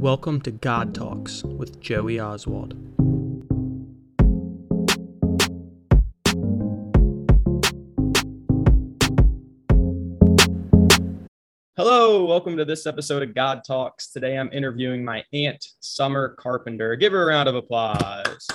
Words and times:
Welcome 0.00 0.42
to 0.42 0.50
God 0.50 0.94
Talks 0.94 1.42
with 1.42 1.80
Joey 1.80 2.20
Oswald. 2.20 2.74
Hello, 11.78 12.26
welcome 12.26 12.58
to 12.58 12.66
this 12.66 12.86
episode 12.86 13.22
of 13.22 13.34
God 13.34 13.62
Talks. 13.66 14.12
Today 14.12 14.36
I'm 14.36 14.50
interviewing 14.52 15.02
my 15.02 15.24
Aunt 15.32 15.64
Summer 15.80 16.36
Carpenter. 16.38 16.94
Give 16.96 17.12
her 17.12 17.22
a 17.22 17.26
round 17.26 17.48
of 17.48 17.54
applause. 17.54 18.46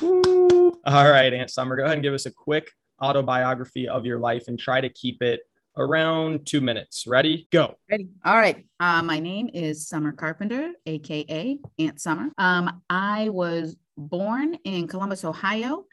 Woo. 0.00 0.80
All 0.86 1.10
right, 1.10 1.34
Aunt 1.34 1.50
Summer, 1.50 1.74
go 1.74 1.82
ahead 1.82 1.94
and 1.94 2.04
give 2.04 2.14
us 2.14 2.26
a 2.26 2.30
quick 2.30 2.70
autobiography 3.02 3.88
of 3.88 4.06
your 4.06 4.20
life 4.20 4.44
and 4.46 4.56
try 4.56 4.80
to 4.80 4.88
keep 4.88 5.22
it 5.22 5.40
around 5.76 6.46
two 6.46 6.60
minutes. 6.60 7.06
Ready? 7.06 7.48
Go. 7.50 7.74
Ready. 7.90 8.08
All 8.24 8.36
right. 8.36 8.66
Uh, 8.80 9.02
my 9.02 9.18
name 9.18 9.50
is 9.52 9.88
Summer 9.88 10.12
Carpenter, 10.12 10.72
aka 10.86 11.58
Aunt 11.78 12.00
Summer. 12.00 12.30
Um, 12.38 12.82
I 12.88 13.28
was 13.30 13.76
born 13.96 14.54
in 14.64 14.88
Columbus, 14.88 15.24
Ohio. 15.24 15.84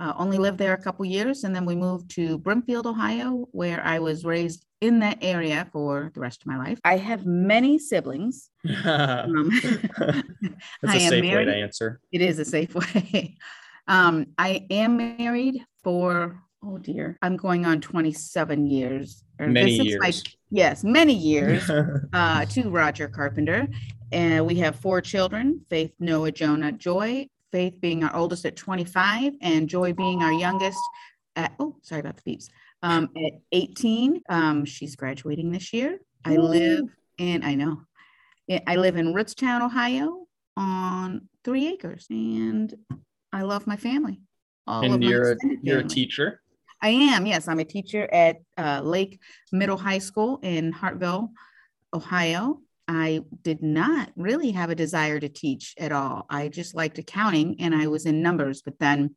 Uh, 0.00 0.12
only 0.16 0.38
lived 0.38 0.58
there 0.58 0.74
a 0.74 0.82
couple 0.82 1.04
years, 1.04 1.42
and 1.42 1.54
then 1.54 1.64
we 1.64 1.74
moved 1.74 2.08
to 2.12 2.38
Brimfield, 2.38 2.86
Ohio, 2.86 3.48
where 3.50 3.84
I 3.84 3.98
was 3.98 4.24
raised 4.24 4.64
in 4.80 5.00
that 5.00 5.18
area 5.22 5.66
for 5.72 6.12
the 6.14 6.20
rest 6.20 6.42
of 6.42 6.46
my 6.46 6.56
life. 6.56 6.78
I 6.84 6.96
have 6.96 7.26
many 7.26 7.78
siblings. 7.78 8.50
Um, 8.84 9.50
That's 10.82 10.94
a 10.94 11.08
safe 11.08 11.34
way 11.34 11.44
to 11.44 11.54
answer. 11.54 12.00
It 12.12 12.20
is 12.20 12.38
a 12.38 12.44
safe 12.44 12.74
way. 12.74 13.36
Um, 13.88 14.26
I 14.36 14.66
am 14.68 14.98
married 14.98 15.64
for, 15.82 16.42
oh 16.64 16.78
dear, 16.78 17.18
I'm 17.22 17.36
going 17.36 17.66
on 17.66 17.80
27 17.80 18.66
years. 18.66 19.24
or 19.38 19.46
Many 19.48 19.78
this 19.78 19.86
is 19.94 19.98
my- 20.00 20.06
years. 20.06 20.24
yes, 20.50 20.84
many 20.84 21.14
years 21.14 21.68
uh, 22.12 22.44
to 22.46 22.70
Roger 22.70 23.08
Carpenter. 23.08 23.68
And 24.10 24.46
we 24.46 24.54
have 24.56 24.76
four 24.76 25.00
children 25.00 25.60
Faith, 25.68 25.92
Noah, 26.00 26.32
Jonah, 26.32 26.72
Joy. 26.72 27.28
Faith 27.50 27.80
being 27.80 28.04
our 28.04 28.14
oldest 28.14 28.44
at 28.44 28.56
25, 28.56 29.32
and 29.40 29.70
Joy 29.70 29.94
being 29.94 30.22
our 30.22 30.32
youngest 30.32 30.78
at, 31.34 31.54
oh, 31.58 31.76
sorry 31.80 32.00
about 32.02 32.18
the 32.22 32.30
beeps, 32.36 32.48
um, 32.82 33.08
at 33.16 33.32
18. 33.52 34.20
Um, 34.28 34.66
she's 34.66 34.94
graduating 34.96 35.50
this 35.50 35.72
year. 35.72 35.98
I 36.26 36.36
live 36.36 36.84
in, 37.16 37.42
I 37.44 37.54
know, 37.54 37.80
I- 38.50 38.62
I 38.66 38.76
live 38.76 38.96
in 38.96 39.14
Rootstown, 39.14 39.62
Ohio 39.62 40.26
on 40.58 41.28
three 41.42 41.68
acres, 41.68 42.06
and 42.10 42.74
I 43.32 43.42
love 43.42 43.66
my 43.66 43.76
family. 43.76 44.20
All 44.66 44.82
and 44.84 45.00
my 45.02 45.08
you're 45.08 45.32
a, 45.32 45.36
you're 45.62 45.78
a 45.78 45.84
teacher. 45.84 46.42
I 46.80 46.88
am, 46.90 47.26
yes. 47.26 47.48
I'm 47.48 47.58
a 47.58 47.64
teacher 47.64 48.08
at 48.12 48.36
uh, 48.56 48.80
Lake 48.82 49.20
Middle 49.52 49.76
High 49.76 49.98
School 49.98 50.38
in 50.42 50.72
Hartville, 50.72 51.30
Ohio. 51.92 52.60
I 52.86 53.20
did 53.42 53.62
not 53.62 54.10
really 54.16 54.52
have 54.52 54.70
a 54.70 54.74
desire 54.74 55.20
to 55.20 55.28
teach 55.28 55.74
at 55.78 55.92
all. 55.92 56.24
I 56.30 56.48
just 56.48 56.74
liked 56.74 56.98
accounting 56.98 57.56
and 57.60 57.74
I 57.74 57.88
was 57.88 58.06
in 58.06 58.22
numbers, 58.22 58.62
but 58.62 58.78
then 58.78 59.14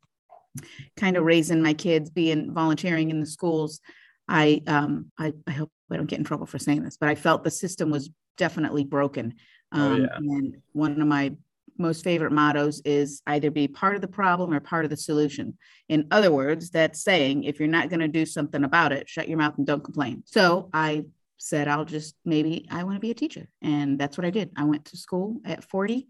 kind 0.96 1.16
of 1.16 1.24
raising 1.24 1.62
my 1.62 1.72
kids, 1.72 2.10
being 2.10 2.52
volunteering 2.52 3.10
in 3.10 3.20
the 3.20 3.26
schools, 3.26 3.80
I 4.28 4.62
um 4.66 5.10
I, 5.18 5.32
I 5.46 5.52
hope 5.52 5.70
I 5.90 5.96
don't 5.96 6.06
get 6.06 6.18
in 6.18 6.24
trouble 6.24 6.46
for 6.46 6.58
saying 6.58 6.82
this, 6.82 6.96
but 6.96 7.08
I 7.08 7.14
felt 7.14 7.44
the 7.44 7.50
system 7.50 7.90
was 7.90 8.10
definitely 8.36 8.84
broken. 8.84 9.34
Oh, 9.72 9.92
Um, 9.92 10.02
yeah. 10.02 10.16
And 10.16 10.56
one 10.72 11.00
of 11.00 11.08
my 11.08 11.34
most 11.78 12.04
favorite 12.04 12.32
mottos 12.32 12.80
is 12.84 13.22
either 13.26 13.50
be 13.50 13.68
part 13.68 13.94
of 13.94 14.00
the 14.00 14.08
problem 14.08 14.52
or 14.52 14.60
part 14.60 14.84
of 14.84 14.90
the 14.90 14.96
solution. 14.96 15.56
In 15.88 16.06
other 16.10 16.30
words, 16.30 16.70
that's 16.70 17.02
saying 17.02 17.44
if 17.44 17.58
you're 17.58 17.68
not 17.68 17.88
going 17.88 18.00
to 18.00 18.08
do 18.08 18.26
something 18.26 18.64
about 18.64 18.92
it, 18.92 19.08
shut 19.08 19.28
your 19.28 19.38
mouth 19.38 19.56
and 19.58 19.66
don't 19.66 19.84
complain. 19.84 20.22
So 20.26 20.68
I 20.72 21.04
said, 21.38 21.68
I'll 21.68 21.84
just 21.84 22.14
maybe 22.24 22.66
I 22.70 22.84
want 22.84 22.96
to 22.96 23.00
be 23.00 23.10
a 23.10 23.14
teacher. 23.14 23.48
And 23.60 23.98
that's 23.98 24.16
what 24.16 24.24
I 24.24 24.30
did. 24.30 24.50
I 24.56 24.64
went 24.64 24.84
to 24.86 24.96
school 24.96 25.40
at 25.44 25.64
40, 25.64 26.06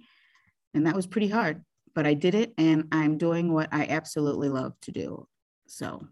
and 0.75 0.87
that 0.87 0.95
was 0.95 1.07
pretty 1.07 1.29
hard, 1.29 1.65
but 1.95 2.07
I 2.07 2.15
did 2.15 2.35
it. 2.35 2.53
And 2.59 2.89
I'm 2.93 3.19
doing 3.19 3.53
what 3.53 3.69
I 3.73 3.87
absolutely 3.87 4.49
love 4.49 4.75
to 4.83 4.93
do. 4.93 5.27
So 5.67 6.07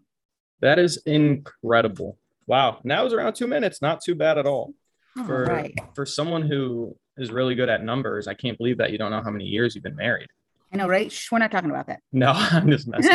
That 0.61 0.79
is 0.79 0.97
incredible. 1.05 2.17
Wow. 2.47 2.79
And 2.81 2.91
that 2.91 3.03
was 3.03 3.13
around 3.13 3.33
two 3.33 3.47
minutes. 3.47 3.81
Not 3.81 4.01
too 4.01 4.15
bad 4.15 4.37
at 4.37 4.45
all. 4.45 4.73
All 5.17 5.25
For 5.25 5.45
right. 5.45 5.77
for 5.93 6.05
someone 6.05 6.43
who 6.43 6.95
is 7.17 7.31
really 7.31 7.55
good 7.55 7.69
at 7.69 7.83
numbers, 7.83 8.27
I 8.27 8.33
can't 8.33 8.57
believe 8.57 8.77
that 8.77 8.91
you 8.91 8.97
don't 8.97 9.11
know 9.11 9.21
how 9.21 9.31
many 9.31 9.45
years 9.45 9.75
you've 9.75 9.83
been 9.83 9.95
married. 9.95 10.27
I 10.73 10.77
know, 10.77 10.87
right? 10.87 11.11
Shh, 11.11 11.31
we're 11.31 11.39
not 11.39 11.51
talking 11.51 11.69
about 11.69 11.87
that. 11.87 12.01
No, 12.11 12.31
I'm 12.33 12.69
just 12.69 12.87
messing. 12.87 13.11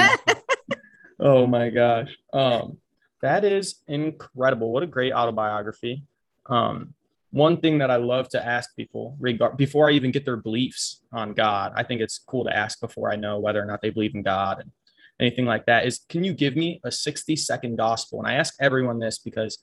oh 1.21 1.47
my 1.47 1.71
gosh. 1.71 2.15
Um, 2.33 2.79
that 3.23 3.45
is 3.45 3.77
incredible. 3.89 4.73
What 4.73 4.83
a 4.83 4.87
great 4.87 5.13
autobiography. 5.13 6.05
Um, 6.47 6.95
one 7.31 7.59
thing 7.59 7.79
that 7.79 7.91
I 7.91 7.97
love 7.97 8.29
to 8.31 8.45
ask 8.45 8.75
people 8.77 9.17
regard 9.19 9.57
before 9.57 9.91
I 9.91 9.93
even 9.93 10.11
get 10.11 10.25
their 10.25 10.37
beliefs 10.37 11.01
on 11.13 11.33
God, 11.33 11.73
I 11.75 11.83
think 11.83 12.01
it's 12.01 12.19
cool 12.19 12.45
to 12.45 12.57
ask 12.57 12.81
before 12.81 13.11
I 13.11 13.17
know 13.17 13.39
whether 13.39 13.61
or 13.61 13.67
not 13.67 13.83
they 13.83 13.91
believe 13.91 14.15
in 14.15 14.23
God 14.23 14.61
and 14.61 14.71
anything 15.19 15.47
like 15.47 15.67
that 15.67 15.87
is 15.87 16.01
can 16.09 16.25
you 16.25 16.35
give 16.35 16.57
me 16.57 16.81
a 16.85 16.91
60 16.91 17.37
second 17.37 17.77
gospel? 17.77 18.19
And 18.19 18.29
I 18.29 18.35
ask 18.35 18.55
everyone 18.61 18.99
this 18.99 19.19
because 19.19 19.59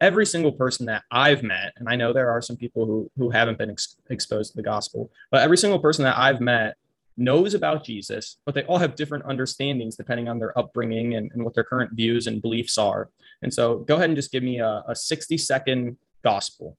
every 0.00 0.26
single 0.26 0.52
person 0.52 0.86
that 0.86 1.04
I've 1.10 1.42
met, 1.42 1.72
and 1.76 1.88
I 1.88 1.96
know 1.96 2.12
there 2.12 2.30
are 2.30 2.42
some 2.42 2.56
people 2.56 2.86
who 2.86 3.10
who 3.16 3.30
haven't 3.30 3.58
been 3.58 3.70
ex- 3.70 3.96
exposed 4.10 4.52
to 4.52 4.56
the 4.56 4.62
gospel, 4.62 5.10
but 5.30 5.42
every 5.42 5.58
single 5.58 5.78
person 5.78 6.04
that 6.04 6.18
I've 6.18 6.40
met 6.40 6.76
knows 7.16 7.54
about 7.54 7.84
Jesus, 7.84 8.36
but 8.46 8.54
they 8.54 8.62
all 8.64 8.78
have 8.78 8.94
different 8.94 9.24
understandings 9.26 9.96
depending 9.96 10.28
on 10.28 10.38
their 10.38 10.56
upbringing 10.56 11.16
and, 11.16 11.30
and 11.32 11.44
what 11.44 11.52
their 11.52 11.64
current 11.64 11.92
views 11.92 12.28
and 12.28 12.40
beliefs 12.40 12.78
are. 12.78 13.10
And 13.42 13.52
so 13.52 13.78
go 13.78 13.96
ahead 13.96 14.08
and 14.08 14.16
just 14.16 14.30
give 14.30 14.44
me 14.44 14.60
a, 14.60 14.84
a 14.88 14.94
60 14.94 15.36
second 15.36 15.96
gospel 16.22 16.76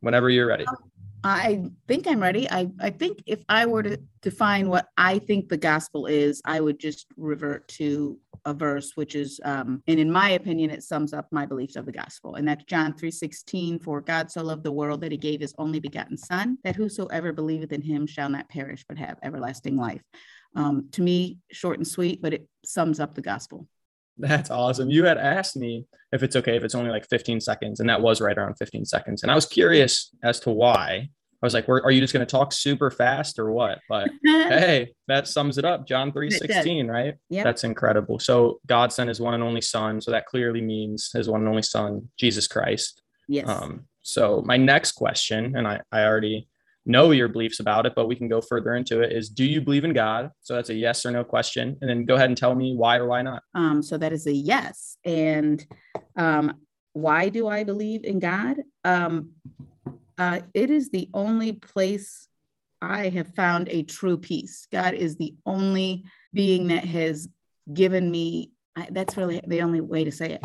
whenever 0.00 0.30
you're 0.30 0.46
ready. 0.46 0.66
Um, 0.66 0.76
I 1.24 1.62
think 1.86 2.06
I'm 2.06 2.20
ready. 2.20 2.50
I, 2.50 2.68
I 2.80 2.90
think 2.90 3.22
if 3.26 3.44
I 3.48 3.66
were 3.66 3.82
to 3.84 3.98
define 4.22 4.68
what 4.68 4.88
I 4.96 5.20
think 5.20 5.48
the 5.48 5.56
gospel 5.56 6.06
is, 6.06 6.42
I 6.44 6.60
would 6.60 6.80
just 6.80 7.06
revert 7.16 7.68
to 7.68 8.18
a 8.44 8.52
verse, 8.52 8.92
which 8.96 9.14
is, 9.14 9.40
um, 9.44 9.82
and 9.86 10.00
in 10.00 10.10
my 10.10 10.30
opinion, 10.30 10.70
it 10.70 10.82
sums 10.82 11.12
up 11.12 11.28
my 11.30 11.46
beliefs 11.46 11.76
of 11.76 11.86
the 11.86 11.92
gospel. 11.92 12.34
And 12.34 12.48
that's 12.48 12.64
John 12.64 12.92
3:16, 12.94 13.78
for 13.78 14.00
God 14.00 14.32
so 14.32 14.42
loved 14.42 14.64
the 14.64 14.72
world 14.72 15.00
that 15.02 15.12
he 15.12 15.18
gave 15.18 15.40
his 15.40 15.54
only 15.58 15.78
begotten 15.78 16.16
son, 16.16 16.58
that 16.64 16.74
whosoever 16.74 17.32
believeth 17.32 17.72
in 17.72 17.82
him 17.82 18.06
shall 18.06 18.28
not 18.28 18.48
perish, 18.48 18.84
but 18.88 18.98
have 18.98 19.18
everlasting 19.22 19.76
life. 19.76 20.02
Um, 20.56 20.88
to 20.92 21.02
me, 21.02 21.38
short 21.52 21.78
and 21.78 21.86
sweet, 21.86 22.20
but 22.20 22.34
it 22.34 22.48
sums 22.64 22.98
up 22.98 23.14
the 23.14 23.22
gospel. 23.22 23.68
That's 24.18 24.50
awesome. 24.50 24.90
You 24.90 25.04
had 25.04 25.18
asked 25.18 25.56
me 25.56 25.86
if 26.12 26.22
it's 26.22 26.36
okay 26.36 26.56
if 26.56 26.64
it's 26.64 26.74
only 26.74 26.90
like 26.90 27.08
15 27.08 27.40
seconds, 27.40 27.80
and 27.80 27.88
that 27.88 28.02
was 28.02 28.20
right 28.20 28.36
around 28.36 28.54
15 28.56 28.84
seconds. 28.84 29.22
And 29.22 29.32
I 29.32 29.34
was 29.34 29.46
curious 29.46 30.10
as 30.22 30.40
to 30.40 30.50
why. 30.50 31.08
I 31.42 31.46
was 31.46 31.54
like, 31.54 31.66
"Were- 31.66 31.82
are 31.84 31.90
you 31.90 32.00
just 32.00 32.12
going 32.12 32.24
to 32.24 32.30
talk 32.30 32.52
super 32.52 32.88
fast 32.90 33.38
or 33.40 33.50
what? 33.50 33.80
But 33.88 34.10
hey, 34.24 34.92
that 35.08 35.26
sums 35.26 35.58
it 35.58 35.64
up. 35.64 35.86
John 35.88 36.12
3 36.12 36.28
It 36.28 36.30
does. 36.30 36.40
16, 36.40 36.86
right? 36.86 37.14
Yeah, 37.30 37.42
That's 37.42 37.64
incredible. 37.64 38.18
So 38.20 38.60
God 38.66 38.92
sent 38.92 39.08
his 39.08 39.20
one 39.20 39.34
and 39.34 39.42
only 39.42 39.60
son. 39.62 40.00
So 40.00 40.12
that 40.12 40.26
clearly 40.26 40.60
means 40.60 41.10
his 41.12 41.28
one 41.28 41.40
and 41.40 41.48
only 41.48 41.62
son, 41.62 42.08
Jesus 42.18 42.46
Christ. 42.46 43.02
yes. 43.28 43.48
Um, 43.48 43.86
so 44.02 44.42
my 44.44 44.56
next 44.56 44.92
question, 44.92 45.56
and 45.56 45.66
I, 45.66 45.80
I 45.90 46.04
already 46.04 46.48
know 46.84 47.10
your 47.12 47.28
beliefs 47.28 47.60
about 47.60 47.86
it, 47.86 47.92
but 47.94 48.08
we 48.08 48.16
can 48.16 48.28
go 48.28 48.40
further 48.40 48.74
into 48.74 49.00
it 49.00 49.12
is 49.12 49.28
do 49.28 49.44
you 49.44 49.60
believe 49.60 49.84
in 49.84 49.92
God? 49.92 50.30
So 50.40 50.54
that's 50.54 50.70
a 50.70 50.74
yes 50.74 51.06
or 51.06 51.10
no 51.10 51.24
question. 51.24 51.76
And 51.80 51.88
then 51.88 52.04
go 52.04 52.14
ahead 52.16 52.30
and 52.30 52.36
tell 52.36 52.54
me 52.54 52.74
why 52.74 52.96
or 52.96 53.06
why 53.06 53.22
not. 53.22 53.42
Um, 53.54 53.82
so 53.82 53.96
that 53.98 54.12
is 54.12 54.26
a 54.26 54.32
yes. 54.32 54.96
And 55.04 55.64
um, 56.16 56.60
why 56.92 57.28
do 57.28 57.48
I 57.48 57.64
believe 57.64 58.04
in 58.04 58.18
God? 58.18 58.56
Um, 58.84 59.30
uh, 60.18 60.40
it 60.54 60.70
is 60.70 60.90
the 60.90 61.08
only 61.14 61.52
place 61.52 62.28
I 62.80 63.08
have 63.10 63.34
found 63.34 63.68
a 63.68 63.84
true 63.84 64.18
peace. 64.18 64.66
God 64.70 64.94
is 64.94 65.16
the 65.16 65.34
only 65.46 66.04
being 66.34 66.68
that 66.68 66.84
has 66.84 67.28
given 67.72 68.10
me. 68.10 68.50
I, 68.76 68.88
that's 68.90 69.16
really 69.16 69.40
the 69.46 69.62
only 69.62 69.80
way 69.80 70.04
to 70.04 70.12
say 70.12 70.32
it. 70.32 70.44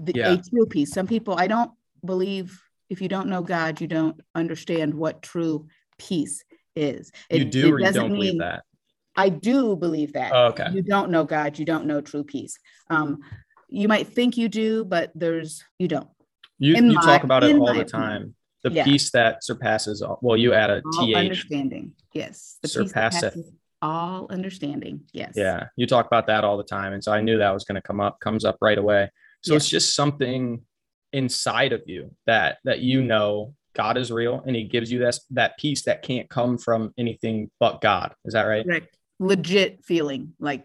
The, 0.00 0.12
Yeah. 0.14 0.32
A 0.34 0.36
true 0.36 0.66
peace. 0.66 0.92
Some 0.92 1.06
people, 1.06 1.34
I 1.38 1.46
don't 1.46 1.70
believe. 2.04 2.60
If 2.90 3.00
you 3.00 3.08
don't 3.08 3.28
know 3.28 3.42
God, 3.42 3.80
you 3.80 3.86
don't 3.86 4.20
understand 4.34 4.94
what 4.94 5.22
true 5.22 5.66
peace 5.98 6.44
is. 6.76 7.10
You 7.30 7.44
do 7.44 7.68
it 7.68 7.72
or 7.72 7.80
you 7.80 7.92
don't 7.92 8.10
believe 8.12 8.38
that? 8.40 8.64
I 9.16 9.28
do 9.28 9.76
believe 9.76 10.14
that 10.14 10.32
Oh, 10.34 10.46
okay. 10.46 10.66
you 10.72 10.82
don't 10.82 11.10
know 11.10 11.24
God, 11.24 11.58
you 11.58 11.64
don't 11.64 11.86
know 11.86 12.00
true 12.00 12.24
peace. 12.24 12.58
Um, 12.90 13.20
you 13.68 13.88
might 13.88 14.08
think 14.08 14.36
you 14.36 14.48
do, 14.48 14.84
but 14.84 15.12
there's 15.14 15.62
you 15.78 15.88
don't. 15.88 16.08
You, 16.58 16.74
in 16.74 16.86
you 16.90 16.94
my- 16.96 17.02
talk 17.02 17.24
about 17.24 17.44
it 17.44 17.56
all 17.56 17.66
the 17.66 17.70
opinion. 17.72 17.88
time. 17.88 18.34
The 18.64 18.70
Yeah. 18.72 18.84
peace 18.84 19.10
that 19.10 19.44
surpasses 19.44 20.00
all. 20.02 20.18
Well, 20.22 20.36
you 20.38 20.54
add 20.54 20.70
a 20.70 20.82
All 20.96 21.06
th. 21.06 21.16
understanding, 21.16 21.92
yes. 22.14 22.56
The 22.62 22.68
peace 22.68 22.92
that 22.92 23.12
Surpasseth. 23.12 23.44
all 23.82 24.26
understanding, 24.30 25.02
yes. 25.12 25.34
Yeah, 25.36 25.68
you 25.76 25.86
talk 25.86 26.06
about 26.06 26.26
that 26.28 26.44
all 26.44 26.56
the 26.56 26.64
time, 26.64 26.92
and 26.94 27.04
so 27.04 27.12
I 27.12 27.20
knew 27.20 27.36
that 27.38 27.50
was 27.52 27.64
going 27.64 27.74
to 27.76 27.82
come 27.82 28.00
up. 28.00 28.20
Comes 28.20 28.44
up 28.44 28.56
right 28.62 28.78
away. 28.78 29.10
So 29.42 29.52
Yeah. 29.52 29.56
it's 29.56 29.68
just 29.68 29.94
something 29.94 30.62
inside 31.14 31.72
of 31.72 31.82
you 31.86 32.10
that 32.26 32.58
that 32.64 32.80
you 32.80 33.02
know 33.02 33.54
God 33.74 33.96
is 33.96 34.12
real, 34.12 34.42
and 34.46 34.54
He 34.54 34.64
gives 34.64 34.92
you 34.92 34.98
that 35.00 35.18
that 35.30 35.56
peace 35.58 35.82
that 35.84 36.02
can't 36.02 36.28
come 36.28 36.58
from 36.58 36.92
anything 36.98 37.50
but 37.58 37.80
God. 37.80 38.14
Is 38.24 38.34
that 38.34 38.42
right? 38.42 38.64
Correct. 38.64 38.96
Legit 39.20 39.84
feeling 39.84 40.34
like 40.38 40.64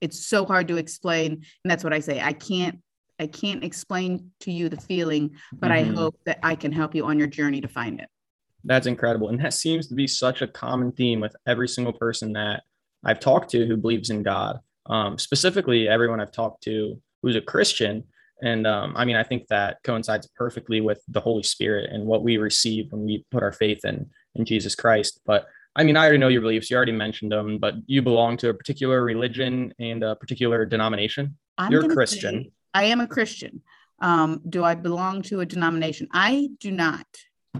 it's 0.00 0.26
so 0.26 0.44
hard 0.44 0.68
to 0.68 0.76
explain, 0.76 1.32
and 1.32 1.70
that's 1.70 1.84
what 1.84 1.92
I 1.92 2.00
say. 2.00 2.20
I 2.20 2.32
can't. 2.32 2.78
I 3.20 3.28
can't 3.28 3.62
explain 3.62 4.32
to 4.40 4.50
you 4.50 4.68
the 4.68 4.80
feeling, 4.80 5.36
but 5.52 5.70
Mhm. 5.70 5.74
I 5.74 5.82
hope 5.84 6.18
that 6.26 6.40
I 6.42 6.56
can 6.56 6.72
help 6.72 6.96
you 6.96 7.04
on 7.04 7.16
your 7.16 7.28
journey 7.28 7.60
to 7.60 7.68
find 7.68 8.00
it. 8.00 8.08
That's 8.64 8.88
incredible. 8.88 9.28
And 9.28 9.38
that 9.40 9.54
seems 9.54 9.86
to 9.86 9.94
be 9.94 10.08
such 10.08 10.42
a 10.42 10.48
common 10.48 10.90
theme 10.90 11.20
with 11.20 11.36
every 11.46 11.68
single 11.68 11.92
person 11.92 12.32
that 12.32 12.64
I've 13.04 13.20
talked 13.20 13.50
to 13.52 13.66
who 13.66 13.76
believes 13.76 14.10
in 14.10 14.24
God. 14.24 14.58
Um, 14.86 15.16
specifically, 15.16 15.88
everyone 15.88 16.20
I've 16.20 16.32
talked 16.32 16.64
to 16.64 17.00
who's 17.22 17.36
a 17.36 17.40
Christian. 17.40 18.04
And 18.42 18.66
um, 18.66 18.94
I 18.96 19.04
mean, 19.04 19.16
I 19.16 19.22
think 19.22 19.46
that 19.48 19.78
coincides 19.84 20.28
perfectly 20.36 20.80
with 20.80 21.00
the 21.08 21.20
Holy 21.20 21.42
Spirit 21.42 21.90
and 21.92 22.04
what 22.04 22.22
we 22.22 22.36
receive 22.36 22.90
when 22.90 23.04
we 23.04 23.24
put 23.30 23.42
our 23.42 23.52
faith 23.52 23.84
in, 23.84 24.10
in 24.34 24.44
Jesus 24.44 24.74
Christ. 24.74 25.20
But 25.24 25.46
I 25.76 25.82
mean, 25.82 25.96
I 25.96 26.02
already 26.04 26.18
know 26.18 26.28
your 26.28 26.40
beliefs. 26.40 26.70
You 26.70 26.76
already 26.76 26.92
mentioned 26.92 27.32
them, 27.32 27.58
but 27.58 27.74
you 27.86 28.02
belong 28.02 28.36
to 28.38 28.50
a 28.50 28.54
particular 28.54 29.02
religion 29.02 29.74
and 29.78 30.02
a 30.04 30.14
particular 30.14 30.64
denomination. 30.64 31.36
I'm 31.58 31.72
You're 31.72 31.90
a 31.90 31.94
Christian. 31.94 32.52
I 32.72 32.84
am 32.84 33.00
a 33.00 33.06
Christian. 33.06 33.62
Um, 34.00 34.42
do 34.48 34.64
I 34.64 34.74
belong 34.74 35.22
to 35.22 35.40
a 35.40 35.46
denomination? 35.46 36.08
I 36.12 36.50
do 36.60 36.70
not 36.70 37.06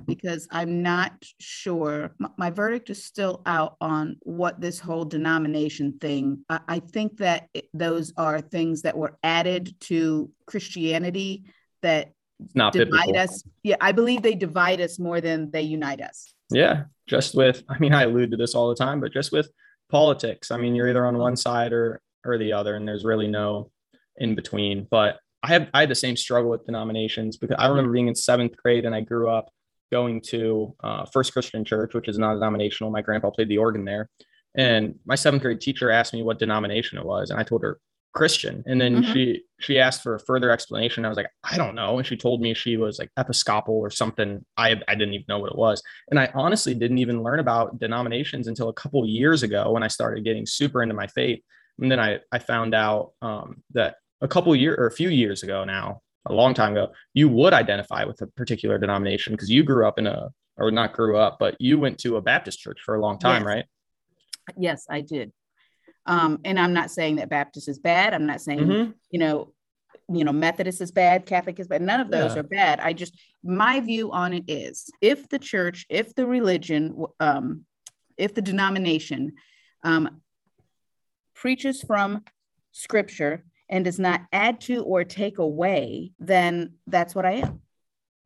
because 0.06 0.48
I'm 0.50 0.82
not 0.82 1.12
sure. 1.40 2.14
My, 2.36 2.50
verdict 2.50 2.90
is 2.90 3.02
still 3.02 3.42
out 3.46 3.76
on 3.80 4.16
what 4.20 4.60
this 4.60 4.78
whole 4.78 5.04
denomination 5.04 5.98
thing. 6.00 6.44
I, 6.48 6.60
I 6.68 6.78
think 6.80 7.18
that 7.18 7.48
it, 7.54 7.68
those 7.72 8.12
are 8.16 8.40
things 8.40 8.82
that 8.82 8.96
were 8.96 9.16
added 9.22 9.74
to 9.82 10.30
Christianity 10.46 11.44
that 11.82 12.12
not 12.54 12.72
divide 12.72 13.06
biblical. 13.06 13.22
us. 13.22 13.44
Yeah, 13.62 13.76
I 13.80 13.92
believe 13.92 14.22
they 14.22 14.34
divide 14.34 14.80
us 14.80 14.98
more 14.98 15.20
than 15.20 15.50
they 15.50 15.62
unite 15.62 16.00
us. 16.00 16.34
Yeah, 16.50 16.84
just 17.06 17.34
with. 17.34 17.62
I 17.68 17.78
mean, 17.78 17.94
I 17.94 18.04
allude 18.04 18.30
to 18.32 18.36
this 18.36 18.54
all 18.54 18.68
the 18.68 18.74
time, 18.74 19.00
but 19.00 19.12
just 19.12 19.32
with 19.32 19.50
politics. 19.90 20.50
I 20.50 20.56
mean, 20.56 20.74
you're 20.74 20.88
either 20.88 21.06
on 21.06 21.18
one 21.18 21.36
side 21.36 21.72
or 21.72 22.00
or 22.24 22.38
the 22.38 22.52
other, 22.52 22.76
and 22.76 22.86
there's 22.86 23.04
really 23.04 23.28
no 23.28 23.70
in 24.16 24.34
between. 24.34 24.86
But 24.90 25.18
I 25.42 25.48
have 25.48 25.68
I 25.74 25.80
had 25.80 25.90
the 25.90 25.94
same 25.94 26.16
struggle 26.16 26.50
with 26.50 26.66
denominations 26.66 27.36
because 27.36 27.56
I 27.58 27.68
remember 27.68 27.92
being 27.92 28.08
in 28.08 28.14
seventh 28.14 28.56
grade 28.56 28.84
and 28.84 28.94
I 28.94 29.00
grew 29.02 29.28
up 29.28 29.50
going 29.94 30.20
to 30.20 30.74
uh, 30.82 31.04
First 31.12 31.32
Christian 31.32 31.64
Church, 31.64 31.94
which 31.94 32.08
is 32.08 32.18
non 32.18 32.34
denominational. 32.34 32.90
My 32.90 33.00
grandpa 33.00 33.30
played 33.30 33.48
the 33.48 33.58
organ 33.58 33.84
there. 33.84 34.10
And 34.56 34.96
my 35.06 35.14
seventh 35.14 35.42
grade 35.42 35.60
teacher 35.60 35.88
asked 35.90 36.12
me 36.12 36.22
what 36.22 36.40
denomination 36.40 36.98
it 36.98 37.06
was. 37.06 37.30
And 37.30 37.38
I 37.38 37.44
told 37.44 37.62
her 37.62 37.78
Christian. 38.12 38.64
And 38.66 38.80
then 38.80 39.02
mm-hmm. 39.02 39.12
she 39.12 39.42
she 39.60 39.78
asked 39.78 40.02
for 40.02 40.16
a 40.16 40.20
further 40.20 40.50
explanation. 40.50 41.04
I 41.04 41.08
was 41.08 41.16
like, 41.16 41.30
I 41.44 41.56
don't 41.56 41.76
know. 41.76 41.98
And 41.98 42.06
she 42.06 42.16
told 42.16 42.40
me 42.40 42.54
she 42.54 42.76
was 42.76 42.98
like 42.98 43.10
Episcopal 43.16 43.76
or 43.76 43.90
something. 43.90 44.44
I 44.56 44.80
I 44.88 44.94
didn't 44.94 45.14
even 45.14 45.26
know 45.28 45.38
what 45.38 45.52
it 45.52 45.58
was. 45.58 45.80
And 46.10 46.18
I 46.18 46.28
honestly 46.34 46.74
didn't 46.74 46.98
even 46.98 47.22
learn 47.22 47.40
about 47.40 47.78
denominations 47.78 48.48
until 48.48 48.68
a 48.68 48.74
couple 48.82 49.06
years 49.06 49.42
ago 49.44 49.70
when 49.72 49.84
I 49.84 49.88
started 49.88 50.24
getting 50.24 50.46
super 50.46 50.82
into 50.82 50.94
my 50.94 51.06
faith. 51.06 51.40
And 51.80 51.90
then 51.90 52.00
I 52.00 52.18
I 52.32 52.38
found 52.40 52.74
out 52.74 53.12
um, 53.22 53.62
that 53.74 53.96
a 54.20 54.28
couple 54.28 54.54
year 54.56 54.74
or 54.76 54.86
a 54.86 54.98
few 55.00 55.10
years 55.10 55.42
ago 55.42 55.64
now, 55.64 56.00
a 56.26 56.32
long 56.32 56.54
time 56.54 56.72
ago, 56.72 56.92
you 57.12 57.28
would 57.28 57.52
identify 57.52 58.04
with 58.04 58.20
a 58.22 58.26
particular 58.28 58.78
denomination 58.78 59.32
because 59.34 59.50
you 59.50 59.62
grew 59.62 59.86
up 59.86 59.98
in 59.98 60.06
a, 60.06 60.30
or 60.56 60.70
not 60.70 60.92
grew 60.92 61.16
up, 61.18 61.38
but 61.38 61.56
you 61.60 61.78
went 61.78 61.98
to 61.98 62.16
a 62.16 62.22
Baptist 62.22 62.60
church 62.60 62.80
for 62.84 62.94
a 62.94 63.00
long 63.00 63.18
time, 63.18 63.42
yes. 63.42 63.46
right? 63.46 63.64
Yes, 64.56 64.86
I 64.88 65.00
did. 65.00 65.32
Um, 66.06 66.40
and 66.44 66.58
I'm 66.58 66.72
not 66.72 66.90
saying 66.90 67.16
that 67.16 67.30
Baptist 67.30 67.68
is 67.68 67.78
bad. 67.78 68.14
I'm 68.14 68.26
not 68.26 68.40
saying, 68.40 68.60
mm-hmm. 68.60 68.90
you 69.10 69.18
know, 69.18 69.52
you 70.12 70.24
know, 70.24 70.32
Methodist 70.32 70.82
is 70.82 70.92
bad, 70.92 71.24
Catholic 71.24 71.58
is 71.58 71.66
bad. 71.66 71.80
None 71.80 72.00
of 72.00 72.10
those 72.10 72.34
yeah. 72.34 72.40
are 72.40 72.44
bad. 72.44 72.80
I 72.80 72.92
just, 72.92 73.18
my 73.42 73.80
view 73.80 74.12
on 74.12 74.34
it 74.34 74.44
is 74.48 74.90
if 75.00 75.28
the 75.30 75.38
church, 75.38 75.86
if 75.88 76.14
the 76.14 76.26
religion, 76.26 77.06
um, 77.20 77.64
if 78.18 78.34
the 78.34 78.42
denomination 78.42 79.32
um, 79.82 80.20
preaches 81.34 81.82
from 81.82 82.22
scripture 82.72 83.44
and 83.68 83.84
does 83.84 83.98
not 83.98 84.22
add 84.32 84.60
to 84.62 84.82
or 84.82 85.04
take 85.04 85.38
away, 85.38 86.12
then 86.18 86.74
that's 86.86 87.14
what 87.14 87.26
I 87.26 87.32
am. 87.32 87.60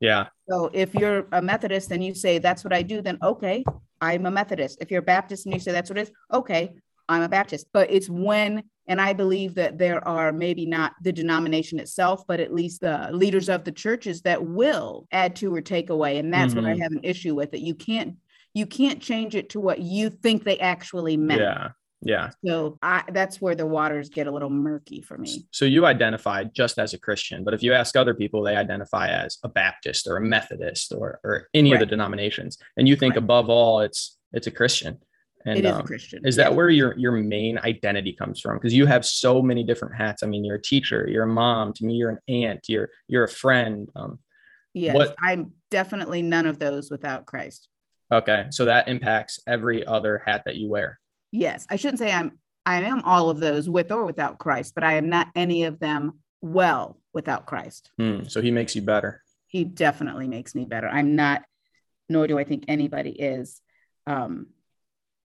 Yeah. 0.00 0.26
So 0.48 0.70
if 0.72 0.94
you're 0.94 1.26
a 1.32 1.42
Methodist 1.42 1.90
and 1.90 2.02
you 2.02 2.14
say 2.14 2.38
that's 2.38 2.64
what 2.64 2.72
I 2.72 2.82
do, 2.82 3.02
then 3.02 3.18
okay, 3.22 3.64
I'm 4.00 4.26
a 4.26 4.30
Methodist. 4.30 4.78
If 4.80 4.90
you're 4.90 5.00
a 5.00 5.02
Baptist 5.02 5.46
and 5.46 5.54
you 5.54 5.60
say 5.60 5.72
that's 5.72 5.90
what 5.90 5.98
it 5.98 6.02
is, 6.02 6.12
okay, 6.32 6.74
I'm 7.08 7.22
a 7.22 7.28
Baptist. 7.28 7.66
But 7.72 7.90
it's 7.90 8.08
when, 8.08 8.62
and 8.86 9.00
I 9.00 9.12
believe 9.12 9.54
that 9.56 9.78
there 9.78 10.06
are 10.06 10.32
maybe 10.32 10.66
not 10.66 10.92
the 11.02 11.12
denomination 11.12 11.80
itself, 11.80 12.24
but 12.26 12.40
at 12.40 12.54
least 12.54 12.80
the 12.80 13.08
leaders 13.12 13.48
of 13.48 13.64
the 13.64 13.72
churches 13.72 14.22
that 14.22 14.44
will 14.44 15.06
add 15.10 15.36
to 15.36 15.54
or 15.54 15.60
take 15.60 15.90
away. 15.90 16.18
And 16.18 16.32
that's 16.32 16.54
mm-hmm. 16.54 16.62
what 16.62 16.70
I 16.70 16.74
mm-hmm. 16.74 16.82
have 16.82 16.92
an 16.92 17.00
issue 17.02 17.34
with 17.34 17.54
it. 17.54 17.60
You 17.60 17.74
can't 17.74 18.16
you 18.54 18.66
can't 18.66 19.00
change 19.00 19.34
it 19.34 19.50
to 19.50 19.60
what 19.60 19.78
you 19.80 20.10
think 20.10 20.42
they 20.42 20.58
actually 20.58 21.16
meant. 21.16 21.40
Yeah. 21.40 21.68
Yeah. 22.00 22.30
So 22.46 22.78
I, 22.80 23.02
that's 23.12 23.40
where 23.40 23.56
the 23.56 23.66
waters 23.66 24.08
get 24.08 24.28
a 24.28 24.30
little 24.30 24.50
murky 24.50 25.00
for 25.00 25.18
me. 25.18 25.48
So 25.50 25.64
you 25.64 25.84
identify 25.84 26.44
just 26.44 26.78
as 26.78 26.94
a 26.94 26.98
Christian, 26.98 27.42
but 27.42 27.54
if 27.54 27.62
you 27.62 27.72
ask 27.72 27.96
other 27.96 28.14
people, 28.14 28.42
they 28.42 28.54
identify 28.54 29.08
as 29.08 29.38
a 29.42 29.48
Baptist 29.48 30.06
or 30.06 30.16
a 30.16 30.20
Methodist 30.20 30.92
or, 30.96 31.18
or 31.24 31.48
any 31.54 31.72
right. 31.72 31.82
of 31.82 31.88
the 31.88 31.90
denominations. 31.90 32.56
And 32.76 32.86
you 32.86 32.94
think 32.94 33.14
right. 33.14 33.24
above 33.24 33.48
all, 33.48 33.80
it's, 33.80 34.16
it's 34.32 34.46
a 34.46 34.52
Christian. 34.52 34.98
And 35.44 35.58
it 35.58 35.64
is 35.64 35.72
um, 35.72 35.82
Christian. 35.82 36.24
Is 36.24 36.36
that 36.36 36.54
where 36.54 36.68
your, 36.68 36.96
your 36.96 37.12
main 37.12 37.58
identity 37.58 38.12
comes 38.12 38.40
from? 38.40 38.58
Because 38.58 38.74
you 38.74 38.86
have 38.86 39.04
so 39.04 39.42
many 39.42 39.64
different 39.64 39.96
hats. 39.96 40.22
I 40.22 40.26
mean, 40.26 40.44
you're 40.44 40.56
a 40.56 40.62
teacher, 40.62 41.08
you're 41.10 41.24
a 41.24 41.28
mom, 41.28 41.72
to 41.74 41.84
me, 41.84 41.94
you're 41.94 42.10
an 42.10 42.18
aunt, 42.28 42.68
you're, 42.68 42.90
you're 43.08 43.24
a 43.24 43.28
friend. 43.28 43.88
Um, 43.96 44.20
yes, 44.72 44.94
what, 44.94 45.16
I'm 45.20 45.52
definitely 45.70 46.22
none 46.22 46.46
of 46.46 46.60
those 46.60 46.90
without 46.92 47.26
Christ. 47.26 47.68
Okay. 48.12 48.46
So 48.50 48.66
that 48.66 48.86
impacts 48.86 49.40
every 49.48 49.84
other 49.84 50.22
hat 50.24 50.42
that 50.46 50.56
you 50.56 50.68
wear 50.68 51.00
yes, 51.30 51.66
I 51.70 51.76
shouldn't 51.76 51.98
say 51.98 52.12
I'm 52.12 52.38
I 52.68 52.82
am 52.82 53.00
all 53.04 53.30
of 53.30 53.40
those 53.40 53.66
with 53.68 53.90
or 53.90 54.04
without 54.04 54.38
Christ, 54.38 54.74
but 54.74 54.84
I 54.84 54.94
am 54.94 55.08
not 55.08 55.28
any 55.34 55.64
of 55.64 55.78
them 55.78 56.18
well 56.42 57.00
without 57.14 57.46
Christ. 57.46 57.90
Hmm, 57.98 58.24
so 58.24 58.42
he 58.42 58.50
makes 58.50 58.76
you 58.76 58.82
better. 58.82 59.22
He 59.46 59.64
definitely 59.64 60.28
makes 60.28 60.54
me 60.54 60.66
better. 60.66 60.86
I'm 60.86 61.16
not, 61.16 61.44
nor 62.10 62.26
do 62.26 62.38
I 62.38 62.44
think 62.44 62.64
anybody 62.68 63.10
is 63.10 63.62
um, 64.06 64.48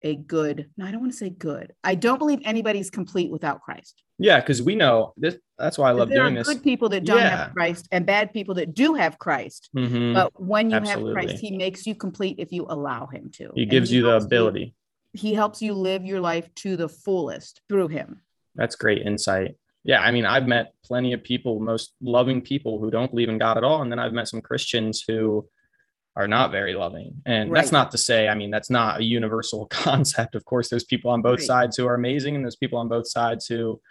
a 0.03 0.15
good. 0.15 0.69
No, 0.77 0.86
I 0.86 0.92
don't 0.92 1.01
want 1.01 1.13
to 1.13 1.18
say 1.18 1.31
good. 1.31 1.74
I 1.83 1.95
don't 1.95 2.19
believe 2.19 2.42
anybody's 2.45 2.92
complete 2.92 3.31
without 3.31 3.62
Christ. 3.62 4.03
Yeah, 4.19 4.39
because 4.39 4.62
we 4.62 4.75
know 4.75 5.13
this. 5.18 5.36
That's 5.57 5.80
why 5.80 5.89
I 5.89 5.94
love 5.94 6.12
doing 6.12 6.36
this. 6.36 6.48
Good 6.48 6.62
people 6.62 6.89
that 6.89 7.06
don't 7.06 7.18
yeah. 7.18 7.45
have 7.45 7.53
Christ 7.53 7.88
and 7.92 8.06
bad 8.06 8.33
people 8.33 8.53
that 8.56 8.75
do 8.75 8.94
have 8.94 9.18
Christ. 9.18 9.69
Mm-hmm. 9.75 10.13
But 10.13 10.39
when 10.39 10.69
you 10.69 10.75
Absolutely. 10.75 11.09
have 11.09 11.27
Christ, 11.27 11.42
He 11.42 11.57
makes 11.57 11.88
you 11.88 11.95
complete 11.95 12.36
if 12.38 12.51
you 12.51 12.68
allow 12.69 13.07
Him 13.07 13.31
to. 13.33 13.51
He 13.56 13.65
gives 13.65 13.89
he 13.89 13.95
you 13.95 14.03
the 14.03 14.18
ability 14.18 14.75
he 15.13 15.34
helps 15.34 15.62
you 15.62 15.74
live 15.74 16.06
your 16.06 16.19
life 16.19 16.54
to 16.56 16.75
the 16.78 16.90
fullest 16.90 17.62
through 17.69 17.90
him. 17.90 18.22
That's 18.56 18.75
great 18.75 19.06
insight. 19.06 19.56
Yeah, 19.84 20.02
I 20.02 20.12
mean, 20.12 20.25
I've 20.25 20.48
met 20.48 20.74
plenty 20.86 21.13
of 21.13 21.24
people, 21.24 21.60
most 21.60 21.94
loving 22.02 22.42
people 22.42 22.80
who 22.80 22.92
don't 22.92 23.10
believe 23.10 23.30
in 23.30 23.40
God 23.40 23.58
at 23.58 23.63
all. 23.63 23.81
And 23.81 23.92
then 23.92 24.00
I've 24.00 24.13
met 24.13 24.28
some 24.28 24.42
Christians 24.42 25.04
who 25.08 25.48
are 26.16 26.28
not 26.28 26.52
very 26.52 26.74
loving. 26.74 27.22
And 27.25 27.52
right. 27.52 27.60
that's 27.60 27.72
not 27.72 27.92
to 27.92 27.98
say, 27.98 28.28
I 28.28 28.36
mean, 28.36 28.52
that's 28.52 28.69
not 28.69 29.00
a 29.00 29.04
universal 29.04 29.66
concept. 29.69 30.36
Of 30.36 30.46
course, 30.46 30.70
there's 30.70 30.84
people 30.84 31.10
on 31.12 31.22
both 31.22 31.39
right. 31.39 31.48
sides 31.48 31.77
who 31.77 31.88
are 31.88 31.96
amazing, 31.96 32.36
and 32.36 32.44
there's 32.44 32.56
people 32.56 32.80
on 32.80 32.89
both 32.89 33.08
sides 33.08 33.48
who 33.48 33.82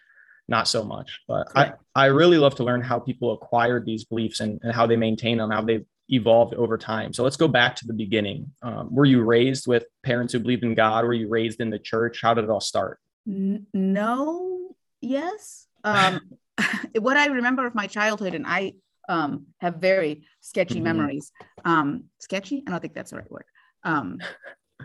not 0.49 0.69
so 0.69 0.85
much. 0.85 1.21
But 1.29 1.49
I, 1.55 1.73
I 1.95 2.07
really 2.07 2.39
love 2.39 2.57
to 2.57 2.65
learn 2.65 2.83
how 2.83 2.99
people 2.99 3.33
acquired 3.33 3.87
these 3.87 4.05
beliefs 4.05 4.41
and, 4.41 4.61
and 4.63 4.73
how 4.73 4.87
they 4.87 4.97
maintain 4.97 5.39
them, 5.39 5.51
how 5.51 5.63
they 5.63 5.85
evolved 6.11 6.55
over 6.55 6.77
time. 6.77 7.13
So 7.13 7.23
let's 7.23 7.37
go 7.37 7.49
back 7.49 7.77
to 7.77 7.87
the 7.87 7.93
beginning. 7.93 8.53
Um, 8.63 8.95
were 8.95 9.05
you 9.05 9.23
raised 9.23 9.67
with 9.67 9.85
parents 10.03 10.33
who 10.33 10.41
believed 10.41 10.65
in 10.65 10.75
God? 10.75 11.05
Were 11.05 11.15
you 11.15 11.29
raised 11.29 11.61
in 11.61 11.71
the 11.71 11.79
church? 11.79 12.21
How 12.23 12.35
did 12.35 12.45
it 12.45 12.51
all 12.51 12.61
start? 12.61 12.99
No, 13.27 14.75
yes. 15.01 15.67
Um, 15.85 16.21
what 16.99 17.17
I 17.17 17.27
remember 17.27 17.67
of 17.67 17.75
my 17.75 17.87
childhood, 17.87 18.35
and 18.35 18.47
I 18.47 18.75
um, 19.09 19.47
have 19.61 19.77
very 19.77 20.27
sketchy 20.41 20.77
mm-hmm. 20.77 20.85
memories. 20.85 21.33
Um, 21.65 22.05
sketchy? 22.19 22.63
I 22.67 22.71
don't 22.71 22.81
think 22.81 22.95
that's 22.95 23.11
the 23.11 23.19
right 23.19 23.31
word. 23.31 23.45
Um, 23.85 24.19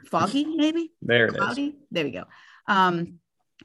foggy, 0.07 0.45
maybe? 0.45 0.91
There 1.01 1.27
it 1.27 1.35
Cloudy? 1.35 1.67
is. 1.67 1.73
There 1.91 2.03
we 2.03 2.11
go. 2.11 2.23
Um, 2.67 3.19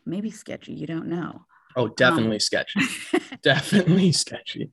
maybe 0.06 0.30
sketchy. 0.30 0.74
You 0.74 0.86
don't 0.86 1.06
know. 1.06 1.44
Oh, 1.76 1.88
definitely 1.88 2.40
sketchy. 2.40 2.80
definitely 3.42 4.12
sketchy. 4.12 4.70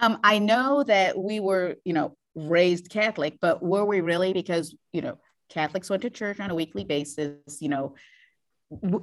Um, 0.00 0.18
I 0.24 0.38
know 0.38 0.82
that 0.84 1.16
we 1.16 1.40
were, 1.40 1.76
you 1.84 1.92
know, 1.92 2.16
raised 2.34 2.90
Catholic, 2.90 3.38
but 3.40 3.62
were 3.62 3.84
we 3.84 4.00
really? 4.00 4.32
Because, 4.32 4.74
you 4.92 5.02
know, 5.02 5.18
Catholics 5.50 5.90
went 5.90 6.02
to 6.02 6.10
church 6.10 6.40
on 6.40 6.50
a 6.50 6.54
weekly 6.54 6.84
basis, 6.84 7.58
you 7.60 7.68
know, 7.68 7.94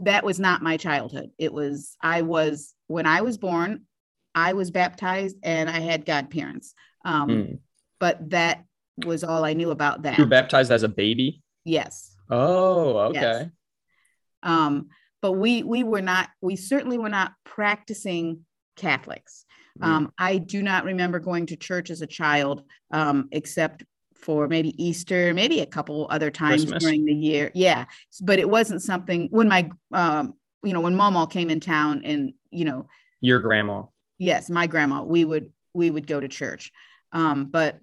that 0.04 0.24
was 0.24 0.39
not 0.39 0.63
my 0.63 0.77
childhood. 0.77 1.30
It 1.38 1.54
was, 1.54 1.98
I 2.01 2.22
was, 2.22 2.74
when 2.88 3.06
I 3.06 3.22
was 3.22 3.38
born, 3.38 3.82
I 4.34 4.54
was 4.54 4.72
baptized 4.72 5.36
and 5.44 5.70
I 5.70 5.80
had 5.80 6.06
godparents. 6.06 6.74
Um, 7.04 7.30
mm. 7.30 7.60
But 8.00 8.30
that 8.30 8.63
was 9.06 9.24
all 9.24 9.44
I 9.44 9.54
knew 9.54 9.72
about 9.72 10.04
that. 10.04 10.18
You 10.18 10.24
were 10.24 10.30
baptized 10.30 10.72
as 10.72 10.84
a 10.84 10.89
baby? 10.89 11.42
Yes. 11.66 12.16
Oh, 12.30 12.98
okay. 13.10 13.20
Yes. 13.20 13.50
Um, 14.44 14.88
but 15.22 15.34
we 15.34 15.63
we 15.63 15.84
were 15.84 16.01
not, 16.01 16.30
we 16.42 16.56
certainly 16.56 16.98
were 16.98 17.10
not 17.10 17.34
practicing 17.44 18.46
Catholics. 18.77 19.46
Mm-hmm. 19.79 19.91
Um, 19.91 20.13
I 20.17 20.38
do 20.38 20.63
not 20.63 20.86
remember 20.86 21.19
going 21.19 21.48
to 21.48 21.55
church 21.55 21.89
as 21.89 22.01
a 22.01 22.07
child, 22.07 22.63
um, 22.91 23.27
except 23.31 23.84
for 24.15 24.48
maybe 24.48 24.74
Easter, 24.84 25.34
maybe 25.34 25.60
a 25.60 25.65
couple 25.65 26.07
other 26.10 26.31
times 26.31 26.63
Christmas. 26.63 26.84
during 26.84 27.05
the 27.05 27.13
year. 27.13 27.51
Yeah, 27.53 27.86
but 28.22 28.39
it 28.39 28.50
wasn't 28.50 28.81
something 28.81 29.27
when 29.29 29.48
my, 29.48 29.69
um, 29.91 30.34
you 30.63 30.74
know, 30.74 30.81
when 30.81 30.96
Mama 30.96 31.27
came 31.27 31.50
in 31.50 31.60
town, 31.60 32.01
and 32.03 32.34
you 32.50 32.65
know, 32.65 32.88
your 33.22 33.39
grandma. 33.39 33.84
Yes, 34.17 34.50
my 34.50 34.67
grandma. 34.67 35.03
We 35.03 35.25
would 35.25 35.51
we 35.74 35.91
would 35.91 36.07
go 36.07 36.19
to 36.19 36.27
church, 36.27 36.72
um, 37.12 37.46
but 37.46 37.79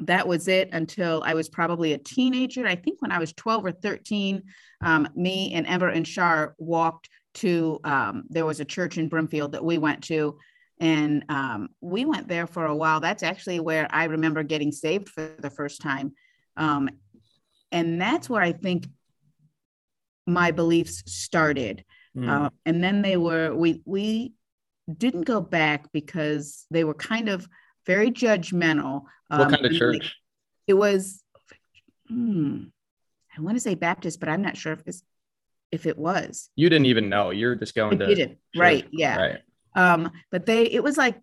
that 0.00 0.26
was 0.26 0.48
it 0.48 0.70
until 0.72 1.22
I 1.24 1.34
was 1.34 1.48
probably 1.48 1.92
a 1.92 1.98
teenager. 1.98 2.66
I 2.66 2.74
think 2.74 3.02
when 3.02 3.12
I 3.12 3.18
was 3.18 3.32
12 3.34 3.66
or 3.66 3.72
13, 3.72 4.42
um, 4.82 5.08
me 5.14 5.52
and 5.52 5.66
Ever 5.66 5.88
and 5.88 6.08
Shar 6.08 6.54
walked 6.58 7.08
to, 7.34 7.80
um, 7.84 8.24
there 8.28 8.46
was 8.46 8.60
a 8.60 8.64
church 8.64 8.98
in 8.98 9.08
Brimfield 9.08 9.52
that 9.52 9.64
we 9.64 9.78
went 9.78 10.02
to. 10.04 10.38
And 10.80 11.24
um, 11.28 11.68
we 11.80 12.04
went 12.04 12.26
there 12.26 12.46
for 12.46 12.64
a 12.66 12.74
while. 12.74 13.00
That's 13.00 13.22
actually 13.22 13.60
where 13.60 13.86
I 13.90 14.04
remember 14.04 14.42
getting 14.42 14.72
saved 14.72 15.08
for 15.08 15.34
the 15.38 15.50
first 15.50 15.80
time. 15.82 16.14
Um, 16.56 16.88
and 17.70 18.00
that's 18.00 18.30
where 18.30 18.42
I 18.42 18.52
think 18.52 18.86
my 20.26 20.50
beliefs 20.50 21.02
started. 21.06 21.84
Mm. 22.16 22.28
Uh, 22.28 22.50
and 22.64 22.82
then 22.82 23.02
they 23.02 23.16
were, 23.16 23.54
we, 23.54 23.82
we 23.84 24.32
didn't 24.92 25.22
go 25.22 25.40
back 25.40 25.92
because 25.92 26.66
they 26.70 26.82
were 26.82 26.94
kind 26.94 27.28
of 27.28 27.46
very 27.86 28.10
judgmental. 28.10 29.02
What 29.28 29.40
um, 29.42 29.50
kind 29.50 29.66
of 29.66 29.72
church? 29.72 30.16
It 30.66 30.74
was, 30.74 31.22
hmm, 32.08 32.64
I 33.36 33.40
want 33.40 33.56
to 33.56 33.60
say 33.60 33.74
Baptist, 33.74 34.18
but 34.18 34.28
I'm 34.28 34.42
not 34.42 34.56
sure 34.56 34.72
if 34.72 34.82
it's, 34.86 35.02
if 35.72 35.86
it 35.86 35.96
was. 35.98 36.50
You 36.56 36.68
didn't 36.68 36.86
even 36.86 37.08
know. 37.08 37.30
You're 37.30 37.54
just 37.54 37.74
going 37.74 38.02
I 38.02 38.06
to. 38.06 38.14
Didn't. 38.14 38.38
Right. 38.56 38.86
Yeah. 38.90 39.16
Right. 39.16 39.38
Um, 39.76 40.10
but 40.32 40.46
they, 40.46 40.64
it 40.64 40.82
was 40.82 40.96
like 40.96 41.16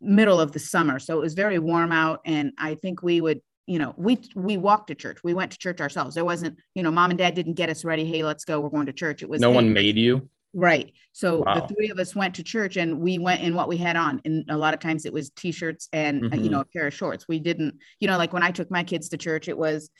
middle 0.00 0.38
of 0.38 0.52
the 0.52 0.58
summer, 0.58 0.98
so 0.98 1.16
it 1.16 1.20
was 1.20 1.34
very 1.34 1.58
warm 1.58 1.90
out, 1.90 2.20
and 2.26 2.52
I 2.58 2.74
think 2.74 3.02
we 3.02 3.20
would 3.20 3.40
you 3.66 3.78
know 3.78 3.94
we 3.96 4.18
we 4.34 4.58
walked 4.58 4.88
to 4.88 4.94
church 4.94 5.24
we 5.24 5.32
went 5.32 5.50
to 5.50 5.56
church 5.56 5.80
ourselves 5.80 6.14
there 6.14 6.24
wasn't 6.26 6.54
you 6.74 6.82
know 6.82 6.90
mom 6.90 7.08
and 7.08 7.16
dad 7.16 7.34
didn't 7.34 7.54
get 7.54 7.70
us 7.70 7.82
ready 7.82 8.04
hey 8.04 8.22
let's 8.22 8.44
go 8.44 8.60
we're 8.60 8.68
going 8.68 8.84
to 8.84 8.92
church 8.92 9.22
it 9.22 9.28
was 9.30 9.40
no 9.40 9.48
hey, 9.48 9.54
one 9.54 9.72
made 9.72 9.96
you 9.96 10.28
Right. 10.54 10.92
So 11.12 11.42
wow. 11.42 11.54
the 11.54 11.74
three 11.74 11.90
of 11.90 11.98
us 11.98 12.14
went 12.14 12.36
to 12.36 12.44
church 12.44 12.76
and 12.76 13.00
we 13.00 13.18
went 13.18 13.42
in 13.42 13.56
what 13.56 13.68
we 13.68 13.76
had 13.76 13.96
on. 13.96 14.22
And 14.24 14.44
a 14.48 14.56
lot 14.56 14.72
of 14.72 14.78
times 14.78 15.04
it 15.04 15.12
was 15.12 15.30
t-shirts 15.30 15.88
and 15.92 16.22
mm-hmm. 16.22 16.38
uh, 16.38 16.42
you 16.42 16.48
know 16.48 16.60
a 16.60 16.64
pair 16.64 16.86
of 16.86 16.94
shorts. 16.94 17.26
We 17.28 17.40
didn't, 17.40 17.78
you 17.98 18.06
know, 18.06 18.16
like 18.16 18.32
when 18.32 18.44
I 18.44 18.52
took 18.52 18.70
my 18.70 18.84
kids 18.84 19.08
to 19.08 19.16
church, 19.16 19.48
it 19.48 19.58
was, 19.58 19.90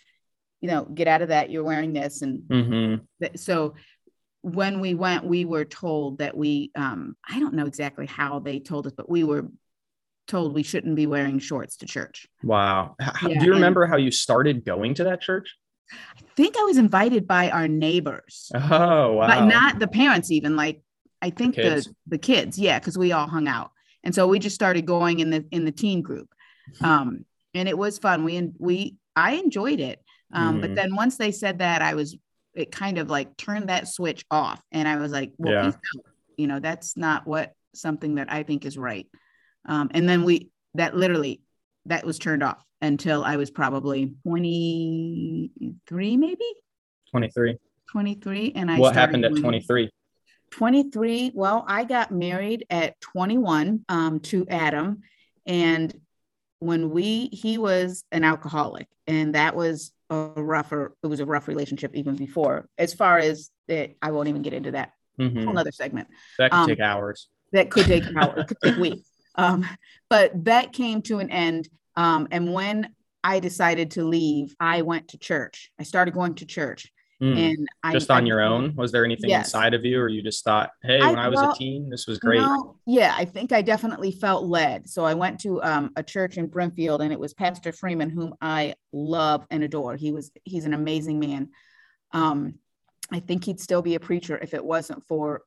you 0.60 0.68
know, 0.68 0.84
get 0.84 1.08
out 1.08 1.22
of 1.22 1.28
that. 1.28 1.50
You're 1.50 1.64
wearing 1.64 1.92
this. 1.92 2.22
And 2.22 2.42
mm-hmm. 2.42 3.04
th- 3.20 3.38
so 3.38 3.74
when 4.44 4.80
we 4.80 4.92
went, 4.92 5.24
we 5.24 5.46
were 5.46 5.64
told 5.64 6.18
that 6.18 6.36
we, 6.36 6.70
um, 6.76 7.16
I 7.26 7.40
don't 7.40 7.54
know 7.54 7.64
exactly 7.64 8.04
how 8.04 8.40
they 8.40 8.60
told 8.60 8.86
us, 8.86 8.92
but 8.94 9.08
we 9.08 9.24
were 9.24 9.48
told 10.28 10.52
we 10.52 10.62
shouldn't 10.62 10.96
be 10.96 11.06
wearing 11.06 11.38
shorts 11.38 11.78
to 11.78 11.86
church. 11.86 12.26
Wow. 12.42 12.94
How, 13.00 13.28
yeah, 13.28 13.38
do 13.38 13.46
you 13.46 13.54
remember 13.54 13.86
how 13.86 13.96
you 13.96 14.10
started 14.10 14.62
going 14.66 14.92
to 14.94 15.04
that 15.04 15.22
church? 15.22 15.56
I 15.90 16.20
think 16.36 16.58
I 16.58 16.62
was 16.64 16.76
invited 16.76 17.26
by 17.26 17.50
our 17.50 17.68
neighbors. 17.68 18.52
Oh, 18.54 19.14
wow. 19.14 19.26
But 19.26 19.46
not 19.46 19.78
the 19.78 19.88
parents, 19.88 20.30
even 20.30 20.56
like 20.56 20.82
I 21.22 21.30
think 21.30 21.54
the 21.54 21.62
kids, 21.62 21.86
the, 21.86 21.94
the 22.08 22.18
kids 22.18 22.58
yeah, 22.58 22.78
because 22.78 22.98
we 22.98 23.12
all 23.12 23.26
hung 23.26 23.48
out. 23.48 23.70
And 24.02 24.14
so 24.14 24.28
we 24.28 24.38
just 24.38 24.54
started 24.54 24.84
going 24.84 25.20
in 25.20 25.30
the 25.30 25.46
in 25.50 25.64
the 25.64 25.72
teen 25.72 26.02
group. 26.02 26.28
Um, 26.82 27.24
and 27.54 27.66
it 27.66 27.78
was 27.78 27.98
fun. 27.98 28.24
We 28.24 28.50
we 28.58 28.96
I 29.16 29.34
enjoyed 29.36 29.80
it. 29.80 30.02
Um, 30.32 30.54
mm-hmm. 30.54 30.60
but 30.60 30.74
then 30.74 30.94
once 30.94 31.16
they 31.16 31.32
said 31.32 31.60
that, 31.60 31.80
I 31.80 31.94
was 31.94 32.16
it 32.54 32.72
kind 32.72 32.98
of 32.98 33.10
like 33.10 33.36
turned 33.36 33.68
that 33.68 33.88
switch 33.88 34.24
off. 34.30 34.62
And 34.72 34.88
I 34.88 34.96
was 34.96 35.12
like, 35.12 35.32
well, 35.38 35.52
yeah. 35.52 35.72
you 36.36 36.46
know, 36.46 36.60
that's 36.60 36.96
not 36.96 37.26
what 37.26 37.52
something 37.74 38.16
that 38.16 38.32
I 38.32 38.42
think 38.42 38.64
is 38.64 38.78
right. 38.78 39.06
Um, 39.66 39.90
and 39.92 40.08
then 40.08 40.24
we 40.24 40.50
that 40.74 40.96
literally 40.96 41.40
that 41.86 42.04
was 42.04 42.18
turned 42.18 42.42
off 42.42 42.62
until 42.80 43.24
I 43.24 43.36
was 43.36 43.50
probably 43.50 44.14
23, 44.24 46.16
maybe 46.16 46.44
23. 47.10 47.58
23. 47.90 48.52
And 48.56 48.70
I 48.70 48.78
what 48.78 48.94
happened 48.94 49.24
at 49.24 49.36
23? 49.36 49.90
23. 50.50 51.32
Well, 51.34 51.64
I 51.66 51.84
got 51.84 52.10
married 52.10 52.66
at 52.70 53.00
21 53.00 53.84
um, 53.88 54.20
to 54.20 54.46
Adam. 54.48 55.02
And 55.46 55.94
when 56.58 56.90
we, 56.90 57.28
he 57.32 57.58
was 57.58 58.04
an 58.12 58.24
alcoholic, 58.24 58.88
and 59.06 59.34
that 59.34 59.54
was 59.54 59.92
a 60.10 60.32
rougher, 60.36 60.94
it 61.02 61.06
was 61.06 61.20
a 61.20 61.26
rough 61.26 61.48
relationship 61.48 61.94
even 61.94 62.16
before, 62.16 62.68
as 62.78 62.94
far 62.94 63.18
as 63.18 63.50
it, 63.68 63.96
I 64.02 64.10
won't 64.10 64.28
even 64.28 64.42
get 64.42 64.52
into 64.52 64.72
that. 64.72 64.92
Mm-hmm. 65.18 65.44
Whole 65.44 65.58
other 65.58 65.72
segment. 65.72 66.08
That 66.38 66.50
could 66.50 66.56
um, 66.56 66.68
take 66.68 66.80
hours. 66.80 67.28
That 67.52 67.70
could 67.70 67.86
take 67.86 68.04
hours, 68.16 68.46
could 68.46 68.58
take 68.62 68.76
weeks. 68.78 69.08
Um, 69.36 69.66
but 70.10 70.44
that 70.44 70.72
came 70.72 71.02
to 71.02 71.18
an 71.18 71.30
end 71.30 71.68
um, 71.96 72.28
and 72.30 72.52
when 72.52 72.94
I 73.22 73.40
decided 73.40 73.92
to 73.92 74.04
leave, 74.04 74.54
I 74.60 74.82
went 74.82 75.08
to 75.08 75.18
church. 75.18 75.70
I 75.78 75.84
started 75.84 76.14
going 76.14 76.34
to 76.36 76.46
church. 76.46 76.92
Mm. 77.22 77.36
And 77.36 77.68
I 77.82 77.92
just 77.92 78.10
on 78.10 78.24
I, 78.24 78.26
your 78.26 78.40
own, 78.40 78.74
was 78.74 78.90
there 78.90 79.04
anything 79.04 79.30
yes. 79.30 79.46
inside 79.46 79.72
of 79.72 79.84
you, 79.84 80.00
or 80.00 80.08
you 80.08 80.20
just 80.20 80.44
thought, 80.44 80.70
"Hey, 80.82 81.00
when 81.00 81.18
I, 81.18 81.28
was 81.28 81.36
well, 81.36 81.52
a 81.52 81.56
teen, 81.56 81.88
this 81.88 82.06
was 82.06 82.18
great"? 82.18 82.40
No, 82.40 82.76
yeah, 82.86 83.14
I 83.16 83.24
think 83.24 83.52
I 83.52 83.62
definitely 83.62 84.10
felt 84.10 84.44
led. 84.44 84.88
So 84.88 85.04
I 85.04 85.14
went 85.14 85.40
to 85.40 85.62
um, 85.62 85.92
a 85.96 86.02
church 86.02 86.36
in 86.38 86.48
Brimfield, 86.48 87.02
and 87.02 87.12
it 87.12 87.20
was 87.20 87.32
Pastor 87.32 87.72
Freeman, 87.72 88.10
whom 88.10 88.34
I 88.40 88.74
love 88.92 89.46
and 89.50 89.62
adore. 89.62 89.96
He 89.96 90.10
was 90.10 90.32
he's 90.44 90.64
an 90.64 90.74
amazing 90.74 91.20
man. 91.20 91.50
Um, 92.12 92.54
I 93.12 93.20
think 93.20 93.44
he'd 93.44 93.60
still 93.60 93.82
be 93.82 93.94
a 93.94 94.00
preacher 94.00 94.36
if 94.36 94.52
it 94.52 94.64
wasn't 94.64 95.06
for 95.06 95.42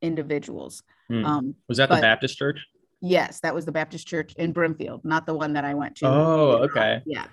individuals. 0.00 0.82
Mm. 1.10 1.24
Um, 1.24 1.54
was 1.68 1.78
that 1.78 1.88
but, 1.88 1.96
the 1.96 2.02
Baptist 2.02 2.38
church? 2.38 2.66
Yes, 3.00 3.40
that 3.40 3.54
was 3.54 3.64
the 3.66 3.72
Baptist 3.72 4.06
church 4.06 4.34
in 4.36 4.52
Brimfield, 4.52 5.04
not 5.04 5.26
the 5.26 5.34
one 5.34 5.52
that 5.52 5.64
I 5.64 5.74
went 5.74 5.96
to. 5.96 6.06
Oh, 6.06 6.50
okay. 6.64 7.02
Yeah. 7.04 7.26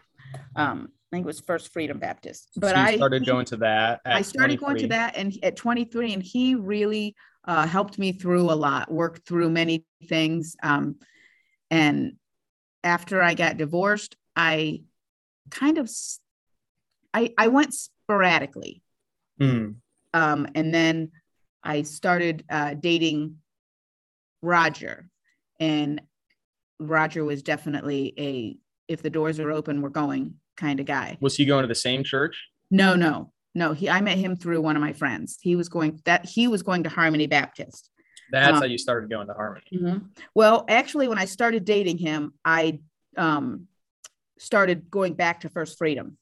Um, 0.56 0.90
I 1.14 1.16
think 1.16 1.26
it 1.26 1.28
was 1.28 1.42
First 1.42 1.72
Freedom 1.72 2.00
Baptist. 2.00 2.50
But 2.58 2.74
so 2.74 2.82
I 2.82 2.96
started 2.96 3.24
going 3.28 3.46
to 3.46 3.58
that. 3.58 4.02
I 4.04 4.24
started 4.24 4.58
23. 4.58 4.66
going 4.66 4.78
to 4.80 4.88
that 4.96 5.16
and 5.16 5.38
at 5.44 5.56
23, 5.56 6.12
and 6.12 6.24
he 6.24 6.56
really 6.56 7.16
uh, 7.46 7.68
helped 7.68 8.00
me 8.00 8.14
through 8.14 8.50
a 8.50 8.56
lot, 8.56 8.92
worked 8.92 9.28
through 9.28 9.52
many 9.52 9.86
things. 10.10 10.56
Um, 10.64 10.96
and 11.70 12.14
after 12.84 13.22
I 13.22 13.36
got 13.36 13.58
divorced, 13.58 14.16
I 14.36 14.86
kind 15.52 15.78
of 15.78 15.88
I 17.14 17.32
I 17.38 17.50
went 17.50 17.76
sporadically. 17.76 18.82
Mm. 19.40 19.76
Um, 20.16 20.48
and 20.56 20.74
then 20.74 21.12
I 21.64 21.84
started 21.84 22.44
uh, 22.50 22.74
dating 22.74 23.38
Roger, 24.42 25.10
and 25.60 26.02
Roger 26.80 27.24
was 27.24 27.44
definitely 27.44 28.16
a 28.18 28.58
if 28.88 29.04
the 29.04 29.12
doors 29.12 29.40
are 29.40 29.52
open, 29.52 29.84
we're 29.84 29.90
going 29.90 30.40
kind 30.58 30.80
of 30.80 30.86
guy. 30.86 31.18
Was 31.22 31.36
he 31.36 31.46
going 31.46 31.64
to 31.64 31.68
the 31.68 31.76
same 31.76 32.04
church? 32.04 32.48
No, 32.72 32.96
no, 32.96 33.32
no. 33.54 33.74
He 33.74 33.90
I 33.90 34.02
met 34.02 34.18
him 34.18 34.36
through 34.36 34.62
one 34.62 34.76
of 34.76 34.82
my 34.82 34.94
friends. 34.94 35.38
He 35.42 35.56
was 35.56 35.70
going 35.70 36.02
that 36.06 36.26
he 36.26 36.48
was 36.48 36.64
going 36.64 36.84
to 36.84 36.90
Harmony 36.90 37.28
Baptist. 37.28 37.90
That's 38.32 38.56
um, 38.56 38.62
how 38.62 38.66
you 38.66 38.78
started 38.78 39.10
going 39.10 39.28
to 39.28 39.34
Harmony. 39.34 39.66
Mm-hmm. 39.74 39.98
Well, 40.34 40.66
actually, 40.68 41.08
when 41.08 41.20
I 41.20 41.26
started 41.26 41.66
dating 41.66 42.00
him, 42.00 42.34
I 42.44 42.80
um, 43.16 43.68
started 44.40 44.90
going 44.90 45.14
back 45.14 45.42
to 45.42 45.50
First 45.50 45.78
Freedom. 45.78 46.18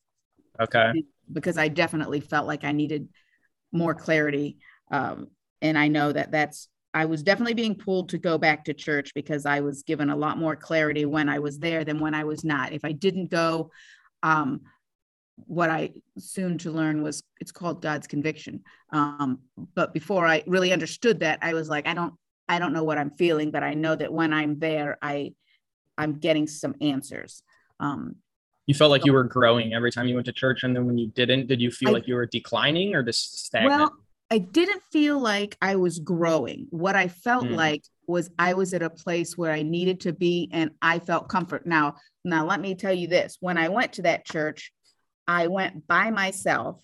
Okay. 0.59 1.03
Because 1.31 1.57
I 1.57 1.69
definitely 1.69 2.19
felt 2.19 2.47
like 2.47 2.63
I 2.63 2.73
needed 2.73 3.07
more 3.71 3.95
clarity, 3.95 4.57
um, 4.91 5.29
and 5.61 5.77
I 5.77 5.87
know 5.87 6.11
that 6.11 6.31
that's 6.31 6.67
I 6.93 7.05
was 7.05 7.23
definitely 7.23 7.53
being 7.53 7.75
pulled 7.75 8.09
to 8.09 8.17
go 8.17 8.37
back 8.37 8.65
to 8.65 8.73
church 8.73 9.13
because 9.13 9.45
I 9.45 9.61
was 9.61 9.83
given 9.83 10.09
a 10.09 10.15
lot 10.15 10.37
more 10.37 10.55
clarity 10.55 11.05
when 11.05 11.29
I 11.29 11.39
was 11.39 11.57
there 11.59 11.85
than 11.85 11.99
when 11.99 12.13
I 12.13 12.25
was 12.25 12.43
not. 12.43 12.73
If 12.73 12.83
I 12.83 12.91
didn't 12.91 13.29
go, 13.29 13.71
um, 14.23 14.61
what 15.47 15.69
I 15.69 15.91
soon 16.17 16.57
to 16.59 16.71
learn 16.71 17.01
was 17.01 17.23
it's 17.39 17.51
called 17.51 17.81
God's 17.81 18.07
conviction. 18.07 18.63
Um, 18.91 19.39
but 19.75 19.93
before 19.93 20.27
I 20.27 20.43
really 20.45 20.71
understood 20.71 21.21
that, 21.21 21.39
I 21.41 21.53
was 21.53 21.69
like, 21.69 21.87
I 21.87 21.93
don't, 21.93 22.13
I 22.47 22.59
don't 22.59 22.73
know 22.73 22.83
what 22.83 22.97
I'm 22.97 23.11
feeling, 23.11 23.51
but 23.51 23.63
I 23.63 23.73
know 23.73 23.95
that 23.95 24.13
when 24.13 24.33
I'm 24.33 24.59
there, 24.59 24.97
I, 25.01 25.33
I'm 25.97 26.13
getting 26.13 26.47
some 26.47 26.75
answers. 26.81 27.43
Um, 27.79 28.17
you 28.67 28.75
felt 28.75 28.91
like 28.91 29.01
so, 29.01 29.07
you 29.07 29.13
were 29.13 29.23
growing 29.23 29.73
every 29.73 29.91
time 29.91 30.07
you 30.07 30.15
went 30.15 30.25
to 30.27 30.31
church, 30.33 30.63
and 30.63 30.75
then 30.75 30.85
when 30.85 30.97
you 30.97 31.07
didn't, 31.07 31.47
did 31.47 31.59
you 31.59 31.71
feel 31.71 31.89
I, 31.89 31.93
like 31.93 32.07
you 32.07 32.15
were 32.15 32.25
declining 32.27 32.93
or 32.93 33.03
just 33.03 33.45
stagnant? 33.45 33.81
Well, 33.81 33.93
I 34.29 34.37
didn't 34.37 34.81
feel 34.91 35.19
like 35.19 35.57
I 35.61 35.75
was 35.75 35.99
growing. 35.99 36.67
What 36.69 36.95
I 36.95 37.07
felt 37.09 37.45
mm. 37.45 37.55
like 37.55 37.83
was 38.11 38.29
I 38.37 38.53
was 38.53 38.73
at 38.73 38.83
a 38.83 38.89
place 38.89 39.37
where 39.37 39.51
I 39.51 39.63
needed 39.63 40.01
to 40.01 40.13
be 40.13 40.49
and 40.51 40.71
I 40.81 40.99
felt 40.99 41.29
comfort. 41.29 41.65
Now, 41.65 41.95
now 42.23 42.45
let 42.45 42.59
me 42.59 42.75
tell 42.75 42.93
you 42.93 43.07
this. 43.07 43.37
When 43.39 43.57
I 43.57 43.69
went 43.69 43.93
to 43.93 44.03
that 44.03 44.25
church, 44.25 44.71
I 45.27 45.47
went 45.47 45.87
by 45.87 46.11
myself. 46.11 46.83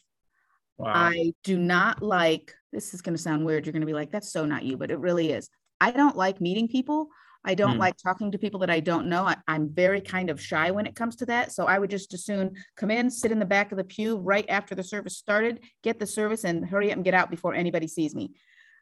Wow. 0.77 0.93
I 0.93 1.33
do 1.43 1.57
not 1.57 2.01
like 2.01 2.53
this 2.71 2.93
is 2.93 3.01
going 3.01 3.15
to 3.15 3.21
sound 3.21 3.45
weird. 3.45 3.65
You're 3.65 3.73
going 3.73 3.81
to 3.81 3.87
be 3.87 3.93
like 3.93 4.11
that's 4.11 4.31
so 4.31 4.45
not 4.45 4.63
you, 4.63 4.77
but 4.77 4.91
it 4.91 4.99
really 4.99 5.31
is. 5.31 5.49
I 5.79 5.91
don't 5.91 6.15
like 6.15 6.41
meeting 6.41 6.67
people. 6.67 7.09
I 7.47 7.55
don't 7.55 7.75
mm. 7.75 7.79
like 7.79 7.95
talking 7.97 8.31
to 8.31 8.37
people 8.37 8.59
that 8.59 8.69
I 8.69 8.81
don't 8.81 9.07
know. 9.07 9.23
I, 9.23 9.37
am 9.47 9.69
very 9.69 10.01
kind 10.01 10.29
of 10.29 10.41
shy 10.41 10.69
when 10.71 10.85
it 10.85 10.95
comes 10.95 11.15
to 11.17 11.25
that. 11.27 11.53
So 11.53 11.65
I 11.65 11.79
would 11.79 11.89
just 11.89 12.13
as 12.13 12.25
soon 12.25 12.55
come 12.75 12.91
in, 12.91 13.09
sit 13.09 13.31
in 13.31 13.39
the 13.39 13.45
back 13.45 13.71
of 13.71 13.77
the 13.77 13.85
pew 13.85 14.17
right 14.17 14.45
after 14.49 14.75
the 14.75 14.83
service 14.83 15.17
started, 15.17 15.61
get 15.81 15.97
the 15.97 16.05
service, 16.05 16.43
and 16.43 16.67
hurry 16.67 16.91
up 16.91 16.97
and 16.97 17.05
get 17.05 17.13
out 17.13 17.31
before 17.31 17.53
anybody 17.53 17.87
sees 17.87 18.13
me. 18.13 18.33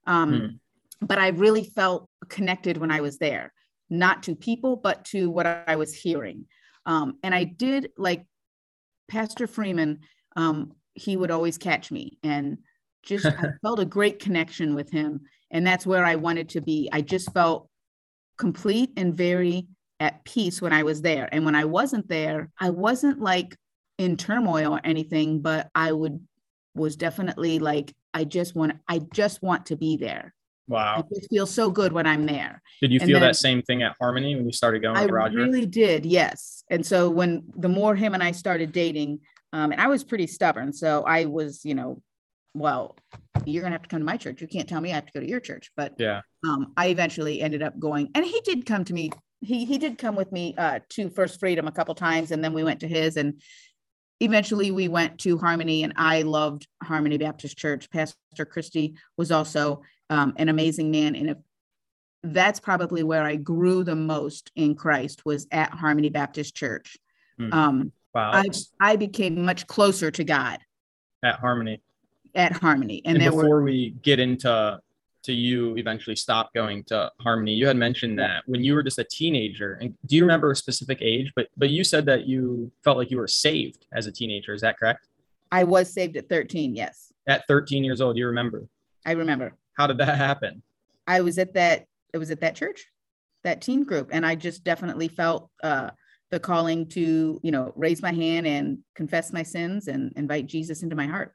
Um, 0.07 0.31
mm. 0.31 0.59
But 0.99 1.19
I 1.19 1.27
really 1.29 1.63
felt 1.63 2.09
connected 2.29 2.77
when 2.77 2.91
I 2.91 3.01
was 3.01 3.17
there, 3.17 3.53
not 3.89 4.23
to 4.23 4.35
people, 4.35 4.75
but 4.75 5.05
to 5.05 5.29
what 5.29 5.45
I 5.45 5.75
was 5.75 5.93
hearing. 5.93 6.45
Um, 6.85 7.17
and 7.23 7.33
I 7.33 7.43
did 7.43 7.91
like 7.97 8.25
Pastor 9.07 9.47
Freeman, 9.47 9.99
um, 10.35 10.73
he 10.93 11.17
would 11.17 11.31
always 11.31 11.57
catch 11.57 11.91
me 11.91 12.17
and 12.23 12.57
just 13.03 13.25
I 13.25 13.49
felt 13.61 13.79
a 13.79 13.85
great 13.85 14.19
connection 14.19 14.75
with 14.75 14.91
him. 14.91 15.21
And 15.51 15.65
that's 15.65 15.85
where 15.85 16.05
I 16.05 16.15
wanted 16.15 16.49
to 16.49 16.61
be. 16.61 16.89
I 16.91 17.01
just 17.01 17.31
felt 17.33 17.69
complete 18.37 18.91
and 18.97 19.15
very 19.15 19.67
at 19.99 20.23
peace 20.25 20.61
when 20.61 20.73
I 20.73 20.83
was 20.83 21.01
there. 21.01 21.29
And 21.31 21.45
when 21.45 21.55
I 21.55 21.65
wasn't 21.65 22.09
there, 22.09 22.49
I 22.59 22.69
wasn't 22.69 23.21
like 23.21 23.55
in 23.97 24.17
turmoil 24.17 24.73
or 24.73 24.81
anything, 24.83 25.41
but 25.41 25.69
I 25.73 25.91
would 25.91 26.25
was 26.73 26.97
definitely 26.97 27.59
like, 27.59 27.93
I 28.13 28.25
just 28.25 28.55
want 28.55 28.73
I 28.87 28.99
just 29.13 29.41
want 29.41 29.67
to 29.67 29.77
be 29.77 29.97
there. 29.97 30.34
Wow. 30.67 31.05
It 31.11 31.27
feels 31.29 31.53
so 31.53 31.69
good 31.69 31.93
when 31.93 32.07
I'm 32.07 32.25
there. 32.25 32.61
Did 32.81 32.91
you 32.91 32.99
And 32.99 33.07
feel 33.07 33.19
then- 33.19 33.29
that 33.29 33.35
same 33.35 33.61
thing 33.61 33.83
at 33.83 33.95
Harmony 33.99 34.35
when 34.35 34.45
you 34.45 34.51
started 34.51 34.81
going 34.81 34.97
I 34.97 35.03
with 35.03 35.11
Roger? 35.11 35.37
really 35.37 35.65
did, 35.65 36.05
yes. 36.05 36.63
And 36.69 36.85
so 36.85 37.09
when 37.09 37.43
the 37.55 37.69
more 37.69 37.95
him 37.95 38.13
and 38.13 38.23
I 38.23 38.31
started 38.31 38.71
dating, 38.71 39.19
um, 39.53 39.71
and 39.71 39.79
I 39.79 39.87
was 39.87 40.03
pretty 40.03 40.27
stubborn, 40.27 40.73
so 40.73 41.03
I 41.03 41.25
was, 41.25 41.63
you 41.63 41.75
know, 41.75 42.01
well, 42.53 42.97
you're 43.45 43.61
gonna 43.61 43.73
have 43.75 43.83
to 43.83 43.89
come 43.89 43.99
to 43.99 44.05
my 44.05 44.17
church. 44.17 44.41
You 44.41 44.47
can't 44.47 44.67
tell 44.67 44.81
me 44.81 44.91
I 44.91 44.95
have 44.95 45.05
to 45.05 45.11
go 45.13 45.19
to 45.19 45.27
your 45.29 45.39
church. 45.39 45.71
But 45.75 45.93
yeah. 45.99 46.21
um, 46.47 46.73
I 46.77 46.87
eventually 46.87 47.41
ended 47.41 47.61
up 47.61 47.77
going, 47.77 48.09
and 48.15 48.25
he 48.25 48.41
did 48.41 48.65
come 48.65 48.85
to 48.85 48.93
me. 48.93 49.11
He 49.41 49.65
he 49.65 49.77
did 49.77 49.97
come 49.97 50.15
with 50.15 50.31
me 50.31 50.55
uh, 50.57 50.79
to 50.91 51.09
First 51.09 51.39
Freedom 51.39 51.67
a 51.67 51.71
couple 51.71 51.93
times, 51.95 52.31
and 52.31 52.43
then 52.43 52.53
we 52.53 52.63
went 52.63 52.79
to 52.79 52.87
his, 52.87 53.17
and 53.17 53.41
eventually 54.21 54.71
we 54.71 54.87
went 54.87 55.19
to 55.19 55.37
Harmony, 55.37 55.83
and 55.83 55.93
I 55.97 56.21
loved 56.23 56.67
Harmony 56.81 57.17
Baptist 57.17 57.57
Church. 57.57 57.89
Pastor 57.91 58.45
Christie 58.45 58.95
was 59.17 59.31
also 59.31 59.81
um, 60.09 60.33
an 60.37 60.49
amazing 60.49 60.91
man, 60.91 61.15
and 61.15 61.29
if 61.31 61.37
that's 62.23 62.59
probably 62.59 63.03
where 63.03 63.23
I 63.23 63.35
grew 63.35 63.83
the 63.83 63.95
most 63.95 64.51
in 64.55 64.75
Christ 64.75 65.25
was 65.25 65.47
at 65.51 65.71
Harmony 65.71 66.09
Baptist 66.09 66.55
Church. 66.55 66.97
Hmm. 67.37 67.53
Um, 67.53 67.91
Wow. 68.15 68.31
I 68.31 68.45
I 68.79 68.95
became 68.95 69.43
much 69.43 69.67
closer 69.67 70.09
to 70.09 70.23
God 70.23 70.59
at 71.21 71.37
Harmony. 71.37 71.81
at 72.33 72.53
Harmony, 72.53 73.01
and, 73.03 73.17
And, 73.17 73.25
there 73.25 73.33
were 73.33 73.43
before 73.43 73.61
we 73.61 73.93
get 74.01 74.19
into 74.19 74.79
to 75.23 75.33
you 75.33 75.75
eventually 75.75 76.15
stop 76.15 76.53
going 76.53 76.83
to 76.85 77.11
Harmony, 77.19 77.53
you 77.53 77.67
had 77.67 77.75
mentioned 77.75 78.17
that 78.19 78.43
when 78.45 78.63
you 78.63 78.73
were 78.73 78.83
just 78.83 78.99
a 78.99 79.03
teenager, 79.03 79.73
and 79.81 79.95
do 80.05 80.15
you 80.15 80.21
remember 80.21 80.51
a 80.51 80.55
specific 80.55 80.99
age? 81.01 81.33
But 81.35 81.49
but 81.57 81.71
you 81.71 81.83
said 81.83 82.05
that 82.05 82.25
you 82.25 82.71
felt 82.85 82.97
like 82.97 83.11
you 83.11 83.17
were 83.17 83.27
saved 83.27 83.85
as 83.91 84.07
a 84.07 84.13
teenager. 84.13 84.53
Is 84.53 84.61
that 84.61 84.79
correct? 84.79 85.07
I 85.51 85.65
was 85.65 85.91
saved 85.91 86.15
at 86.15 86.29
13. 86.29 86.73
Yes, 86.73 87.11
At 87.27 87.45
13 87.47 87.83
years 87.83 88.01
old, 88.01 88.17
you 88.17 88.27
remember? 88.27 88.67
I 89.05 89.11
remember. 89.11 89.53
How 89.75 89.87
did 89.87 89.97
that 89.99 90.17
happen? 90.17 90.63
I 91.07 91.21
was 91.21 91.37
at 91.37 91.53
that 91.53 91.85
it 92.13 92.17
was 92.17 92.31
at 92.31 92.41
that 92.41 92.55
church, 92.55 92.85
that 93.43 93.61
teen 93.61 93.83
group, 93.83 94.09
and 94.11 94.25
I 94.25 94.35
just 94.35 94.63
definitely 94.63 95.07
felt 95.07 95.49
uh, 95.61 95.91
the 96.31 96.39
calling 96.39 96.87
to 96.89 97.39
you 97.43 97.51
know 97.51 97.71
raise 97.75 98.01
my 98.01 98.11
hand 98.11 98.47
and 98.47 98.79
confess 98.95 99.31
my 99.31 99.43
sins 99.43 99.87
and 99.87 100.11
invite 100.15 100.47
Jesus 100.47 100.81
into 100.83 100.95
my 100.95 101.07
heart. 101.07 101.33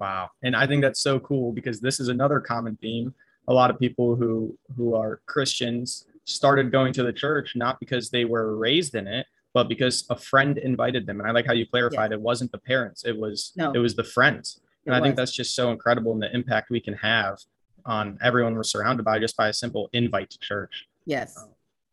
Wow. 0.00 0.30
And 0.42 0.56
I 0.56 0.66
think 0.66 0.82
that's 0.82 1.00
so 1.00 1.20
cool 1.20 1.52
because 1.52 1.80
this 1.80 2.00
is 2.00 2.08
another 2.08 2.40
common 2.40 2.76
theme. 2.82 3.14
A 3.46 3.54
lot 3.54 3.70
of 3.70 3.78
people 3.78 4.16
who 4.16 4.58
who 4.76 4.94
are 4.94 5.20
Christians 5.26 6.06
started 6.24 6.72
going 6.72 6.92
to 6.94 7.02
the 7.02 7.12
church 7.12 7.52
not 7.54 7.78
because 7.78 8.10
they 8.10 8.24
were 8.24 8.56
raised 8.56 8.94
in 8.94 9.06
it, 9.06 9.26
but 9.52 9.68
because 9.68 10.06
a 10.10 10.16
friend 10.16 10.56
invited 10.58 11.06
them. 11.06 11.20
And 11.20 11.28
I 11.28 11.32
like 11.32 11.46
how 11.46 11.52
you 11.52 11.66
clarified 11.66 12.12
it 12.12 12.20
wasn't 12.20 12.50
the 12.50 12.58
parents, 12.58 13.04
it 13.04 13.16
was 13.16 13.52
No. 13.56 13.72
it 13.72 13.78
was 13.78 13.94
the 13.94 14.04
friends. 14.04 14.60
It 14.84 14.90
And 14.90 14.96
I 14.96 15.00
think 15.00 15.16
that's 15.16 15.32
just 15.32 15.54
so 15.54 15.70
incredible 15.70 16.12
and 16.12 16.22
the 16.22 16.34
impact 16.34 16.70
we 16.70 16.80
can 16.80 16.94
have 16.94 17.38
on 17.86 18.18
everyone 18.22 18.54
we're 18.54 18.62
surrounded 18.62 19.04
by 19.04 19.18
just 19.18 19.36
by 19.36 19.48
a 19.48 19.52
simple 19.52 19.88
invite 19.92 20.30
to 20.30 20.38
church. 20.38 20.86
yes, 21.04 21.36
um, 21.38 21.48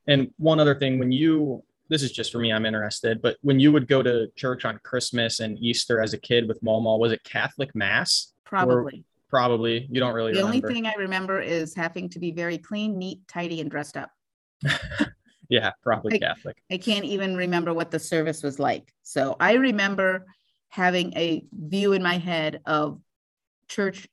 And 0.07 0.33
one 0.37 0.59
other 0.59 0.75
thing, 0.75 0.99
when 0.99 1.11
you, 1.11 1.63
this 1.89 2.01
is 2.03 2.11
just 2.11 2.31
for 2.31 2.39
me, 2.39 2.51
I'm 2.53 2.65
interested, 2.65 3.21
but 3.21 3.37
when 3.41 3.59
you 3.59 3.71
would 3.71 3.87
go 3.87 4.01
to 4.01 4.27
church 4.35 4.63
on 4.65 4.79
Christmas 4.83 5.39
and 5.41 5.57
Easter 5.59 6.01
as 6.01 6.13
a 6.13 6.17
kid 6.17 6.47
with 6.47 6.61
Mama, 6.63 6.95
was 6.97 7.11
it 7.11 7.23
Catholic 7.23 7.75
Mass? 7.75 8.33
probably. 8.45 9.03
Probably. 9.29 9.87
You 9.89 10.01
don't 10.01 10.13
really 10.13 10.33
the 10.33 10.39
remember. 10.39 10.57
only 10.67 10.73
thing 10.73 10.85
I 10.85 10.93
remember 10.97 11.39
is 11.39 11.73
having 11.73 12.09
to 12.09 12.19
be 12.19 12.31
very 12.31 12.57
clean, 12.57 12.97
neat, 12.99 13.25
tidy, 13.29 13.61
and 13.61 13.71
dressed 13.71 13.95
up. 13.95 14.11
yeah, 15.49 15.71
probably 15.81 16.11
Like- 16.13 16.21
Catholic. 16.21 16.57
I 16.69 16.75
can't 16.77 17.05
even 17.05 17.37
remember 17.37 17.73
what 17.73 17.91
the 17.91 17.99
service 17.99 18.43
was 18.43 18.59
like. 18.59 18.93
So 19.03 19.37
I 19.39 19.53
remember 19.53 20.25
having 20.67 21.15
a 21.17 21.45
view 21.53 21.93
in 21.93 22.03
my 22.03 22.17
head 22.17 22.59
of 22.65 22.99
church 23.69 24.05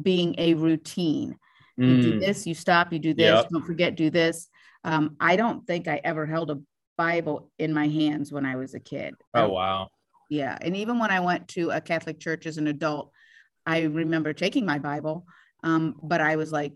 being 0.00 0.34
a 0.38 0.54
routine. 0.54 1.36
You 1.76 2.02
do 2.02 2.12
Mm, 2.14 2.20
this, 2.20 2.46
you 2.46 2.54
stop, 2.54 2.92
you 2.92 2.98
do 2.98 3.14
this, 3.14 3.40
Yep. 3.40 3.48
don't 3.50 3.64
forget, 3.66 3.94
do 3.96 4.10
this. 4.10 4.48
Um, 4.84 5.16
I 5.18 5.36
don't 5.36 5.66
think 5.66 5.88
I 5.88 6.00
ever 6.04 6.26
held 6.26 6.50
a 6.50 6.60
Bible 6.98 7.50
in 7.58 7.72
my 7.72 7.88
hands 7.88 8.30
when 8.32 8.44
I 8.44 8.56
was 8.56 8.74
a 8.74 8.80
kid. 8.80 9.14
Oh 9.34 9.42
don't- 9.42 9.52
wow. 9.52 9.88
Yeah. 10.28 10.56
And 10.60 10.76
even 10.76 10.98
when 10.98 11.10
I 11.10 11.20
went 11.20 11.48
to 11.48 11.70
a 11.70 11.80
Catholic 11.80 12.20
church 12.20 12.46
as 12.46 12.58
an 12.58 12.66
adult, 12.66 13.10
I 13.66 13.82
remember 13.82 14.32
taking 14.32 14.64
my 14.66 14.78
Bible. 14.78 15.26
Um, 15.64 15.98
but 16.02 16.20
I 16.20 16.36
was 16.36 16.52
like, 16.52 16.72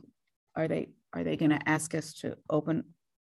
are 0.57 0.69
they 0.69 0.88
are 1.12 1.23
they 1.23 1.37
gonna 1.37 1.61
ask 1.67 1.95
us 1.95 2.15
to 2.15 2.37
open 2.51 2.85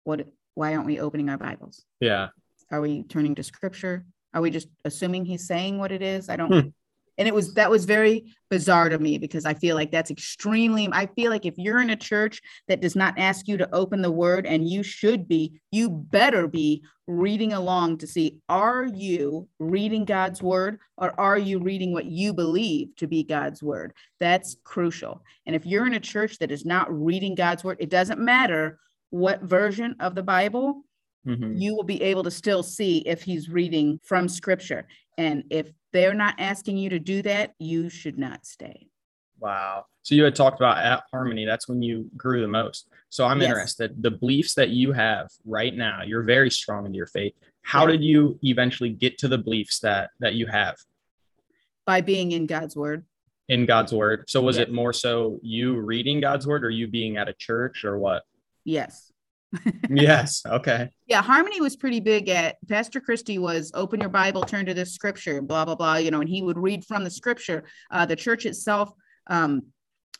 what 0.05 0.25
why 0.55 0.73
aren't 0.73 0.87
we 0.87 0.99
opening 0.99 1.29
our 1.29 1.37
Bibles? 1.37 1.83
Yeah. 1.99 2.29
Are 2.71 2.81
we 2.81 3.03
turning 3.03 3.35
to 3.35 3.43
scripture? 3.43 4.05
Are 4.33 4.41
we 4.41 4.49
just 4.49 4.67
assuming 4.85 5.25
he's 5.25 5.45
saying 5.47 5.77
what 5.77 5.91
it 5.91 6.01
is? 6.01 6.29
I 6.29 6.35
don't. 6.35 6.73
And 7.17 7.27
it 7.27 7.33
was 7.33 7.53
that 7.55 7.69
was 7.69 7.85
very 7.85 8.35
bizarre 8.49 8.89
to 8.89 8.99
me 8.99 9.17
because 9.17 9.45
I 9.45 9.53
feel 9.53 9.75
like 9.75 9.91
that's 9.91 10.11
extremely. 10.11 10.87
I 10.91 11.07
feel 11.07 11.31
like 11.31 11.45
if 11.45 11.55
you're 11.57 11.81
in 11.81 11.89
a 11.89 11.95
church 11.95 12.41
that 12.67 12.81
does 12.81 12.95
not 12.95 13.17
ask 13.17 13.47
you 13.47 13.57
to 13.57 13.75
open 13.75 14.01
the 14.01 14.11
word, 14.11 14.45
and 14.45 14.67
you 14.69 14.83
should 14.83 15.27
be, 15.27 15.59
you 15.71 15.89
better 15.89 16.47
be 16.47 16.83
reading 17.07 17.53
along 17.53 17.97
to 17.97 18.07
see 18.07 18.39
are 18.49 18.85
you 18.85 19.47
reading 19.59 20.03
God's 20.03 20.43
word 20.43 20.77
or 20.97 21.17
are 21.19 21.37
you 21.37 21.57
reading 21.59 21.93
what 21.93 22.05
you 22.05 22.33
believe 22.33 22.95
to 22.97 23.07
be 23.07 23.23
God's 23.23 23.63
word? 23.63 23.93
That's 24.19 24.57
crucial. 24.63 25.23
And 25.45 25.55
if 25.55 25.65
you're 25.65 25.87
in 25.87 25.93
a 25.93 25.99
church 26.01 26.37
that 26.39 26.51
is 26.51 26.65
not 26.65 26.87
reading 26.91 27.33
God's 27.33 27.63
word, 27.63 27.77
it 27.79 27.89
doesn't 27.89 28.19
matter 28.19 28.79
what 29.09 29.41
version 29.41 29.95
of 29.99 30.15
the 30.15 30.23
Bible 30.23 30.83
Mhm. 31.25 31.59
you 31.59 31.75
will 31.75 31.83
be 31.83 32.01
able 32.01 32.23
to 32.23 32.31
still 32.31 32.63
see 32.63 32.99
if 32.99 33.21
he's 33.21 33.49
reading 33.49 33.99
from 34.03 34.29
scripture. 34.29 34.87
And 35.17 35.43
if 35.49 35.71
they're 35.97 36.13
not 36.13 36.35
asking 36.37 36.77
you 36.77 36.89
to 36.91 36.99
do 36.99 37.23
that, 37.23 37.53
you 37.59 37.89
should 37.89 38.19
not 38.19 38.45
stay. 38.45 38.87
Wow. 39.39 39.85
So 40.03 40.13
you 40.15 40.23
had 40.23 40.35
talked 40.35 40.59
about 40.59 40.77
at 40.77 41.03
Harmony, 41.11 41.43
that's 41.45 41.67
when 41.67 41.81
you 41.81 42.09
grew 42.15 42.41
the 42.41 42.47
most. 42.47 42.87
So 43.09 43.25
I'm 43.25 43.41
Yes. 43.41 43.49
interested. 43.49 44.01
The 44.03 44.11
beliefs 44.11 44.53
that 44.53 44.69
you 44.69 44.91
have 44.93 45.29
right 45.43 45.75
now, 45.75 46.03
you're 46.03 46.21
very 46.23 46.51
strong 46.51 46.85
in 46.85 46.93
your 46.93 47.07
faith. 47.07 47.33
How 47.63 47.85
Yeah. 47.85 47.93
did 47.93 48.03
you 48.03 48.39
eventually 48.43 48.91
get 48.91 49.17
to 49.19 49.27
the 49.27 49.37
beliefs 49.39 49.79
that 49.79 50.11
that 50.19 50.35
you 50.35 50.45
have 50.45 50.75
By 51.85 52.01
being 52.01 52.31
in 52.31 52.45
God's 52.45 52.75
word. 52.75 53.05
in 53.49 53.65
God's 53.65 53.91
word? 53.93 54.29
So 54.29 54.41
was 54.41 54.57
Yes. 54.57 54.67
it 54.67 54.73
more 54.73 54.93
so 54.93 55.39
you 55.41 55.79
reading 55.79 56.19
God's 56.21 56.45
word 56.45 56.63
or 56.65 56.69
you 56.69 56.87
being 56.87 57.17
at 57.17 57.27
a 57.29 57.33
church 57.33 57.83
or 57.85 57.97
what? 57.97 58.23
Yes. 58.65 59.11
Yes. 59.89 60.43
Okay. 60.45 60.89
Yeah, 61.05 61.21
Harmony 61.21 61.61
was 61.61 61.75
pretty 61.75 61.99
big 61.99 62.29
at 62.29 62.57
Pastor 62.67 62.99
Christie 62.99 63.39
was 63.39 63.71
open 63.73 64.01
your 64.01 64.09
Bible, 64.09 64.43
turn 64.43 64.65
to 64.65 64.73
this 64.73 64.93
scripture, 64.93 65.41
blah, 65.41 65.65
blah, 65.65 65.75
blah, 65.75 65.95
you 65.95 66.11
know, 66.11 66.19
and 66.19 66.29
he 66.29 66.41
would 66.41 66.57
read 66.57 66.85
from 66.85 67.03
the 67.03 67.09
scripture. 67.09 67.63
Uh, 67.89 68.05
the 68.05 68.15
church 68.15 68.45
itself 68.45 68.91
um, 69.27 69.63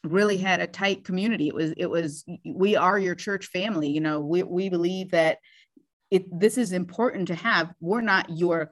really 0.03 0.37
had 0.37 0.61
a 0.61 0.67
tight 0.67 1.03
community. 1.03 1.47
It 1.47 1.55
was, 1.55 1.73
it 1.75 1.89
was, 1.89 2.25
we 2.45 2.75
are 2.75 2.97
your 2.97 3.15
church 3.15 3.47
family. 3.47 3.89
You 3.89 4.01
know, 4.01 4.19
we, 4.21 4.43
we 4.43 4.69
believe 4.69 5.11
that 5.11 5.39
it, 6.09 6.23
this 6.39 6.57
is 6.57 6.71
important 6.71 7.27
to 7.27 7.35
have. 7.35 7.73
We're 7.81 8.01
not 8.01 8.29
your, 8.29 8.71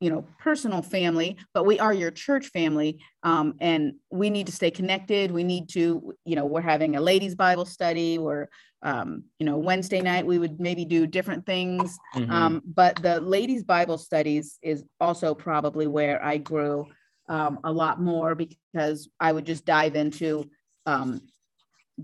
you 0.00 0.10
know, 0.10 0.26
personal 0.38 0.82
family, 0.82 1.36
but 1.54 1.64
we 1.64 1.78
are 1.80 1.92
your 1.92 2.10
church 2.10 2.48
family. 2.48 3.00
Um, 3.22 3.54
and 3.60 3.94
we 4.10 4.30
need 4.30 4.46
to 4.46 4.52
stay 4.52 4.70
connected. 4.70 5.30
We 5.30 5.44
need 5.44 5.68
to, 5.70 6.14
you 6.24 6.36
know, 6.36 6.44
we're 6.44 6.60
having 6.60 6.96
a 6.96 7.00
ladies 7.00 7.34
Bible 7.34 7.64
study. 7.64 8.18
We're, 8.18 8.48
um, 8.82 9.24
you 9.38 9.46
know, 9.46 9.58
Wednesday 9.58 10.00
night, 10.00 10.26
we 10.26 10.38
would 10.38 10.58
maybe 10.58 10.84
do 10.84 11.06
different 11.06 11.46
things. 11.46 11.96
Mhm. 12.14 12.30
Um, 12.30 12.62
but 12.64 12.96
the 13.02 13.20
ladies 13.20 13.62
Bible 13.62 13.98
studies 13.98 14.58
is 14.62 14.84
also 15.00 15.34
probably 15.34 15.86
where 15.86 16.22
I 16.24 16.38
grew 16.38 16.86
um, 17.28 17.60
a 17.62 17.72
lot 17.72 18.00
more 18.00 18.34
because 18.34 19.08
I 19.20 19.32
would 19.32 19.46
just 19.46 19.64
dive 19.64 19.94
into 19.94 20.50
um, 20.86 21.20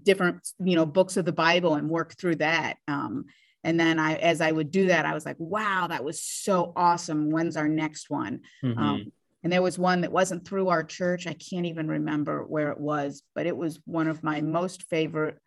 different, 0.05 0.49
you 0.61 0.77
know, 0.77 0.87
books 0.87 1.17
of 1.17 1.25
the 1.25 1.33
Bible 1.33 1.75
and 1.75 1.91
work 1.91 2.15
through 2.17 2.37
that. 2.37 2.77
Um, 2.87 3.27
and 3.65 3.79
then 3.79 3.99
I, 3.99 4.15
as 4.15 4.41
I 4.41 4.53
would 4.53 4.71
do 4.71 4.87
that, 4.87 5.05
I 5.05 5.15
was 5.15 5.27
like, 5.27 5.37
wow, 5.39 5.89
that 5.89 6.05
was 6.05 6.23
so 6.23 6.73
awesome. 6.77 7.31
When's 7.31 7.57
our 7.57 7.69
next 7.69 8.09
one? 8.09 8.43
Mhm. 8.63 8.79
Um, 8.79 9.13
and 9.43 9.53
there 9.53 9.63
was 9.63 9.79
one 9.79 10.03
that 10.03 10.13
wasn't 10.13 10.47
through 10.47 10.69
our 10.69 10.85
church. 10.85 11.27
I 11.27 11.35
can't 11.35 11.67
even 11.67 11.89
remember 11.89 12.45
where 12.45 12.71
it 12.71 12.79
was, 12.79 13.23
but 13.35 13.47
it 13.47 13.57
was 13.57 13.81
one 13.85 14.07
of 14.07 14.23
my 14.23 14.41
most 14.41 14.85
favorite 14.85 15.39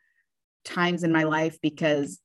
times 0.63 1.03
in 1.03 1.11
my 1.11 1.23
life 1.23 1.57
because 1.61 2.19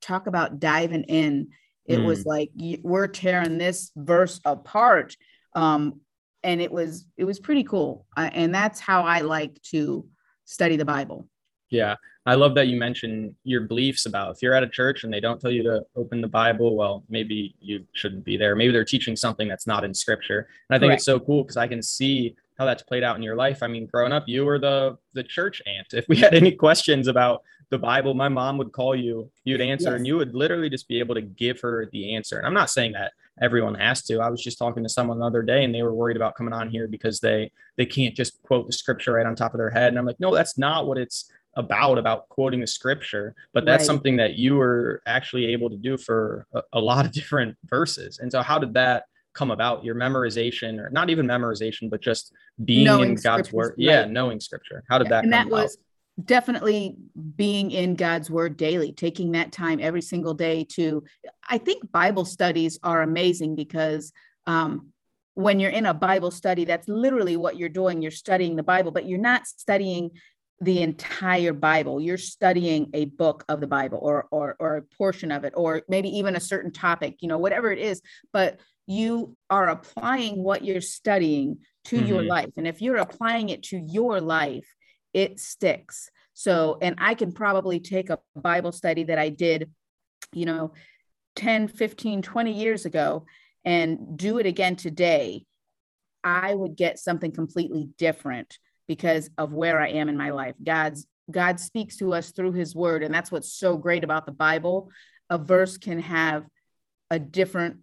talk 0.00 0.26
about 0.26 0.60
diving 0.60 1.04
in. 1.04 1.48
It 1.86 2.00
was 2.00 2.24
like 2.24 2.50
we're 2.82 3.08
tearing 3.08 3.58
this 3.58 3.90
verse 3.94 4.40
apart, 4.46 5.16
um, 5.54 6.00
and 6.42 6.62
it 6.62 6.72
was 6.72 7.06
it 7.18 7.24
was 7.24 7.38
pretty 7.38 7.62
cool. 7.62 8.06
Uh, 8.16 8.30
and 8.32 8.54
that's 8.54 8.80
how 8.80 9.02
I 9.02 9.20
like 9.20 9.60
to 9.70 10.06
study 10.46 10.76
the 10.76 10.86
Bible. 10.86 11.28
Yeah. 11.70 11.96
I 12.26 12.36
love 12.36 12.54
that 12.54 12.68
you 12.68 12.78
mentioned 12.78 13.34
your 13.44 13.62
beliefs 13.62 14.06
about 14.06 14.36
if 14.36 14.42
you're 14.42 14.54
at 14.54 14.62
a 14.62 14.68
church 14.68 15.04
and 15.04 15.12
they 15.12 15.20
don't 15.20 15.40
tell 15.40 15.50
you 15.50 15.62
to 15.64 15.82
open 15.94 16.20
the 16.20 16.28
Bible, 16.28 16.74
well, 16.74 17.04
maybe 17.10 17.54
you 17.60 17.84
shouldn't 17.92 18.24
be 18.24 18.36
there. 18.36 18.56
Maybe 18.56 18.72
they're 18.72 18.84
teaching 18.84 19.14
something 19.16 19.48
that's 19.48 19.66
not 19.66 19.84
in 19.84 19.92
scripture. 19.92 20.48
And 20.68 20.76
I 20.76 20.78
think 20.78 20.94
it's 20.94 21.04
so 21.04 21.20
cool 21.20 21.42
because 21.42 21.58
I 21.58 21.68
can 21.68 21.82
see 21.82 22.34
how 22.58 22.64
that's 22.64 22.82
played 22.82 23.02
out 23.02 23.16
in 23.16 23.22
your 23.22 23.36
life. 23.36 23.62
I 23.62 23.66
mean, 23.66 23.86
growing 23.86 24.12
up, 24.12 24.24
you 24.26 24.44
were 24.44 24.58
the 24.58 24.96
the 25.12 25.24
church 25.24 25.62
aunt. 25.66 25.92
If 25.92 26.08
we 26.08 26.16
had 26.16 26.34
any 26.34 26.52
questions 26.52 27.08
about 27.08 27.42
the 27.70 27.78
Bible, 27.78 28.14
my 28.14 28.28
mom 28.28 28.58
would 28.58 28.72
call 28.72 28.94
you, 28.94 29.30
you'd 29.44 29.60
answer, 29.60 29.90
yes. 29.90 29.96
and 29.96 30.06
you 30.06 30.16
would 30.16 30.34
literally 30.34 30.68
just 30.68 30.86
be 30.86 30.98
able 30.98 31.14
to 31.14 31.22
give 31.22 31.60
her 31.60 31.88
the 31.92 32.14
answer. 32.14 32.38
And 32.38 32.46
I'm 32.46 32.54
not 32.54 32.70
saying 32.70 32.92
that 32.92 33.12
everyone 33.42 33.74
has 33.74 34.02
to. 34.04 34.20
I 34.20 34.30
was 34.30 34.42
just 34.42 34.58
talking 34.58 34.82
to 34.82 34.88
someone 34.88 35.18
the 35.18 35.26
other 35.26 35.42
day 35.42 35.64
and 35.64 35.74
they 35.74 35.82
were 35.82 35.94
worried 35.94 36.16
about 36.16 36.36
coming 36.36 36.52
on 36.52 36.70
here 36.70 36.86
because 36.86 37.20
they 37.20 37.50
they 37.76 37.86
can't 37.86 38.14
just 38.14 38.42
quote 38.42 38.66
the 38.66 38.72
scripture 38.72 39.14
right 39.14 39.26
on 39.26 39.34
top 39.34 39.54
of 39.54 39.58
their 39.58 39.70
head. 39.70 39.88
And 39.88 39.98
I'm 39.98 40.06
like, 40.06 40.20
no, 40.20 40.34
that's 40.34 40.56
not 40.56 40.86
what 40.86 40.98
it's 40.98 41.30
about 41.56 41.98
about 41.98 42.28
quoting 42.30 42.60
the 42.60 42.66
scripture 42.66 43.34
but 43.52 43.64
that's 43.64 43.82
right. 43.82 43.86
something 43.86 44.16
that 44.16 44.34
you 44.34 44.56
were 44.56 45.00
actually 45.06 45.46
able 45.46 45.70
to 45.70 45.76
do 45.76 45.96
for 45.96 46.48
a, 46.52 46.62
a, 46.72 46.80
lot 46.80 47.04
of 47.04 47.12
different 47.18 47.56
verses 47.66 48.18
and 48.18 48.32
so 48.32 48.42
how 48.42 48.58
did 48.58 48.74
that 48.74 49.04
come 49.34 49.50
about 49.50 49.84
your 49.84 49.94
memorization 49.94 50.78
or 50.78 50.90
not 50.90 51.10
even 51.10 51.26
memorization 51.26 51.90
but 51.90 52.00
just 52.00 52.32
being 52.64 52.84
knowing 52.84 53.10
in 53.10 53.14
god's 53.16 53.52
word 53.52 53.70
right. 53.70 53.78
yeah 53.78 54.04
knowing 54.04 54.40
scripture 54.40 54.82
how 54.88 54.98
did 54.98 55.06
yeah. 55.06 55.10
that 55.10 55.24
and 55.24 55.32
that 55.32 55.46
about? 55.46 55.62
was 55.62 55.78
definitely 56.22 56.96
being 57.36 57.70
in 57.70 57.96
God's 57.96 58.30
word 58.30 58.56
daily, 58.56 58.92
taking 58.92 59.32
that 59.32 59.52
time 59.52 59.80
every 59.80 60.02
single 60.02 60.34
day 60.34 60.64
to, 60.64 61.02
I 61.48 61.58
think 61.58 61.90
Bible 61.90 62.24
studies 62.24 62.78
are 62.82 63.02
amazing 63.02 63.56
because 63.56 64.12
um, 64.46 64.90
when 65.34 65.58
you're 65.58 65.70
in 65.70 65.86
a 65.86 65.94
Bible 65.94 66.30
study, 66.30 66.64
that's 66.64 66.88
literally 66.88 67.36
what 67.36 67.56
you're 67.56 67.68
doing. 67.68 68.00
You're 68.00 68.12
studying 68.12 68.54
the 68.54 68.62
Bible, 68.62 68.92
but 68.92 69.06
you're 69.06 69.18
not 69.18 69.46
studying 69.46 70.12
the 70.60 70.82
entire 70.82 71.52
Bible. 71.52 72.00
You're 72.00 72.16
studying 72.16 72.90
a 72.94 73.06
book 73.06 73.44
of 73.48 73.60
the 73.60 73.66
Bible 73.66 73.98
or, 74.00 74.28
or, 74.30 74.54
or 74.60 74.76
a 74.76 74.82
portion 74.82 75.32
of 75.32 75.42
it, 75.42 75.52
or 75.56 75.82
maybe 75.88 76.08
even 76.18 76.36
a 76.36 76.40
certain 76.40 76.70
topic, 76.70 77.16
you 77.20 77.28
know, 77.28 77.38
whatever 77.38 77.72
it 77.72 77.80
is. 77.80 78.00
But 78.32 78.60
you 78.86 79.36
are 79.50 79.68
applying 79.68 80.42
what 80.42 80.64
you're 80.64 80.80
studying 80.80 81.58
to 81.86 81.96
mm-hmm. 81.96 82.06
your 82.06 82.22
life. 82.22 82.50
And 82.56 82.66
if 82.66 82.82
you're 82.82 82.96
applying 82.96 83.48
it 83.48 83.64
to 83.64 83.78
your 83.78 84.20
life, 84.20 84.66
it 85.12 85.40
sticks. 85.40 86.10
So, 86.34 86.78
and 86.82 86.96
I 86.98 87.14
can 87.14 87.32
probably 87.32 87.80
take 87.80 88.10
a 88.10 88.18
Bible 88.34 88.72
study 88.72 89.04
that 89.04 89.18
I 89.18 89.28
did, 89.28 89.70
you 90.32 90.46
know, 90.46 90.72
10, 91.36 91.68
15, 91.68 92.22
20 92.22 92.52
years 92.52 92.84
ago 92.84 93.24
and 93.64 94.16
do 94.16 94.38
it 94.38 94.46
again 94.46 94.76
today. 94.76 95.46
I 96.22 96.54
would 96.54 96.76
get 96.76 96.98
something 96.98 97.32
completely 97.32 97.88
different 97.98 98.58
because 98.88 99.30
of 99.38 99.52
where 99.52 99.80
I 99.80 99.88
am 99.90 100.08
in 100.08 100.16
my 100.16 100.30
life. 100.30 100.54
God's 100.62 101.06
God 101.30 101.58
speaks 101.58 101.96
to 101.96 102.12
us 102.12 102.32
through 102.32 102.52
his 102.52 102.74
word 102.74 103.02
and 103.02 103.14
that's 103.14 103.32
what's 103.32 103.52
so 103.52 103.78
great 103.78 104.04
about 104.04 104.26
the 104.26 104.32
Bible. 104.32 104.90
A 105.30 105.38
verse 105.38 105.78
can 105.78 106.00
have 106.00 106.44
a 107.10 107.18
different 107.18 107.78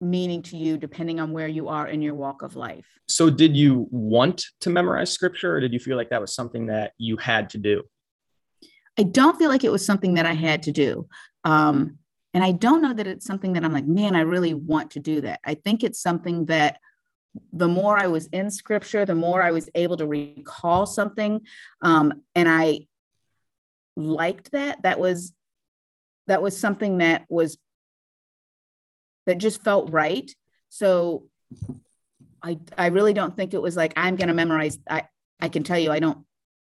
meaning 0.00 0.42
to 0.42 0.56
you 0.56 0.76
depending 0.76 1.20
on 1.20 1.32
where 1.32 1.48
you 1.48 1.68
are 1.68 1.88
in 1.88 2.02
your 2.02 2.14
walk 2.14 2.42
of 2.42 2.56
life. 2.56 2.86
So, 3.08 3.30
did 3.30 3.56
you 3.56 3.88
want 3.90 4.44
to 4.60 4.70
memorize 4.70 5.12
scripture 5.12 5.54
or 5.56 5.60
did 5.60 5.72
you 5.72 5.78
feel 5.78 5.96
like 5.96 6.10
that 6.10 6.20
was 6.20 6.34
something 6.34 6.66
that 6.66 6.92
you 6.98 7.16
had 7.16 7.50
to 7.50 7.58
do? 7.58 7.82
I 8.98 9.02
don't 9.02 9.38
feel 9.38 9.48
like 9.48 9.64
it 9.64 9.72
was 9.72 9.84
something 9.84 10.14
that 10.14 10.26
I 10.26 10.32
had 10.32 10.62
to 10.64 10.72
do. 10.72 11.08
Um, 11.44 11.98
and 12.34 12.42
I 12.42 12.52
don't 12.52 12.82
know 12.82 12.92
that 12.92 13.06
it's 13.06 13.26
something 13.26 13.54
that 13.54 13.64
I'm 13.64 13.72
like, 13.72 13.86
man, 13.86 14.14
I 14.14 14.20
really 14.20 14.54
want 14.54 14.90
to 14.92 15.00
do 15.00 15.22
that. 15.22 15.40
I 15.44 15.54
think 15.54 15.82
it's 15.82 16.00
something 16.00 16.46
that 16.46 16.78
the 17.52 17.68
more 17.68 17.98
I 17.98 18.06
was 18.06 18.26
in 18.26 18.50
scripture, 18.50 19.04
the 19.04 19.14
more 19.14 19.42
I 19.42 19.52
was 19.52 19.68
able 19.74 19.96
to 19.98 20.06
recall 20.06 20.86
something. 20.86 21.40
Um, 21.82 22.22
and 22.34 22.48
I 22.48 22.86
liked 23.96 24.52
that. 24.52 24.82
That 24.82 24.98
was 24.98 25.32
that 26.26 26.42
was 26.42 26.58
something 26.58 26.98
that 26.98 27.24
was 27.28 27.56
that 29.26 29.38
just 29.38 29.62
felt 29.62 29.90
right. 29.90 30.30
So 30.68 31.24
I 32.42 32.58
I 32.76 32.86
really 32.86 33.12
don't 33.12 33.36
think 33.36 33.54
it 33.54 33.62
was 33.62 33.76
like 33.76 33.92
I'm 33.96 34.16
going 34.16 34.28
to 34.28 34.34
memorize. 34.34 34.78
I 34.88 35.04
I 35.40 35.48
can 35.48 35.62
tell 35.62 35.78
you 35.78 35.90
I 35.90 35.98
don't 35.98 36.24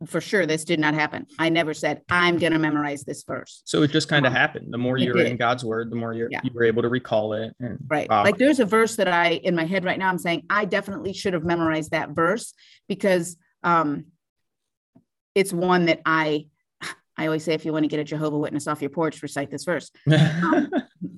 for 0.06 0.20
sure 0.20 0.46
this 0.46 0.64
did 0.64 0.80
not 0.80 0.94
happen. 0.94 1.26
I 1.38 1.48
never 1.48 1.74
said 1.74 2.02
I'm 2.10 2.38
going 2.38 2.52
to 2.52 2.58
memorize 2.58 3.04
this 3.04 3.22
verse. 3.22 3.62
So 3.64 3.82
it 3.82 3.92
just 3.92 4.08
kind 4.08 4.26
of 4.26 4.32
um, 4.32 4.36
happened. 4.36 4.72
The 4.72 4.78
more 4.78 4.96
you're 4.96 5.20
in 5.20 5.36
God's 5.36 5.64
word, 5.64 5.90
the 5.90 5.96
more 5.96 6.12
you're 6.12 6.28
yeah. 6.30 6.40
you 6.42 6.50
were 6.52 6.64
able 6.64 6.82
to 6.82 6.88
recall 6.88 7.34
it. 7.34 7.54
And, 7.60 7.78
right. 7.88 8.08
Wow. 8.08 8.24
Like 8.24 8.38
there's 8.38 8.60
a 8.60 8.64
verse 8.64 8.96
that 8.96 9.08
I 9.08 9.30
in 9.30 9.54
my 9.54 9.64
head 9.64 9.84
right 9.84 9.98
now 9.98 10.08
I'm 10.08 10.18
saying 10.18 10.44
I 10.50 10.64
definitely 10.64 11.12
should 11.12 11.34
have 11.34 11.44
memorized 11.44 11.92
that 11.92 12.10
verse 12.10 12.54
because 12.88 13.36
um 13.62 14.06
it's 15.34 15.52
one 15.52 15.86
that 15.86 16.00
I 16.04 16.46
I 17.16 17.26
always 17.26 17.44
say 17.44 17.54
if 17.54 17.64
you 17.64 17.72
want 17.72 17.84
to 17.84 17.88
get 17.88 18.00
a 18.00 18.04
Jehovah 18.04 18.38
Witness 18.38 18.66
off 18.66 18.80
your 18.80 18.90
porch, 18.90 19.22
recite 19.22 19.50
this 19.50 19.64
verse. 19.64 19.90
Um, 20.12 20.70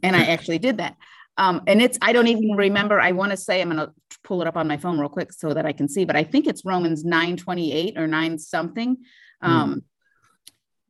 and 0.03 0.15
I 0.15 0.25
actually 0.25 0.59
did 0.59 0.79
that. 0.79 0.97
Um, 1.37 1.63
and 1.67 1.83
it's, 1.83 1.99
I 2.01 2.13
don't 2.13 2.29
even 2.29 2.53
remember, 2.53 3.01
I 3.01 3.13
want 3.13 3.33
to 3.33 3.37
say, 3.37 3.61
I'm 3.61 3.71
going 3.71 3.85
to 3.85 3.93
pull 4.23 4.41
it 4.41 4.49
up 4.49 4.57
on 4.57 4.69
my 4.69 4.77
phone 4.77 4.99
real 4.99 5.09
quick 5.09 5.33
so 5.33 5.53
that 5.53 5.67
I 5.67 5.73
can 5.73 5.89
see, 5.89 6.05
but 6.05 6.17
I 6.17 6.23
think 6.23 6.47
it's 6.47 6.65
Romans 6.65 7.05
9 7.05 7.37
28 7.37 7.99
or 7.99 8.07
9 8.07 8.39
something. 8.39 8.97
Hmm. 9.43 9.51
Um, 9.51 9.75
mm. 9.75 9.83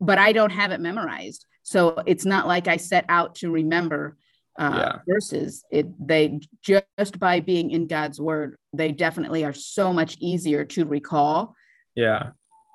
But 0.00 0.18
I 0.18 0.32
don't 0.32 0.50
have 0.50 0.70
it 0.70 0.80
memorized. 0.80 1.46
So 1.62 2.02
it's 2.04 2.26
not 2.26 2.46
like 2.46 2.68
I 2.68 2.76
set 2.76 3.06
out 3.08 3.36
to 3.36 3.50
remember 3.50 4.18
uh, 4.58 4.74
yeah. 4.74 4.98
verses. 5.08 5.64
It, 5.70 5.86
they 6.06 6.40
just 6.62 7.18
by 7.18 7.40
being 7.40 7.70
in 7.70 7.86
God's 7.86 8.20
word, 8.20 8.58
they 8.72 8.92
definitely 8.92 9.44
are 9.44 9.54
so 9.54 9.92
much 9.92 10.16
easier 10.20 10.64
to 10.66 10.84
recall. 10.84 11.56
Yeah. 11.94 12.30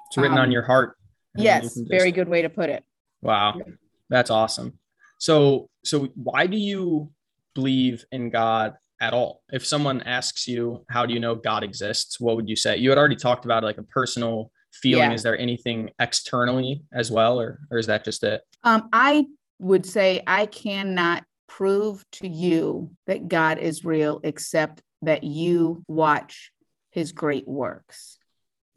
It's 0.08 0.18
written 0.18 0.38
um, 0.38 0.44
on 0.44 0.52
your 0.52 0.64
heart. 0.64 0.98
Yes. 1.36 1.76
Just... 1.76 1.84
Very 1.90 2.12
good 2.12 2.28
way 2.28 2.42
to 2.42 2.50
put 2.50 2.70
it. 2.70 2.84
Wow. 3.22 3.62
That's 4.10 4.32
awesome. 4.32 4.80
So, 5.20 5.70
so 5.84 6.10
why 6.16 6.48
do 6.48 6.58
you 6.58 7.12
believe 7.60 8.06
in 8.12 8.30
God 8.30 8.76
at 9.02 9.14
all. 9.14 9.42
If 9.52 9.66
someone 9.66 10.02
asks 10.04 10.48
you, 10.48 10.86
how 10.90 11.06
do 11.06 11.14
you 11.14 11.20
know 11.20 11.36
God 11.36 11.64
exists? 11.64 12.20
What 12.20 12.36
would 12.36 12.50
you 12.50 12.56
say? 12.56 12.78
You 12.78 12.90
had 12.90 12.98
already 12.98 13.16
talked 13.16 13.46
about 13.46 13.64
like 13.64 13.78
a 13.78 13.84
personal 13.84 14.52
feeling. 14.74 15.12
Yeah. 15.12 15.16
Is 15.16 15.24
there 15.24 15.38
anything 15.38 15.90
externally 16.00 16.84
as 16.94 17.12
well, 17.12 17.40
or, 17.40 17.60
or 17.72 17.78
is 17.78 17.88
that 17.88 18.06
just 18.06 18.24
it? 18.24 18.42
Um, 18.64 18.90
I 18.94 19.26
would 19.60 19.86
say 19.86 20.22
I 20.26 20.46
cannot 20.46 21.24
prove 21.48 22.06
to 22.14 22.28
you 22.28 22.92
that 23.08 23.28
God 23.28 23.58
is 23.58 23.84
real 23.84 24.22
except 24.24 24.82
that 25.02 25.24
you 25.24 25.84
watch 25.88 26.52
his 26.92 27.12
great 27.12 27.48
works. 27.48 28.18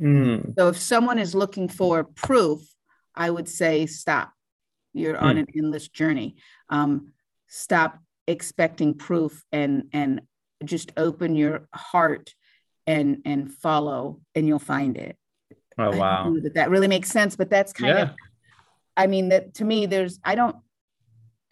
Mm. 0.01 0.55
So 0.59 0.69
if 0.69 0.79
someone 0.79 1.19
is 1.19 1.35
looking 1.35 1.69
for 1.69 2.05
proof, 2.05 2.61
I 3.15 3.31
would 3.31 3.49
say 3.49 3.87
stop. 3.87 4.33
You're 4.93 5.15
mm. 5.15 5.23
on 5.23 5.37
an 5.39 5.47
endless 5.57 5.89
journey. 5.89 6.37
Um, 6.69 7.13
stop 7.49 7.99
expecting 8.27 8.95
proof 8.95 9.45
and 9.53 9.85
and 9.93 10.23
just 10.65 10.93
open 10.97 11.35
your 11.35 11.69
heart 11.75 12.35
and 12.87 13.19
and 13.25 13.53
follow 13.53 14.21
and 14.35 14.47
you'll 14.47 14.59
find 14.59 14.97
it 14.97 15.17
oh 15.79 15.97
wow 15.97 16.33
that 16.43 16.55
that 16.55 16.71
really 16.71 16.89
makes 16.89 17.11
sense 17.11 17.37
but 17.37 17.51
that's 17.51 17.73
kind 17.73 17.97
yeah. 17.97 18.03
of 18.03 18.11
i 18.97 19.07
mean 19.07 19.29
that 19.31 19.55
to 19.55 19.65
me 19.65 19.87
there's 19.87 20.19
i 20.25 20.35
don't 20.35 20.57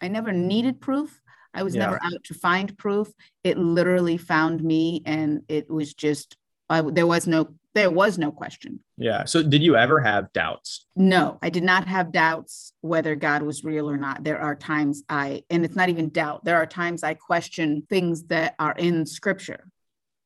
i 0.00 0.09
never 0.09 0.33
needed 0.33 0.80
proof 0.80 1.20
i 1.54 1.62
was 1.62 1.74
yeah. 1.74 1.87
never 1.87 2.00
out 2.02 2.22
to 2.24 2.35
find 2.35 2.76
proof 2.78 3.09
it 3.44 3.59
literally 3.59 4.16
found 4.16 4.62
me 4.62 5.02
and 5.06 5.42
it 5.48 5.70
was 5.70 5.94
just 5.94 6.37
I, 6.70 6.80
there 6.80 7.06
was 7.06 7.26
no 7.26 7.48
there 7.74 7.90
was 7.90 8.18
no 8.18 8.33
question. 8.33 8.80
Yeah. 8.96 9.24
So 9.24 9.42
did 9.42 9.62
you 9.62 9.76
ever 9.76 10.00
have 10.00 10.33
doubts? 10.33 10.87
No, 10.96 11.38
I 11.40 11.50
did 11.50 11.62
not 11.62 11.87
have 11.87 12.11
doubts 12.11 12.72
whether 12.80 13.14
God 13.14 13.42
was 13.42 13.62
real 13.62 13.88
or 13.88 13.96
not. 13.96 14.24
There 14.24 14.40
are 14.40 14.56
times 14.56 15.04
I, 15.09 15.44
and 15.50 15.64
it's 15.64 15.76
not 15.76 15.88
even 15.88 16.09
doubt, 16.09 16.44
there 16.44 16.56
are 16.56 16.66
times 16.66 17.04
I 17.04 17.14
question 17.14 17.87
things 17.88 18.24
that 18.24 18.56
are 18.59 18.72
in 18.72 19.06
scripture. 19.06 19.68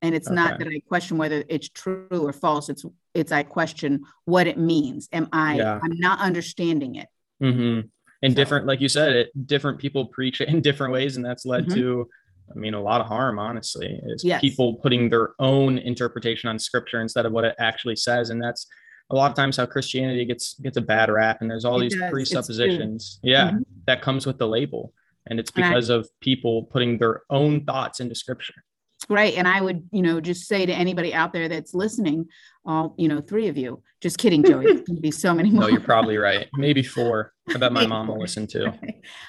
And 0.01 0.15
it's 0.15 0.29
okay. 0.29 0.35
not 0.35 0.59
that 0.59 0.69
I 0.69 0.81
question 0.87 1.19
whether 1.19 1.45
it's 1.49 1.69
true 1.69 2.09
or 2.11 2.33
false. 2.33 2.69
It's 2.69 2.85
it's 3.15 3.33
I 3.33 3.43
question 3.43 4.03
what 4.27 4.47
it 4.47 4.59
means. 4.59 5.09
Am 5.13 5.29
I 5.33 5.57
yeah. 5.57 5.81
I'm 5.83 5.99
not 5.99 6.21
understanding 6.21 6.97
it. 6.97 7.09
Mm-hmm. 7.43 7.89
And 8.23 8.33
so. 8.33 8.37
different, 8.37 8.67
like 8.67 8.81
you 8.81 8.89
said, 8.89 9.15
it 9.15 9.47
different 9.47 9.79
people 9.79 10.07
preach 10.07 10.41
it 10.43 10.49
in 10.49 10.61
different 10.61 10.93
ways, 10.93 11.17
and 11.17 11.25
that's 11.25 11.47
led 11.47 11.67
mm-hmm. 11.67 11.81
to 11.81 12.09
I 12.51 12.59
mean, 12.59 12.75
a 12.75 12.83
lot 12.83 13.01
of 13.01 13.07
harm, 13.07 13.39
honestly, 13.39 14.01
is 14.05 14.23
yes. 14.25 14.41
people 14.41 14.75
putting 14.75 15.09
their 15.09 15.31
own 15.39 15.79
interpretation 15.79 16.49
on 16.49 16.59
scripture 16.59 17.01
instead 17.01 17.27
of 17.27 17.33
what 17.33 17.45
it 17.45 17.55
actually 17.59 17.97
says. 17.97 18.31
And 18.31 18.43
that's 18.43 18.67
a 19.11 19.15
lot 19.15 19.31
of 19.31 19.37
times 19.37 19.57
how 19.57 19.67
Christianity 19.67 20.25
gets 20.25 20.55
gets 20.61 20.77
a 20.77 20.83
bad 20.83 21.11
rap. 21.11 21.39
And 21.41 21.51
there's 21.51 21.65
all 21.65 21.79
it 21.79 21.91
these 21.91 21.99
does. 21.99 22.11
presuppositions, 22.11 23.19
yeah, 23.23 23.51
mm-hmm. 23.51 23.63
that 23.87 24.03
comes 24.03 24.27
with 24.27 24.39
the 24.39 24.49
label. 24.49 24.93
And 25.27 25.41
it's 25.41 25.51
because 25.51 25.89
of 25.89 26.07
people 26.21 26.65
putting 26.65 26.99
their 26.99 27.23
own 27.31 27.65
thoughts 27.65 28.01
into 28.01 28.15
scripture. 28.15 28.55
Right. 29.09 29.35
And 29.35 29.47
I 29.47 29.61
would, 29.61 29.89
you 29.93 30.03
know, 30.03 30.21
just 30.21 30.47
say 30.47 30.65
to 30.65 30.73
anybody 30.73 31.13
out 31.13 31.33
there 31.33 31.49
that's 31.49 31.75
listening, 31.75 32.27
all, 32.65 32.95
you 32.97 33.09
know, 33.09 33.21
three 33.21 33.49
of 33.49 33.59
you, 33.59 33.83
just 34.01 34.19
kidding, 34.19 34.43
Joey. 34.43 34.65
There's 34.65 35.01
be 35.01 35.11
so 35.11 35.35
many 35.35 35.51
more. 35.51 35.63
No, 35.63 35.69
you're 35.69 35.81
probably 35.81 36.17
right. 36.17 36.49
Maybe 36.55 36.83
four. 36.83 37.33
I 37.49 37.59
bet 37.59 37.73
my 37.73 37.87
mom 37.87 38.09
will 38.09 38.19
listen 38.19 38.47
too. 38.47 38.73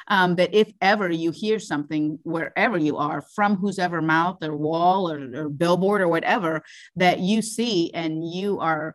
Um, 0.08 0.36
that 0.36 0.54
if 0.54 0.72
ever 0.82 1.10
you 1.10 1.32
hear 1.32 1.58
something 1.58 2.20
wherever 2.24 2.78
you 2.78 2.98
are 2.98 3.22
from 3.22 3.56
whose 3.56 3.80
ever 3.80 4.04
mouth 4.04 4.38
or 4.44 4.56
wall 4.56 5.12
or, 5.12 5.46
or 5.46 5.50
billboard 5.50 6.00
or 6.00 6.08
whatever 6.08 6.62
that 6.96 7.20
you 7.20 7.42
see 7.42 7.92
and 7.92 8.24
you 8.24 8.60
are 8.60 8.94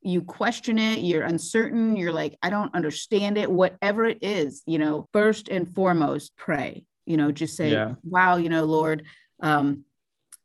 you 0.00 0.22
question 0.22 0.78
it, 0.78 1.00
you're 1.00 1.24
uncertain, 1.24 1.96
you're 1.96 2.12
like, 2.12 2.38
I 2.42 2.50
don't 2.50 2.74
understand 2.74 3.36
it, 3.36 3.50
whatever 3.50 4.06
it 4.06 4.18
is, 4.22 4.62
you 4.66 4.78
know, 4.78 5.08
first 5.12 5.48
and 5.48 5.72
foremost, 5.74 6.36
pray. 6.36 6.84
You 7.04 7.16
know, 7.16 7.32
just 7.32 7.56
say, 7.56 7.72
yeah. 7.72 7.94
wow, 8.04 8.36
you 8.36 8.48
know, 8.48 8.64
Lord, 8.64 9.04
um, 9.40 9.84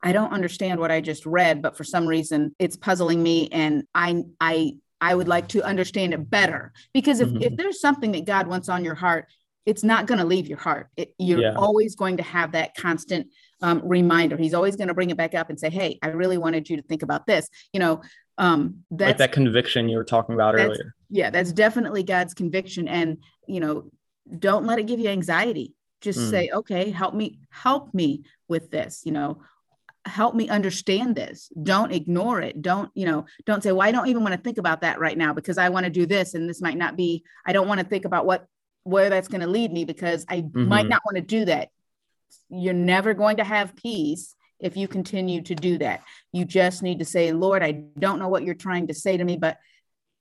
I 0.02 0.12
don't 0.12 0.34
understand 0.34 0.80
what 0.80 0.92
I 0.92 1.02
just 1.02 1.26
read, 1.26 1.62
but 1.62 1.78
for 1.78 1.84
some 1.84 2.06
reason 2.06 2.56
it's 2.60 2.76
puzzling 2.76 3.24
me 3.24 3.48
and 3.52 3.86
I 3.96 4.24
I 4.40 4.74
I 5.00 5.16
would 5.16 5.28
like 5.28 5.50
to 5.50 5.64
understand 5.64 6.14
it 6.14 6.30
better. 6.30 6.72
Because 6.94 7.20
if, 7.20 7.28
mm-hmm. 7.28 7.42
if 7.42 7.58
there's 7.58 7.82
something 7.82 8.14
that 8.14 8.26
God 8.26 8.48
wants 8.48 8.70
on 8.70 8.86
your 8.86 8.96
heart, 8.96 9.28
it's 9.66 9.84
not 9.84 10.08
going 10.08 10.20
to 10.20 10.26
leave 10.26 10.48
your 10.48 10.58
heart. 10.58 10.88
It, 10.96 11.14
you're 11.18 11.42
yeah. 11.42 11.54
always 11.56 11.96
going 11.96 12.18
to 12.18 12.24
have 12.24 12.54
that 12.54 12.76
constant 12.76 13.28
um, 13.62 13.82
reminder. 13.84 14.38
He's 14.38 14.54
always 14.54 14.76
going 14.76 14.90
to 14.90 14.94
bring 14.94 15.10
it 15.10 15.18
back 15.18 15.36
up 15.36 15.50
and 15.50 15.60
say, 15.60 15.70
"Hey, 15.70 16.00
I 16.02 16.08
really 16.08 16.38
wanted 16.38 16.70
you 16.70 16.78
to 16.78 16.84
think 16.84 17.04
about 17.04 17.26
this." 17.26 17.50
You 17.72 17.80
know, 17.80 18.02
um, 18.38 18.84
that's 18.92 19.10
like 19.10 19.18
that 19.18 19.32
conviction 19.32 19.88
you 19.88 19.98
were 19.98 20.04
talking 20.04 20.36
about 20.36 20.56
earlier. 20.56 20.96
Yeah, 21.10 21.30
that's 21.30 21.54
definitely 21.54 22.04
God's 22.04 22.34
conviction, 22.34 22.88
and 22.88 23.18
you 23.48 23.60
know, 23.60 23.90
don't 24.38 24.66
let 24.66 24.80
it 24.80 24.88
give 24.88 25.00
you 25.00 25.10
anxiety. 25.10 25.74
Just 26.04 26.20
mm. 26.20 26.30
say, 26.30 26.50
"Okay, 26.54 26.92
help 26.92 27.16
me, 27.16 27.40
help 27.50 27.94
me 27.94 28.24
with 28.48 28.70
this." 28.70 29.02
You 29.06 29.14
know, 29.14 29.42
help 30.06 30.36
me 30.36 30.50
understand 30.50 31.16
this 31.16 31.50
don't 31.62 31.94
ignore 31.94 32.42
it 32.42 32.62
don't 32.62 32.92
you 32.94 33.06
know 33.06 33.26
don't 33.46 33.64
say 33.64 33.72
well 33.72 33.88
i 33.88 33.92
don't 33.92 34.08
even 34.08 34.22
want 34.22 34.36
to 34.36 34.42
think 34.42 34.58
about 34.58 34.82
that 34.82 35.00
right 35.00 35.18
now 35.18 35.34
because 35.34 35.58
i 35.58 35.70
want 35.70 35.86
to 35.86 35.90
do 35.90 36.06
this 36.06 36.34
and 36.34 36.50
this 36.50 36.62
might 36.62 36.78
not 36.78 36.98
be 36.98 37.24
i 37.46 37.54
don't 37.54 37.70
want 37.70 37.80
to 37.80 37.86
think 37.86 38.04
about 38.04 38.26
what 38.26 38.46
where 38.84 39.10
that's 39.10 39.30
going 39.30 39.42
to 39.42 39.48
lead 39.48 39.72
me 39.72 39.86
because 39.86 40.26
i 40.28 40.42
mm-hmm. 40.42 40.68
might 40.68 40.88
not 40.88 41.02
want 41.06 41.16
to 41.16 41.22
do 41.22 41.46
that 41.46 41.70
you're 42.50 42.74
never 42.74 43.14
going 43.14 43.38
to 43.38 43.44
have 43.46 43.76
peace 43.78 44.36
if 44.60 44.76
you 44.76 44.90
continue 44.90 45.42
to 45.42 45.56
do 45.56 45.78
that 45.78 46.04
you 46.34 46.44
just 46.44 46.84
need 46.84 47.00
to 47.00 47.06
say 47.06 47.32
lord 47.32 47.64
i 47.64 47.72
don't 47.72 48.20
know 48.20 48.28
what 48.28 48.44
you're 48.44 48.56
trying 48.56 48.88
to 48.88 48.94
say 48.94 49.16
to 49.16 49.24
me 49.24 49.38
but 49.38 49.58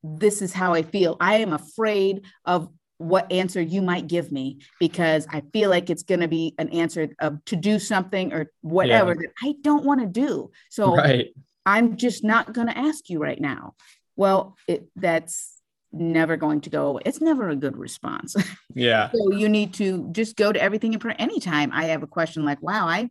this 0.05 0.43
is 0.43 0.53
how 0.53 0.75
i 0.75 0.83
feel 0.83 1.17
i 1.19 1.39
am 1.39 1.53
afraid 1.53 2.25
of 2.45 2.69
what 3.03 3.31
answer 3.33 3.61
you 3.61 3.83
might 3.83 4.07
give 4.07 4.31
me 4.31 4.59
because 4.79 5.27
I 5.31 5.43
feel 5.53 5.71
like 5.71 5.91
it's 5.91 6.03
going 6.03 6.21
to 6.21 6.29
be 6.29 6.55
an 6.59 6.69
answer 6.71 7.09
of 7.19 7.45
to 7.47 7.57
do 7.57 7.79
something 7.79 8.33
or 8.33 8.51
whatever 8.61 9.11
yeah. 9.11 9.21
that 9.23 9.31
I 9.43 9.55
don't 9.63 9.85
want 9.85 10.01
to 10.01 10.07
do. 10.07 10.51
So 10.71 10.97
right. 10.97 11.35
I'm 11.67 11.97
just 11.97 12.25
not 12.25 12.53
going 12.53 12.69
to 12.69 12.77
ask 12.77 13.09
you 13.09 13.19
right 13.19 13.41
now. 13.41 13.75
Well, 14.17 14.57
it, 14.67 14.89
that's 14.97 15.61
never 15.93 16.37
going 16.37 16.63
to 16.63 16.71
go 16.71 16.89
away. 16.89 17.03
It's 17.05 17.21
never 17.21 17.49
a 17.49 17.57
good 17.57 17.77
response. 17.77 18.37
Yeah. 18.75 19.11
so 19.11 19.33
you 19.33 19.51
need 19.51 19.75
to 19.75 20.09
just 20.13 20.35
go 20.35 20.51
to 20.51 20.59
everything 20.59 20.95
in 20.95 20.99
prayer. 20.99 21.15
Anytime 21.19 21.73
I 21.75 21.85
have 21.87 22.03
a 22.03 22.07
question 22.07 22.43
like, 22.43 22.63
wow, 22.63 22.89
I, 22.89 23.11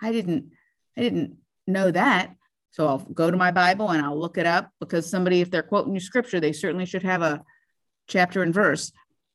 I 0.00 0.10
didn't, 0.10 0.52
I 0.96 1.02
didn't 1.02 1.36
know 1.66 1.90
that. 1.90 2.34
So 2.70 2.86
I'll 2.86 2.98
go 2.98 3.30
to 3.30 3.36
my 3.36 3.50
Bible 3.50 3.90
and 3.90 4.02
I'll 4.02 4.18
look 4.18 4.38
it 4.38 4.46
up 4.46 4.70
because 4.80 5.10
somebody, 5.10 5.42
if 5.42 5.50
they're 5.50 5.62
quoting 5.62 5.92
you 5.92 6.00
scripture, 6.00 6.40
they 6.40 6.54
certainly 6.54 6.86
should 6.86 7.02
have 7.02 7.20
a 7.20 7.44
chapter 8.08 8.42
and 8.42 8.54
verse. 8.54 8.90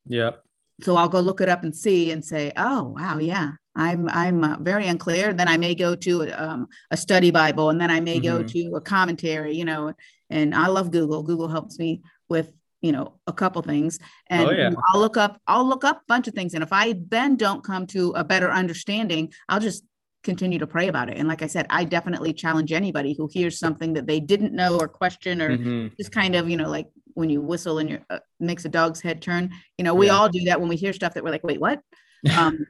Yep. 0.10 0.44
So 0.82 0.96
I'll 0.96 1.10
go 1.10 1.20
look 1.20 1.42
it 1.42 1.50
up 1.50 1.64
and 1.64 1.76
see 1.76 2.12
and 2.12 2.24
say, 2.24 2.52
oh 2.56 2.94
wow, 2.96 3.18
yeah, 3.18 3.54
I'm 3.76 4.08
I'm 4.10 4.44
uh, 4.44 4.58
very 4.60 4.88
unclear. 4.88 5.34
Then 5.34 5.48
I 5.48 5.58
may 5.58 5.74
go 5.74 5.96
to 5.96 6.30
um, 6.32 6.68
a 6.92 6.98
study 6.98 7.32
Bible, 7.32 7.70
and 7.70 7.82
then 7.82 7.90
I 7.90 8.00
may 8.00 8.20
mm-hmm. 8.20 8.38
go 8.38 8.44
to 8.44 8.76
a 8.76 8.82
commentary. 8.82 9.56
You 9.56 9.66
know, 9.66 9.94
and 10.30 10.54
I 10.54 10.68
love 10.68 10.92
Google. 10.92 11.24
Google 11.24 11.48
helps 11.48 11.80
me 11.80 12.02
with 12.30 12.54
you 12.82 12.92
know 12.92 13.14
a 13.26 13.34
couple 13.34 13.62
things 13.62 14.00
and 14.28 14.48
oh, 14.48 14.52
yeah. 14.52 14.72
i'll 14.90 15.00
look 15.00 15.18
up 15.18 15.42
i'll 15.48 15.66
look 15.66 15.84
up 15.84 15.98
a 15.98 16.06
bunch 16.08 16.28
of 16.28 16.34
things 16.36 16.54
and 16.54 16.62
if 16.62 16.72
i 16.72 16.94
then 17.10 17.36
don't 17.36 17.64
come 17.64 17.88
to 17.88 18.12
a 18.12 18.24
better 18.24 18.52
understanding 18.52 19.32
i'll 19.50 19.60
just 19.60 19.84
continue 20.24 20.60
to 20.60 20.68
pray 20.68 20.88
about 20.88 21.10
it 21.10 21.18
and 21.18 21.28
like 21.28 21.42
i 21.42 21.48
said 21.48 21.66
i 21.70 21.84
definitely 21.84 22.34
challenge 22.34 22.72
anybody 22.72 23.16
who 23.18 23.28
hears 23.32 23.58
something 23.58 23.94
that 23.94 24.06
they 24.06 24.20
didn't 24.20 24.54
know 24.54 24.78
or 24.78 24.88
question 24.88 25.42
or 25.42 25.58
mm-hmm. 25.58 25.88
just 25.98 26.12
kind 26.12 26.36
of 26.36 26.50
you 26.50 26.58
know 26.58 26.70
like 26.70 26.88
when 27.18 27.32
you 27.32 27.42
whistle 27.42 27.80
and 27.80 27.90
your 27.90 28.00
uh, 28.12 28.20
makes 28.40 28.64
a 28.66 28.70
dog's 28.70 29.02
head 29.02 29.24
turn. 29.24 29.52
You 29.78 29.84
know, 29.84 29.96
we 29.96 30.06
yeah. 30.06 30.14
all 30.14 30.30
do 30.30 30.44
that 30.46 30.60
when 30.60 30.70
we 30.70 30.76
hear 30.76 30.94
stuff 30.94 31.16
that 31.16 31.24
we're 31.24 31.32
like, 31.32 31.44
wait, 31.44 31.60
what? 31.60 31.82
Um, 32.36 32.66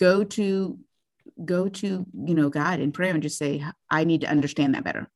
go 0.00 0.24
to 0.24 0.78
go 1.44 1.68
to 1.68 1.86
you 1.86 2.34
know 2.34 2.48
God 2.48 2.80
in 2.80 2.90
prayer 2.90 3.12
and 3.12 3.22
just 3.22 3.38
say, 3.38 3.62
I 3.90 4.04
need 4.04 4.22
to 4.22 4.30
understand 4.30 4.74
that 4.74 4.82
better. 4.82 5.08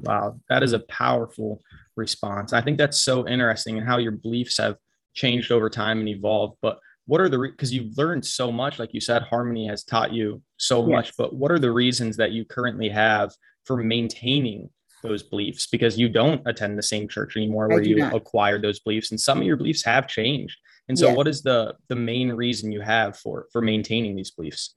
Wow, 0.00 0.40
that 0.48 0.62
is 0.62 0.72
a 0.72 0.80
powerful 0.80 1.60
response. 1.94 2.52
I 2.54 2.62
think 2.62 2.78
that's 2.78 2.98
so 2.98 3.28
interesting 3.28 3.76
and 3.76 3.86
how 3.86 3.98
your 3.98 4.12
beliefs 4.12 4.58
have 4.58 4.76
changed 5.14 5.52
over 5.52 5.68
time 5.68 6.00
and 6.00 6.08
evolved. 6.08 6.56
But 6.62 6.78
what 7.04 7.20
are 7.20 7.28
the 7.28 7.38
because 7.38 7.70
re- 7.70 7.78
you've 7.78 7.98
learned 7.98 8.24
so 8.24 8.50
much, 8.50 8.78
like 8.78 8.94
you 8.94 9.00
said, 9.00 9.22
Harmony 9.22 9.68
has 9.68 9.84
taught 9.84 10.12
you 10.12 10.42
so 10.56 10.80
yes. 10.80 10.90
much. 10.90 11.16
But 11.18 11.34
what 11.34 11.52
are 11.52 11.58
the 11.58 11.70
reasons 11.70 12.16
that 12.16 12.32
you 12.32 12.46
currently 12.46 12.88
have 12.88 13.32
for 13.64 13.76
maintaining 13.76 14.70
those 15.08 15.22
beliefs 15.22 15.66
because 15.66 15.98
you 15.98 16.08
don't 16.08 16.42
attend 16.46 16.78
the 16.78 16.82
same 16.82 17.08
church 17.08 17.36
anymore 17.36 17.68
where 17.68 17.82
you 17.82 17.96
not. 17.96 18.14
acquired 18.14 18.62
those 18.62 18.80
beliefs 18.80 19.10
and 19.10 19.20
some 19.20 19.38
of 19.38 19.44
your 19.44 19.56
beliefs 19.56 19.84
have 19.84 20.06
changed 20.06 20.58
and 20.88 20.98
so 20.98 21.12
what 21.12 21.26
is 21.26 21.42
the 21.42 21.74
the 21.88 21.96
main 21.96 22.32
reason 22.32 22.72
you 22.72 22.80
have 22.80 23.16
for 23.16 23.46
for 23.52 23.60
maintaining 23.60 24.14
these 24.14 24.30
beliefs 24.30 24.74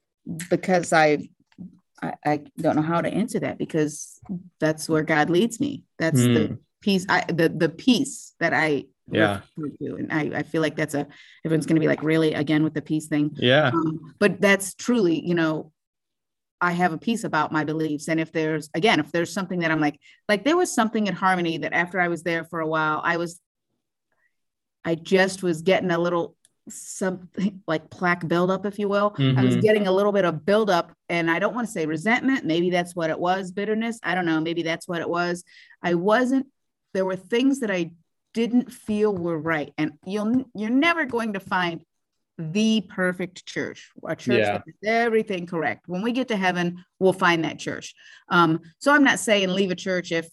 because 0.50 0.94
I, 0.94 1.30
I 2.02 2.14
I, 2.26 2.42
don't 2.58 2.76
know 2.76 2.82
how 2.82 3.02
to 3.02 3.10
answer 3.10 3.40
that 3.40 3.58
because 3.58 4.20
that's 4.60 4.88
where 4.88 5.04
God 5.04 5.30
leads 5.30 5.60
me. 5.60 5.84
That's 5.98 6.20
mm. 6.20 6.34
the 6.34 6.48
hmm. 6.48 6.54
peace. 6.82 7.06
I 7.10 7.26
the 7.28 7.50
the 7.50 7.70
peace 7.70 8.34
that 8.40 8.54
I 8.54 8.86
yeah 9.12 9.42
and 9.58 10.12
I, 10.12 10.32
I 10.36 10.44
feel 10.44 10.62
like 10.62 10.76
that's 10.76 10.94
a 10.94 11.08
everyone's 11.44 11.66
going 11.66 11.78
to 11.78 11.82
be 11.82 11.88
like 11.88 12.04
really 12.04 12.36
again 12.36 12.64
with 12.64 12.76
the 12.76 12.82
peace 12.82 13.08
thing 13.08 13.32
yeah 13.34 13.72
um, 13.74 14.14
but 14.20 14.40
that's 14.40 14.76
truly 14.76 15.20
you 15.26 15.34
know 15.34 15.72
I 16.62 16.72
have 16.74 16.94
a 16.94 16.98
peace 16.98 17.24
about 17.24 17.52
my 17.52 17.64
beliefs. 17.64 18.10
And 18.10 18.20
if 18.20 18.32
there's, 18.32 18.70
again, 18.74 19.00
if 19.00 19.12
there's 19.12 19.32
something 19.32 19.60
that 19.60 19.72
I'm 19.72 19.80
like, 19.80 20.00
like 20.28 20.44
there 20.44 20.58
was 20.58 20.74
something 20.74 21.08
at 21.08 21.14
Harmony 21.14 21.60
that 21.60 21.74
after 21.74 22.00
I 22.00 22.10
was 22.10 22.24
there 22.24 22.44
for 22.44 22.60
a 22.60 22.68
while, 22.68 23.02
I 23.04 23.18
was, 23.18 23.40
I 24.84 24.96
just 24.96 25.42
was 25.44 25.62
getting 25.62 25.92
a 25.92 25.98
little 25.98 26.36
something 26.68 27.62
like 27.68 27.90
plaque 27.90 28.28
buildup, 28.28 28.66
if 28.66 28.80
you 28.80 28.88
will. 28.88 29.12
Mm-hmm. 29.12 29.38
I 29.38 29.44
was 29.44 29.56
mm-hmm. 29.56 29.62
getting 29.62 29.88
a 29.88 29.92
little 29.92 30.12
bit 30.12 30.26
of 30.26 30.46
buildup, 30.46 30.92
and 31.08 31.30
I 31.30 31.40
don't 31.40 31.56
want 31.56 31.68
to 31.68 31.72
say 31.72 31.86
resentment. 31.86 32.46
Maybe 32.46 32.70
that's 32.70 32.96
what 32.96 33.10
it 33.10 33.20
was, 33.20 33.52
bitterness. 33.52 34.00
I 34.04 34.16
don't 34.16 34.26
know. 34.26 34.40
Maybe 34.40 34.64
that's 34.64 34.88
what 34.88 35.02
it 35.02 35.10
was. 35.10 35.44
I 35.82 35.94
wasn't, 35.96 36.48
there 36.94 37.06
were 37.06 37.16
things 37.16 37.62
that 37.62 37.72
I 37.72 37.92
didn't 38.34 38.72
feel 38.72 39.16
were 39.16 39.38
right. 39.38 39.74
And 39.78 39.94
you'll, 40.06 40.46
you're 40.54 40.70
never 40.70 41.06
going 41.06 41.34
to 41.34 41.40
find 41.40 41.82
the 42.40 42.82
perfect 42.90 43.46
church, 43.46 43.92
a 44.08 44.16
church 44.16 44.40
yeah. 44.40 44.54
that 44.54 44.64
is 44.66 44.76
everything 44.88 45.46
correct. 45.46 45.84
When 45.88 46.02
we 46.02 46.14
get 46.14 46.30
to 46.30 46.38
heaven, 46.38 46.86
we'll 46.98 47.12
find 47.12 47.44
that 47.44 47.60
church. 47.60 47.94
Um, 48.30 48.62
so 48.80 48.94
I'm 48.94 49.04
not 49.04 49.20
saying 49.20 49.50
leave 49.50 49.72
a 49.72 49.76
church 49.76 50.14
if 50.14 50.30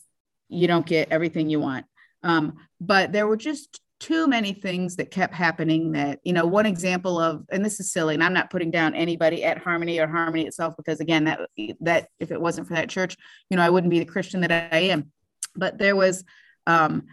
you 0.48 0.68
don't 0.68 0.86
get 0.86 1.10
everything 1.10 1.50
you 1.50 1.58
want. 1.58 1.84
Um, 2.22 2.58
but 2.80 3.10
there 3.10 3.26
were 3.26 3.36
just 3.36 3.80
too 3.98 4.28
many 4.28 4.52
things 4.52 4.96
that 4.96 5.10
kept 5.10 5.34
happening 5.34 5.92
that, 5.92 6.20
you 6.22 6.32
know, 6.32 6.46
one 6.46 6.66
example 6.66 7.18
of, 7.18 7.44
and 7.50 7.64
this 7.64 7.80
is 7.80 7.90
silly, 7.90 8.14
and 8.14 8.22
I'm 8.22 8.34
not 8.34 8.50
putting 8.50 8.70
down 8.70 8.94
anybody 8.94 9.42
at 9.42 9.58
Harmony 9.58 9.98
or 9.98 10.06
Harmony 10.06 10.46
itself, 10.46 10.74
because 10.76 11.00
again, 11.00 11.24
that, 11.24 11.40
that 11.80 12.08
if 12.20 12.30
it 12.30 12.40
wasn't 12.40 12.68
for 12.68 12.74
that 12.74 12.88
church, 12.88 13.16
you 13.50 13.56
know, 13.56 13.64
I 13.64 13.70
wouldn't 13.70 13.90
be 13.90 13.98
the 13.98 14.04
Christian 14.04 14.42
that 14.42 14.52
I 14.72 14.78
am. 14.78 15.10
But 15.56 15.78
there 15.78 15.96
was, 15.96 16.24
um, 16.68 17.06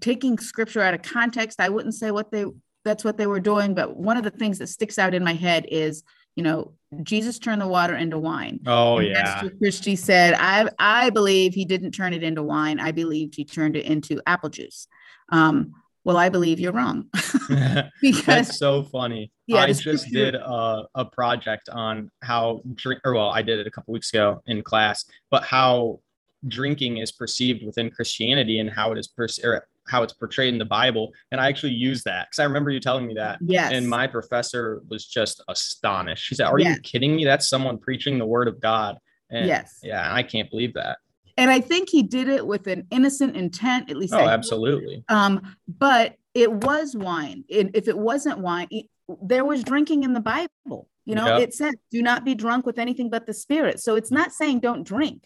taking 0.00 0.38
scripture 0.38 0.80
out 0.80 0.94
of 0.94 1.02
context 1.02 1.60
i 1.60 1.68
wouldn't 1.68 1.94
say 1.94 2.10
what 2.10 2.30
they 2.30 2.44
that's 2.84 3.04
what 3.04 3.16
they 3.16 3.26
were 3.26 3.40
doing 3.40 3.74
but 3.74 3.96
one 3.96 4.16
of 4.16 4.24
the 4.24 4.30
things 4.30 4.58
that 4.58 4.68
sticks 4.68 4.98
out 4.98 5.14
in 5.14 5.22
my 5.24 5.34
head 5.34 5.66
is 5.68 6.02
you 6.36 6.42
know 6.42 6.72
jesus 7.02 7.38
turned 7.38 7.60
the 7.60 7.66
water 7.66 7.96
into 7.96 8.18
wine. 8.18 8.60
Oh 8.66 8.98
and 8.98 9.08
yeah. 9.08 9.42
christie 9.58 9.96
said 9.96 10.34
i 10.38 10.68
i 10.78 11.10
believe 11.10 11.52
he 11.52 11.64
didn't 11.64 11.92
turn 11.92 12.14
it 12.14 12.22
into 12.22 12.42
wine. 12.42 12.80
I 12.80 12.92
believed 12.92 13.34
he 13.34 13.44
turned 13.44 13.76
it 13.76 13.84
into 13.84 14.22
apple 14.26 14.48
juice. 14.48 14.86
Um, 15.30 15.74
well 16.04 16.16
i 16.16 16.28
believe 16.28 16.60
you're 16.60 16.72
wrong. 16.72 17.10
Because 18.00 18.24
that's 18.24 18.58
so 18.58 18.84
funny. 18.84 19.32
Yeah, 19.46 19.62
i 19.62 19.72
just 19.72 20.10
did 20.10 20.34
a, 20.36 20.84
a 20.94 21.04
project 21.04 21.68
on 21.70 22.10
how 22.22 22.62
drink 22.74 23.00
or 23.04 23.14
well 23.14 23.30
i 23.30 23.42
did 23.42 23.58
it 23.58 23.66
a 23.66 23.70
couple 23.70 23.92
weeks 23.92 24.10
ago 24.14 24.40
in 24.46 24.62
class 24.62 25.04
but 25.30 25.42
how 25.42 26.00
drinking 26.46 26.98
is 26.98 27.10
perceived 27.10 27.64
within 27.66 27.90
christianity 27.90 28.60
and 28.60 28.70
how 28.70 28.92
it 28.92 28.98
is 28.98 29.08
perceived 29.08 29.62
how 29.88 30.02
it's 30.02 30.12
portrayed 30.12 30.52
in 30.52 30.58
the 30.58 30.64
Bible. 30.64 31.12
And 31.32 31.40
I 31.40 31.48
actually 31.48 31.72
use 31.72 32.02
that 32.04 32.28
because 32.28 32.38
I 32.38 32.44
remember 32.44 32.70
you 32.70 32.80
telling 32.80 33.06
me 33.06 33.14
that. 33.14 33.38
Yes. 33.40 33.72
And 33.72 33.88
my 33.88 34.06
professor 34.06 34.82
was 34.88 35.06
just 35.06 35.42
astonished. 35.48 36.24
She 36.24 36.34
said, 36.34 36.46
Are 36.46 36.58
yes. 36.58 36.76
you 36.76 36.82
kidding 36.82 37.16
me? 37.16 37.24
That's 37.24 37.48
someone 37.48 37.78
preaching 37.78 38.18
the 38.18 38.26
word 38.26 38.48
of 38.48 38.60
God. 38.60 38.98
And 39.30 39.46
yes. 39.46 39.80
Yeah, 39.82 40.12
I 40.12 40.22
can't 40.22 40.50
believe 40.50 40.74
that. 40.74 40.98
And 41.36 41.50
I 41.50 41.60
think 41.60 41.88
he 41.88 42.02
did 42.02 42.28
it 42.28 42.44
with 42.44 42.66
an 42.66 42.86
innocent 42.90 43.36
intent, 43.36 43.90
at 43.90 43.96
least. 43.96 44.12
Oh, 44.12 44.18
I 44.18 44.32
absolutely. 44.32 45.04
Um, 45.08 45.56
but 45.68 46.16
it 46.34 46.50
was 46.50 46.96
wine. 46.96 47.44
If 47.48 47.86
it 47.86 47.96
wasn't 47.96 48.40
wine, 48.40 48.66
it, 48.70 48.86
there 49.22 49.44
was 49.44 49.62
drinking 49.62 50.02
in 50.02 50.14
the 50.14 50.20
Bible. 50.20 50.88
You 51.04 51.14
know, 51.14 51.26
yep. 51.26 51.40
it 51.40 51.54
said, 51.54 51.74
"Do 51.90 52.02
not 52.02 52.24
be 52.24 52.34
drunk 52.34 52.66
with 52.66 52.78
anything 52.78 53.08
but 53.08 53.24
the 53.24 53.32
Spirit." 53.32 53.80
So 53.80 53.94
it's 53.94 54.10
not 54.10 54.32
saying 54.32 54.60
don't 54.60 54.86
drink. 54.86 55.22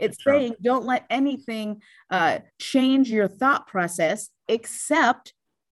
It's 0.00 0.22
saying 0.22 0.56
don't 0.62 0.84
let 0.84 1.04
anything 1.10 1.82
uh, 2.10 2.40
change 2.58 3.10
your 3.10 3.28
thought 3.28 3.66
process 3.66 4.30
except 4.48 5.34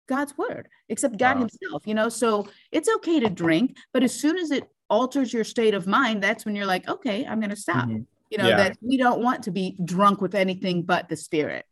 God's 0.08 0.38
word, 0.38 0.68
except 0.90 1.18
God 1.18 1.36
wow. 1.36 1.42
Himself. 1.42 1.84
You 1.86 1.96
know, 1.96 2.10
so 2.10 2.48
it's 2.72 2.90
okay 2.98 3.20
to 3.20 3.30
drink, 3.30 3.78
but 3.94 4.04
as 4.04 4.14
soon 4.14 4.38
as 4.38 4.52
it 4.52 4.64
alters 4.90 5.34
your 5.34 5.44
state 5.44 5.74
of 5.74 5.88
mind, 5.88 6.22
that's 6.24 6.46
when 6.46 6.56
you're 6.56 6.66
like, 6.66 6.88
okay, 6.88 7.26
I'm 7.26 7.40
going 7.40 7.50
to 7.50 7.56
stop. 7.56 7.88
Mm-hmm. 7.88 8.04
You 8.32 8.38
know, 8.40 8.50
yeah. 8.50 8.58
that 8.58 8.78
we 8.82 8.98
don't 8.98 9.22
want 9.22 9.44
to 9.44 9.52
be 9.52 9.78
drunk 9.86 10.20
with 10.20 10.36
anything 10.36 10.82
but 10.82 11.10
the 11.10 11.16
Spirit. 11.16 11.66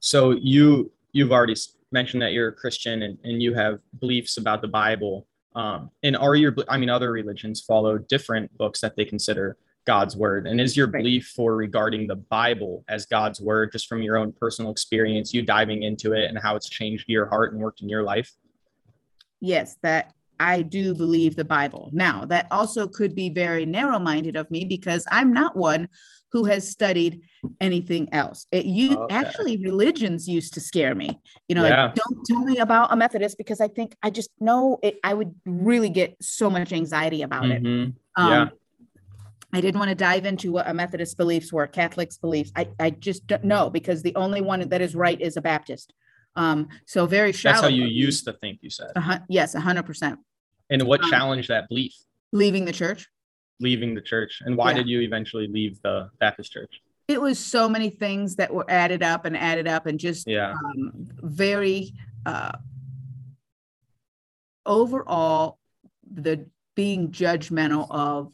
So 0.00 0.32
you 0.32 0.92
you've 1.12 1.32
already 1.32 1.54
mentioned 1.92 2.22
that 2.22 2.32
you're 2.32 2.48
a 2.48 2.52
Christian 2.52 3.02
and, 3.02 3.18
and 3.22 3.42
you 3.42 3.54
have 3.54 3.78
beliefs 4.00 4.36
about 4.38 4.62
the 4.62 4.68
Bible. 4.68 5.26
Um, 5.54 5.90
and 6.02 6.16
are 6.16 6.34
your, 6.34 6.54
I 6.68 6.78
mean, 6.78 6.88
other 6.88 7.12
religions 7.12 7.60
follow 7.60 7.98
different 7.98 8.56
books 8.56 8.80
that 8.80 8.96
they 8.96 9.04
consider 9.04 9.58
God's 9.84 10.16
word. 10.16 10.46
And 10.46 10.60
is 10.60 10.76
your 10.76 10.86
right. 10.86 11.02
belief 11.02 11.32
for 11.34 11.56
regarding 11.56 12.06
the 12.06 12.16
Bible 12.16 12.84
as 12.88 13.06
God's 13.06 13.40
word, 13.40 13.72
just 13.72 13.88
from 13.88 14.02
your 14.02 14.16
own 14.16 14.32
personal 14.32 14.70
experience, 14.70 15.34
you 15.34 15.42
diving 15.42 15.82
into 15.82 16.12
it 16.12 16.26
and 16.26 16.38
how 16.38 16.56
it's 16.56 16.68
changed 16.68 17.04
your 17.08 17.26
heart 17.26 17.52
and 17.52 17.60
worked 17.60 17.82
in 17.82 17.88
your 17.88 18.02
life? 18.02 18.32
Yes, 19.40 19.76
that 19.82 20.12
I 20.38 20.62
do 20.62 20.94
believe 20.94 21.36
the 21.36 21.44
Bible. 21.44 21.90
Now, 21.92 22.24
that 22.26 22.46
also 22.50 22.86
could 22.86 23.14
be 23.14 23.30
very 23.30 23.66
narrow 23.66 23.98
minded 23.98 24.36
of 24.36 24.50
me 24.50 24.64
because 24.64 25.06
I'm 25.10 25.32
not 25.32 25.56
one 25.56 25.88
who 26.32 26.44
has 26.44 26.68
studied 26.68 27.20
anything 27.60 28.08
else. 28.12 28.46
It 28.50 28.64
you 28.64 28.96
okay. 28.96 29.14
actually 29.14 29.58
religions 29.58 30.26
used 30.26 30.54
to 30.54 30.60
scare 30.60 30.94
me. 30.94 31.20
You 31.48 31.54
know, 31.54 31.64
yeah. 31.64 31.84
like, 31.84 31.94
don't 31.94 32.24
tell 32.24 32.42
me 32.44 32.58
about 32.58 32.92
a 32.92 32.96
Methodist 32.96 33.36
because 33.36 33.60
I 33.60 33.68
think 33.68 33.94
I 34.02 34.10
just 34.10 34.30
know 34.40 34.78
it. 34.82 34.98
I 35.04 35.14
would 35.14 35.34
really 35.44 35.90
get 35.90 36.16
so 36.20 36.48
much 36.48 36.72
anxiety 36.72 37.22
about 37.22 37.44
mm-hmm. 37.44 37.66
it. 37.66 37.94
Um, 38.16 38.30
yeah. 38.30 38.48
I 39.52 39.60
didn't 39.60 39.78
want 39.78 39.90
to 39.90 39.94
dive 39.94 40.24
into 40.24 40.50
what 40.50 40.68
a 40.68 40.72
Methodist 40.72 41.16
beliefs 41.16 41.52
were, 41.52 41.66
Catholics 41.66 42.16
beliefs. 42.16 42.50
I, 42.56 42.68
I 42.80 42.90
just 42.90 43.26
don't 43.26 43.44
know 43.44 43.68
because 43.68 44.02
the 44.02 44.14
only 44.16 44.40
one 44.40 44.66
that 44.66 44.80
is 44.80 44.94
right 44.94 45.20
is 45.20 45.36
a 45.36 45.42
Baptist. 45.42 45.92
Um, 46.36 46.68
so 46.86 47.04
very 47.04 47.32
shallow. 47.32 47.54
That's 47.54 47.62
how 47.64 47.68
you 47.68 47.84
used 47.84 48.24
to 48.24 48.32
think. 48.32 48.60
You 48.62 48.70
said. 48.70 48.92
Uh-huh, 48.96 49.18
yes, 49.28 49.54
hundred 49.54 49.84
percent. 49.84 50.18
And 50.70 50.82
what 50.84 51.04
um, 51.04 51.10
challenged 51.10 51.48
that 51.48 51.68
belief? 51.68 51.92
Leaving 52.32 52.64
the 52.64 52.72
church. 52.72 53.06
Leaving 53.60 53.94
the 53.94 54.00
church, 54.00 54.40
and 54.44 54.56
why 54.56 54.70
yeah. 54.70 54.78
did 54.78 54.88
you 54.88 55.00
eventually 55.02 55.46
leave 55.46 55.80
the 55.82 56.08
Baptist 56.18 56.52
church? 56.52 56.80
It 57.06 57.20
was 57.20 57.38
so 57.38 57.68
many 57.68 57.90
things 57.90 58.36
that 58.36 58.52
were 58.52 58.68
added 58.68 59.02
up 59.02 59.26
and 59.26 59.36
added 59.36 59.68
up, 59.68 59.86
and 59.86 60.00
just 60.00 60.26
yeah, 60.26 60.52
um, 60.52 61.08
very 61.22 61.92
uh, 62.24 62.52
overall 64.64 65.58
the 66.10 66.46
being 66.74 67.10
judgmental 67.10 67.86
of 67.90 68.32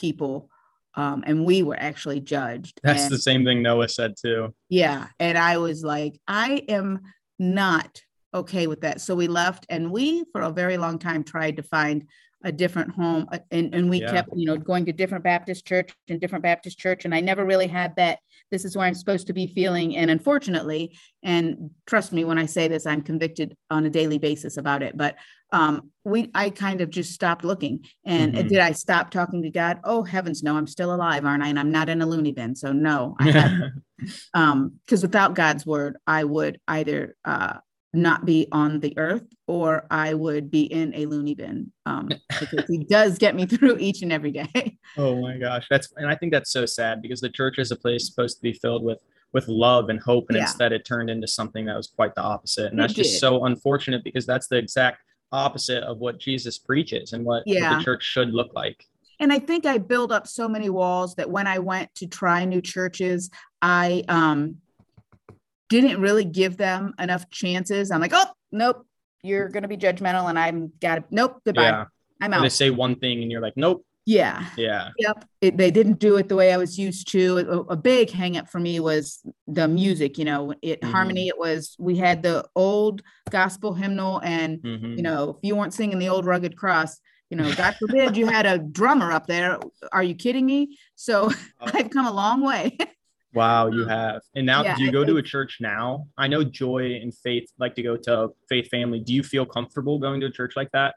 people 0.00 0.50
um, 0.94 1.22
and 1.26 1.44
we 1.44 1.62
were 1.62 1.78
actually 1.78 2.20
judged. 2.20 2.80
That's 2.82 3.04
and, 3.04 3.12
the 3.12 3.18
same 3.18 3.44
thing 3.44 3.62
Noah 3.62 3.88
said 3.88 4.14
too. 4.20 4.54
Yeah, 4.68 5.06
and 5.18 5.38
I 5.38 5.58
was 5.58 5.84
like, 5.84 6.20
I 6.26 6.64
am 6.68 7.00
not 7.38 8.02
okay 8.34 8.66
with 8.66 8.82
that. 8.82 9.00
So 9.00 9.14
we 9.14 9.28
left, 9.28 9.66
and 9.68 9.90
we 9.90 10.24
for 10.32 10.40
a 10.40 10.50
very 10.50 10.76
long 10.76 10.98
time 10.98 11.24
tried 11.24 11.56
to 11.56 11.62
find 11.62 12.08
a 12.44 12.52
different 12.52 12.92
home, 12.92 13.26
uh, 13.32 13.38
and 13.50 13.74
and 13.74 13.90
we 13.90 14.00
yeah. 14.00 14.10
kept 14.10 14.30
you 14.34 14.46
know 14.46 14.56
going 14.56 14.86
to 14.86 14.92
different 14.92 15.24
Baptist 15.24 15.66
church 15.66 15.90
and 16.08 16.20
different 16.20 16.42
Baptist 16.42 16.78
church, 16.78 17.04
and 17.04 17.14
I 17.14 17.20
never 17.20 17.44
really 17.44 17.66
had 17.66 17.96
that. 17.96 18.18
This 18.50 18.64
is 18.64 18.76
where 18.76 18.86
I'm 18.86 18.94
supposed 18.94 19.26
to 19.28 19.32
be 19.32 19.46
feeling, 19.46 19.96
and 19.96 20.10
unfortunately, 20.10 20.96
and 21.22 21.70
trust 21.86 22.12
me 22.12 22.24
when 22.24 22.38
I 22.38 22.46
say 22.46 22.68
this, 22.68 22.86
I'm 22.86 23.02
convicted 23.02 23.56
on 23.70 23.86
a 23.86 23.90
daily 23.90 24.18
basis 24.18 24.56
about 24.56 24.82
it. 24.82 24.96
But 24.96 25.16
um, 25.52 25.90
we 26.04 26.30
I 26.34 26.50
kind 26.50 26.80
of 26.80 26.90
just 26.90 27.12
stopped 27.12 27.44
looking. 27.44 27.84
And 28.04 28.34
mm-hmm. 28.34 28.48
did 28.48 28.58
I 28.58 28.72
stop 28.72 29.10
talking 29.10 29.42
to 29.42 29.50
God? 29.50 29.80
Oh 29.84 30.02
heavens, 30.02 30.42
no! 30.42 30.56
I'm 30.56 30.66
still 30.66 30.94
alive, 30.94 31.24
aren't 31.24 31.42
I? 31.42 31.48
And 31.48 31.58
I'm 31.58 31.70
not 31.70 31.88
in 31.88 32.02
a 32.02 32.06
loony 32.06 32.32
bin, 32.32 32.54
so 32.54 32.72
no. 32.72 33.16
I 33.18 33.70
um, 34.34 34.74
because 34.84 35.02
without 35.02 35.34
God's 35.34 35.66
word, 35.66 35.96
I 36.06 36.24
would 36.24 36.60
either 36.66 37.16
uh, 37.24 37.58
not 37.92 38.24
be 38.24 38.46
on 38.52 38.80
the 38.80 38.96
earth 38.96 39.24
or 39.46 39.86
I 39.90 40.14
would 40.14 40.50
be 40.50 40.62
in 40.62 40.94
a 40.94 41.06
loony 41.06 41.34
bin 41.34 41.72
um, 41.86 42.08
because 42.40 42.66
He 42.68 42.84
does 42.84 43.18
get 43.18 43.34
me 43.34 43.46
through 43.46 43.78
each 43.78 44.02
and 44.02 44.12
every 44.12 44.30
day. 44.30 44.78
oh 44.96 45.20
my 45.20 45.36
gosh, 45.38 45.66
that's 45.70 45.92
and 45.96 46.08
I 46.08 46.14
think 46.14 46.32
that's 46.32 46.52
so 46.52 46.66
sad 46.66 47.02
because 47.02 47.20
the 47.20 47.30
church 47.30 47.58
is 47.58 47.70
a 47.70 47.76
place 47.76 48.06
supposed 48.06 48.36
to 48.36 48.42
be 48.42 48.52
filled 48.52 48.84
with 48.84 48.98
with 49.32 49.46
love 49.46 49.90
and 49.90 50.00
hope 50.00 50.26
and 50.28 50.36
yeah. 50.36 50.42
instead 50.42 50.72
it 50.72 50.84
turned 50.84 51.08
into 51.08 51.26
something 51.26 51.64
that 51.64 51.76
was 51.76 51.86
quite 51.86 52.12
the 52.16 52.20
opposite 52.20 52.72
and 52.72 52.80
that's 52.80 52.92
just 52.92 53.20
so 53.20 53.44
unfortunate 53.44 54.02
because 54.02 54.26
that's 54.26 54.48
the 54.48 54.56
exact 54.56 54.98
opposite 55.32 55.82
of 55.84 55.98
what 55.98 56.18
Jesus 56.18 56.58
preaches 56.58 57.12
and 57.12 57.24
what, 57.24 57.42
yeah. 57.46 57.70
what 57.70 57.78
the 57.78 57.84
church 57.84 58.02
should 58.02 58.32
look 58.32 58.52
like. 58.54 58.84
And 59.18 59.32
I 59.32 59.38
think 59.38 59.66
I 59.66 59.78
built 59.78 60.12
up 60.12 60.26
so 60.26 60.48
many 60.48 60.70
walls 60.70 61.14
that 61.16 61.30
when 61.30 61.46
I 61.46 61.58
went 61.58 61.94
to 61.96 62.06
try 62.06 62.44
new 62.44 62.62
churches, 62.62 63.30
I 63.60 64.02
um, 64.08 64.56
didn't 65.70 66.00
really 66.00 66.24
give 66.24 66.58
them 66.58 66.92
enough 66.98 67.30
chances. 67.30 67.90
I'm 67.90 68.00
like, 68.00 68.12
oh, 68.12 68.26
nope, 68.52 68.86
you're 69.22 69.48
going 69.48 69.62
to 69.62 69.68
be 69.68 69.78
judgmental, 69.78 70.28
and 70.28 70.38
I'm 70.38 70.72
got 70.80 70.96
to, 70.96 71.04
nope, 71.10 71.40
goodbye. 71.46 71.62
Yeah. 71.62 71.84
I'm 72.20 72.34
out. 72.34 72.42
they 72.42 72.50
say 72.50 72.68
one 72.68 72.96
thing, 72.96 73.22
and 73.22 73.30
you're 73.30 73.40
like, 73.40 73.56
nope. 73.56 73.86
Yeah. 74.06 74.44
Yeah. 74.56 74.88
Yep. 74.98 75.24
It, 75.40 75.56
they 75.56 75.70
didn't 75.70 76.00
do 76.00 76.16
it 76.16 76.28
the 76.28 76.34
way 76.34 76.52
I 76.52 76.56
was 76.56 76.78
used 76.78 77.08
to. 77.12 77.38
A, 77.38 77.58
a 77.72 77.76
big 77.76 78.08
hangup 78.08 78.48
for 78.48 78.58
me 78.58 78.80
was 78.80 79.20
the 79.46 79.68
music. 79.68 80.18
You 80.18 80.24
know, 80.24 80.54
it 80.62 80.80
mm-hmm. 80.80 80.90
harmony. 80.90 81.28
It 81.28 81.38
was 81.38 81.76
we 81.78 81.96
had 81.96 82.22
the 82.22 82.44
old 82.56 83.02
gospel 83.30 83.72
hymnal, 83.74 84.20
and 84.24 84.58
mm-hmm. 84.58 84.94
you 84.94 85.02
know, 85.02 85.30
if 85.30 85.36
you 85.42 85.54
weren't 85.54 85.74
singing 85.74 85.98
the 85.98 86.08
old 86.08 86.24
rugged 86.26 86.56
cross, 86.56 86.98
you 87.30 87.36
know, 87.36 87.54
God 87.54 87.76
forbid 87.76 88.16
you 88.16 88.26
had 88.26 88.46
a 88.46 88.58
drummer 88.58 89.12
up 89.12 89.26
there. 89.26 89.58
Are 89.92 90.02
you 90.02 90.14
kidding 90.14 90.44
me? 90.44 90.76
So 90.96 91.30
oh. 91.60 91.70
I've 91.72 91.90
come 91.90 92.06
a 92.06 92.12
long 92.12 92.42
way. 92.42 92.76
Wow, 93.32 93.68
you 93.68 93.86
have. 93.86 94.22
And 94.34 94.46
now, 94.46 94.62
yeah, 94.62 94.76
do 94.76 94.82
you 94.82 94.92
go 94.92 95.04
to 95.04 95.16
a 95.16 95.22
church 95.22 95.58
now? 95.60 96.06
I 96.18 96.28
know 96.28 96.44
Joy 96.44 96.98
and 97.02 97.14
Faith 97.14 97.50
like 97.58 97.74
to 97.76 97.82
go 97.82 97.96
to 97.96 98.30
Faith 98.48 98.68
Family. 98.68 99.00
Do 99.00 99.14
you 99.14 99.22
feel 99.22 99.46
comfortable 99.46 99.98
going 99.98 100.20
to 100.20 100.26
a 100.26 100.30
church 100.30 100.54
like 100.56 100.70
that? 100.72 100.94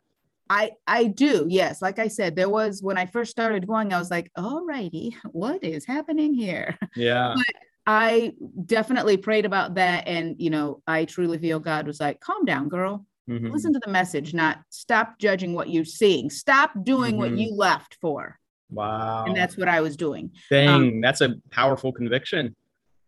I 0.50 0.72
I 0.88 1.06
do, 1.06 1.46
yes. 1.50 1.82
Like 1.82 2.00
I 2.00 2.08
said, 2.08 2.36
there 2.36 2.50
was 2.50 2.82
when 2.82 2.98
I 2.98 3.06
first 3.06 3.32
started 3.32 3.68
going, 3.68 3.94
I 3.94 4.00
was 4.00 4.12
like, 4.12 4.30
all 4.36 4.66
righty, 4.66 5.16
what 5.32 5.64
is 5.64 5.86
happening 5.86 6.34
here? 6.34 6.78
Yeah. 6.96 7.36
But 7.86 7.92
I 7.96 8.32
definitely 8.66 9.18
prayed 9.18 9.46
about 9.46 9.76
that. 9.76 10.08
And 10.08 10.36
you 10.40 10.50
know, 10.50 10.82
I 10.88 11.04
truly 11.04 11.38
feel 11.38 11.60
God 11.60 11.86
was 11.86 12.00
like, 12.00 12.22
calm 12.22 12.46
down, 12.46 12.70
girl. 12.70 13.06
Mm-hmm. 13.30 13.52
Listen 13.52 13.74
to 13.74 13.82
the 13.84 13.92
message, 13.92 14.34
not 14.34 14.60
stop 14.70 15.20
judging 15.20 15.54
what 15.54 15.70
you're 15.70 15.84
seeing. 15.84 16.30
Stop 16.30 16.72
doing 16.84 17.14
mm-hmm. 17.14 17.20
what 17.20 17.38
you 17.38 17.54
left 17.54 17.98
for. 18.00 18.40
Wow. 18.74 19.26
And 19.26 19.36
that's 19.36 19.58
what 19.58 19.68
I 19.68 19.82
was 19.82 19.96
doing. 19.96 20.32
Dang, 20.50 20.70
um, 20.70 21.02
that's 21.02 21.22
a 21.22 21.36
powerful 21.52 21.92
conviction 21.92 22.56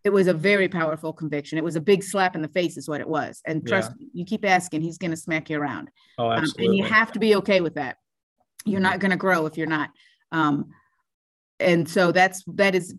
it 0.06 0.13
was 0.13 0.28
a 0.28 0.34
very 0.34 0.69
powerful 0.69 1.12
conviction. 1.12 1.58
It 1.58 1.63
was 1.63 1.75
a 1.75 1.82
big 1.82 2.04
slap 2.04 2.36
in 2.36 2.43
the 2.43 2.47
face, 2.47 2.78
is 2.78 2.88
what 2.88 3.01
it 3.01 3.10
was. 3.10 3.41
And 3.43 3.67
trust 3.67 3.91
yeah. 3.97 4.06
me, 4.06 4.12
you 4.13 4.23
keep 4.23 4.45
asking, 4.45 4.82
he's 4.82 4.99
going 4.99 5.10
to 5.10 5.17
smack 5.17 5.49
you 5.49 5.60
around. 5.60 5.89
Oh, 6.19 6.32
absolutely. 6.32 6.65
Um, 6.65 6.69
and 6.69 6.78
you 6.78 6.84
have 6.86 7.12
to 7.13 7.19
be 7.19 7.36
okay 7.38 7.60
with 7.60 7.73
that. 7.73 7.97
You're 8.65 8.82
not 8.82 8.99
going 8.99 9.12
to 9.12 9.17
grow 9.17 9.47
if 9.47 9.58
you're 9.58 9.65
not. 9.65 9.89
Um, 10.32 10.69
and 11.60 11.89
so 11.89 12.12
that's 12.12 12.43
that 12.54 12.75
is 12.75 12.93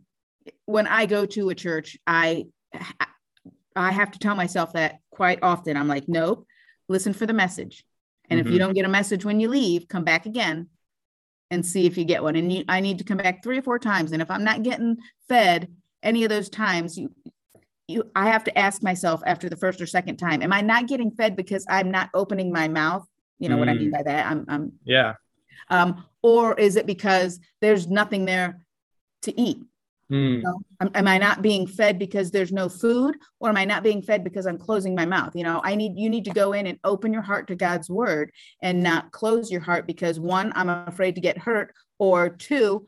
when 0.64 0.88
I 0.88 1.06
go 1.06 1.26
to 1.26 1.50
a 1.50 1.54
church, 1.54 1.96
I 2.08 2.46
I 3.76 3.92
have 3.92 4.10
to 4.12 4.18
tell 4.18 4.34
myself 4.34 4.72
that 4.72 4.98
quite 5.10 5.38
often. 5.42 5.76
I'm 5.76 5.88
like, 5.88 6.08
nope, 6.08 6.46
listen 6.88 7.12
for 7.12 7.26
the 7.26 7.32
message. 7.32 7.84
And 8.28 8.40
mm-hmm. 8.40 8.48
if 8.48 8.52
you 8.52 8.58
mm-hmm. 8.58 8.66
don't 8.66 8.74
get 8.74 8.84
a 8.84 8.88
message 8.88 9.24
when 9.24 9.38
you 9.38 9.48
leave, 9.48 9.86
come 9.86 10.02
back 10.02 10.26
again 10.26 10.70
and 11.50 11.64
see 11.64 11.86
if 11.86 11.96
you 11.96 12.04
get 12.04 12.22
one. 12.22 12.36
And 12.36 12.52
you, 12.52 12.64
I 12.68 12.80
need 12.80 12.98
to 12.98 13.04
come 13.04 13.18
back 13.18 13.42
three 13.42 13.58
or 13.58 13.62
four 13.62 13.78
times. 13.78 14.12
And 14.12 14.22
if 14.22 14.30
I'm 14.30 14.44
not 14.44 14.62
getting 14.62 14.96
fed, 15.28 15.68
any 16.02 16.24
of 16.24 16.30
those 16.30 16.48
times 16.48 16.96
you 16.96 17.10
you 17.88 18.10
I 18.16 18.26
have 18.30 18.44
to 18.44 18.58
ask 18.58 18.82
myself 18.82 19.22
after 19.26 19.48
the 19.48 19.56
first 19.56 19.80
or 19.80 19.86
second 19.86 20.16
time, 20.16 20.42
am 20.42 20.52
I 20.52 20.60
not 20.60 20.88
getting 20.88 21.10
fed 21.10 21.36
because 21.36 21.64
I'm 21.68 21.90
not 21.90 22.10
opening 22.14 22.52
my 22.52 22.68
mouth? 22.68 23.06
You 23.38 23.48
know 23.48 23.56
mm. 23.56 23.60
what 23.60 23.68
I 23.68 23.74
mean 23.74 23.90
mm. 23.90 23.92
by 23.92 24.02
that? 24.02 24.26
I'm 24.26 24.44
I'm 24.48 24.72
yeah. 24.84 25.14
Um, 25.68 26.04
or 26.22 26.58
is 26.58 26.76
it 26.76 26.86
because 26.86 27.38
there's 27.60 27.86
nothing 27.86 28.24
there 28.24 28.60
to 29.22 29.40
eat? 29.40 29.58
Mm. 30.10 30.42
am, 30.80 30.90
am, 30.94 31.08
I 31.08 31.18
not 31.18 31.42
being 31.42 31.66
fed 31.66 31.98
because 31.98 32.30
there's 32.30 32.52
no 32.52 32.68
food, 32.68 33.16
or 33.40 33.48
am 33.48 33.56
I 33.56 33.64
not 33.64 33.82
being 33.82 34.02
fed 34.02 34.22
because 34.22 34.46
I'm 34.46 34.58
closing 34.58 34.94
my 34.94 35.04
mouth? 35.04 35.34
You 35.34 35.42
know, 35.42 35.60
I 35.64 35.74
need 35.74 35.94
you 35.96 36.08
need 36.08 36.24
to 36.26 36.30
go 36.30 36.52
in 36.52 36.68
and 36.68 36.78
open 36.84 37.12
your 37.12 37.22
heart 37.22 37.48
to 37.48 37.56
God's 37.56 37.90
word 37.90 38.30
and 38.62 38.84
not 38.84 39.10
close 39.10 39.50
your 39.50 39.62
heart 39.62 39.84
because 39.86 40.20
one, 40.20 40.52
I'm 40.54 40.68
afraid 40.68 41.16
to 41.16 41.20
get 41.20 41.38
hurt, 41.38 41.74
or 41.98 42.28
two, 42.28 42.86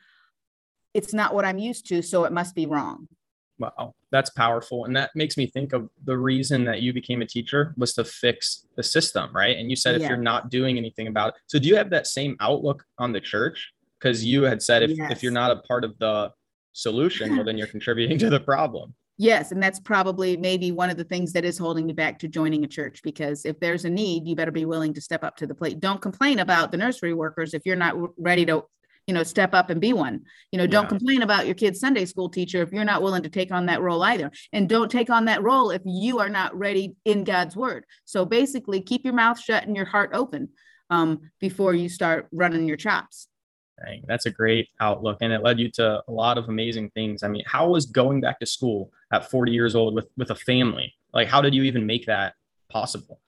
it's 0.95 1.13
not 1.13 1.35
what 1.35 1.45
I'm 1.45 1.59
used 1.59 1.89
to, 1.89 2.03
so 2.03 2.25
it 2.25 2.33
must 2.33 2.55
be 2.55 2.67
wrong. 2.67 3.09
Wow, 3.59 3.95
that's 4.13 4.31
powerful. 4.31 4.85
And 4.85 4.95
that 4.97 5.11
makes 5.17 5.37
me 5.37 5.47
think 5.47 5.73
of 5.73 5.89
the 6.05 6.17
reason 6.17 6.65
that 6.67 6.83
you 6.83 6.93
became 6.93 7.23
a 7.23 7.27
teacher 7.27 7.75
was 7.77 7.93
to 7.95 8.05
fix 8.05 8.67
the 8.77 8.83
system, 8.83 9.31
right? 9.35 9.57
And 9.57 9.69
you 9.69 9.77
said 9.77 9.97
if 9.97 10.03
yeah. 10.03 10.11
you're 10.11 10.17
not 10.17 10.49
doing 10.49 10.79
anything 10.79 11.09
about 11.09 11.31
it. 11.31 11.35
So 11.47 11.59
do 11.59 11.69
you 11.69 11.75
have 11.75 11.91
that 11.91 12.07
same 12.07 12.37
outlook 12.41 12.85
on 12.99 13.11
the 13.11 13.21
church? 13.21 13.73
Because 13.99 14.25
you 14.25 14.45
had 14.45 14.63
said 14.63 14.85
if, 14.85 14.91
yes. 14.91 15.11
if 15.11 15.23
you're 15.25 15.33
not 15.33 15.51
a 15.51 15.57
part 15.57 15.83
of 15.83 15.99
the 15.99 16.33
solution, 16.79 17.37
well, 17.37 17.45
then 17.45 17.59
you're 17.59 17.67
contributing 17.67 18.19
to 18.19 18.31
the 18.31 18.41
problem. 18.41 18.95
Yes, 19.21 19.51
and 19.51 19.61
that's 19.61 19.81
probably 19.81 20.37
maybe 20.37 20.71
one 20.71 20.91
of 20.91 20.97
the 20.97 21.03
things 21.03 21.33
that 21.33 21.45
is 21.45 21.59
holding 21.59 21.87
me 21.87 21.93
back 21.93 22.21
to 22.21 22.29
joining 22.29 22.63
a 22.63 22.69
church 22.69 23.03
because 23.03 23.45
if 23.45 23.59
there's 23.59 23.85
a 23.85 23.91
need, 23.91 24.29
you 24.29 24.37
better 24.37 24.53
be 24.53 24.65
willing 24.65 24.95
to 24.95 25.01
step 25.01 25.25
up 25.25 25.37
to 25.39 25.47
the 25.47 25.57
plate. 25.57 25.81
Don't 25.81 26.01
complain 26.01 26.39
about 26.39 26.71
the 26.71 26.79
nursery 26.79 27.13
workers 27.13 27.53
if 27.53 27.67
you're 27.67 27.75
not 27.75 27.97
ready 28.17 28.47
to 28.47 28.63
you 29.09 29.15
know 29.15 29.25
step 29.25 29.55
up 29.55 29.71
and 29.71 29.81
be 29.81 29.95
one 29.95 30.21
you 30.53 30.59
know 30.59 30.67
don't 30.67 30.85
yeah. 30.85 30.89
complain 30.91 31.23
about 31.23 31.47
your 31.47 31.55
kid's 31.55 31.81
sunday 31.81 32.05
school 32.05 32.29
teacher 32.29 32.61
if 32.61 32.73
you're 32.73 32.85
not 32.85 33.03
willing 33.03 33.23
to 33.23 33.31
take 33.31 33.51
on 33.51 33.65
that 33.65 33.81
role 33.81 34.03
either 34.03 34.31
and 34.53 34.69
don't 34.69 34.91
take 34.91 35.09
on 35.09 35.25
that 35.25 35.43
role 35.43 35.71
if 35.71 35.81
you 35.87 36.19
are 36.19 36.29
not 36.29 36.55
ready 36.55 36.95
in 37.07 37.25
god's 37.25 37.57
word 37.57 37.87
so 38.05 38.27
basically 38.27 38.83
keep 38.83 39.05
your 39.05 39.15
mouth 39.15 39.41
shut 39.41 39.67
and 39.67 39.75
your 39.75 39.87
heart 39.87 40.11
open 40.13 40.51
um, 40.91 41.21
before 41.41 41.73
you 41.73 41.89
start 41.89 42.29
running 42.33 42.69
your 42.69 42.77
chops 42.77 43.29
Dang, 43.85 44.03
that's 44.07 44.27
a 44.27 44.31
great 44.31 44.69
outlook 44.81 45.19
and 45.21 45.33
it 45.33 45.43
led 45.43 45.61
you 45.61 45.71
to 45.73 46.03
a 46.07 46.11
lot 46.11 46.37
of 46.37 46.49
amazing 46.49 46.91
things 46.91 47.23
i 47.23 47.29
mean 47.29 47.45
how 47.47 47.69
was 47.69 47.87
going 47.87 48.21
back 48.21 48.41
to 48.41 48.47
school 48.47 48.91
at 49.13 49.31
40 49.31 49.53
years 49.53 49.77
old 49.77 49.95
with 49.95 50.09
with 50.17 50.31
a 50.31 50.35
family 50.35 50.95
like 51.13 51.29
how 51.29 51.41
did 51.41 51.55
you 51.55 51.63
even 51.63 51.87
make 51.87 52.07
that 52.07 52.35
possible 52.69 53.21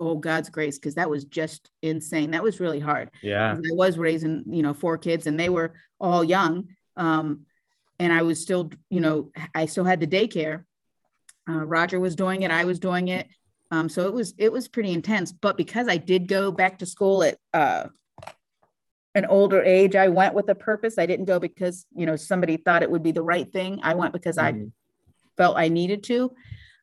oh 0.00 0.16
God's 0.16 0.48
grace 0.48 0.78
because 0.78 0.94
that 0.94 1.08
was 1.08 1.24
just 1.24 1.70
insane. 1.82 2.30
That 2.30 2.42
was 2.42 2.58
really 2.58 2.80
hard. 2.80 3.10
Yeah. 3.22 3.52
I 3.52 3.74
was 3.74 3.98
raising, 3.98 4.44
you 4.46 4.62
know, 4.62 4.74
four 4.74 4.98
kids 4.98 5.26
and 5.26 5.38
they 5.38 5.50
were 5.50 5.74
all 6.00 6.24
young. 6.24 6.68
Um, 6.96 7.46
and 7.98 8.12
I 8.12 8.22
was 8.22 8.40
still, 8.40 8.70
you 8.88 9.00
know, 9.00 9.30
I 9.54 9.66
still 9.66 9.84
had 9.84 10.00
the 10.00 10.06
daycare. 10.06 10.64
Uh, 11.48 11.64
Roger 11.64 12.00
was 12.00 12.16
doing 12.16 12.42
it. 12.42 12.50
I 12.50 12.64
was 12.64 12.78
doing 12.78 13.08
it. 13.08 13.28
Um, 13.70 13.88
so 13.88 14.06
it 14.06 14.12
was 14.12 14.34
it 14.38 14.50
was 14.50 14.68
pretty 14.68 14.92
intense. 14.92 15.32
But 15.32 15.56
because 15.56 15.86
I 15.86 15.98
did 15.98 16.26
go 16.26 16.50
back 16.50 16.78
to 16.78 16.86
school 16.86 17.22
at 17.22 17.38
uh, 17.52 17.88
an 19.14 19.26
older 19.26 19.62
age, 19.62 19.96
I 19.96 20.08
went 20.08 20.34
with 20.34 20.48
a 20.48 20.54
purpose. 20.54 20.98
I 20.98 21.06
didn't 21.06 21.24
go 21.24 21.38
because 21.38 21.86
you 21.94 22.06
know 22.06 22.16
somebody 22.16 22.56
thought 22.56 22.82
it 22.82 22.90
would 22.90 23.02
be 23.02 23.12
the 23.12 23.22
right 23.22 23.50
thing. 23.50 23.80
I 23.82 23.94
went 23.94 24.12
because 24.12 24.36
mm-hmm. 24.36 24.66
I 24.66 24.70
felt 25.36 25.56
I 25.56 25.68
needed 25.68 26.04
to. 26.04 26.32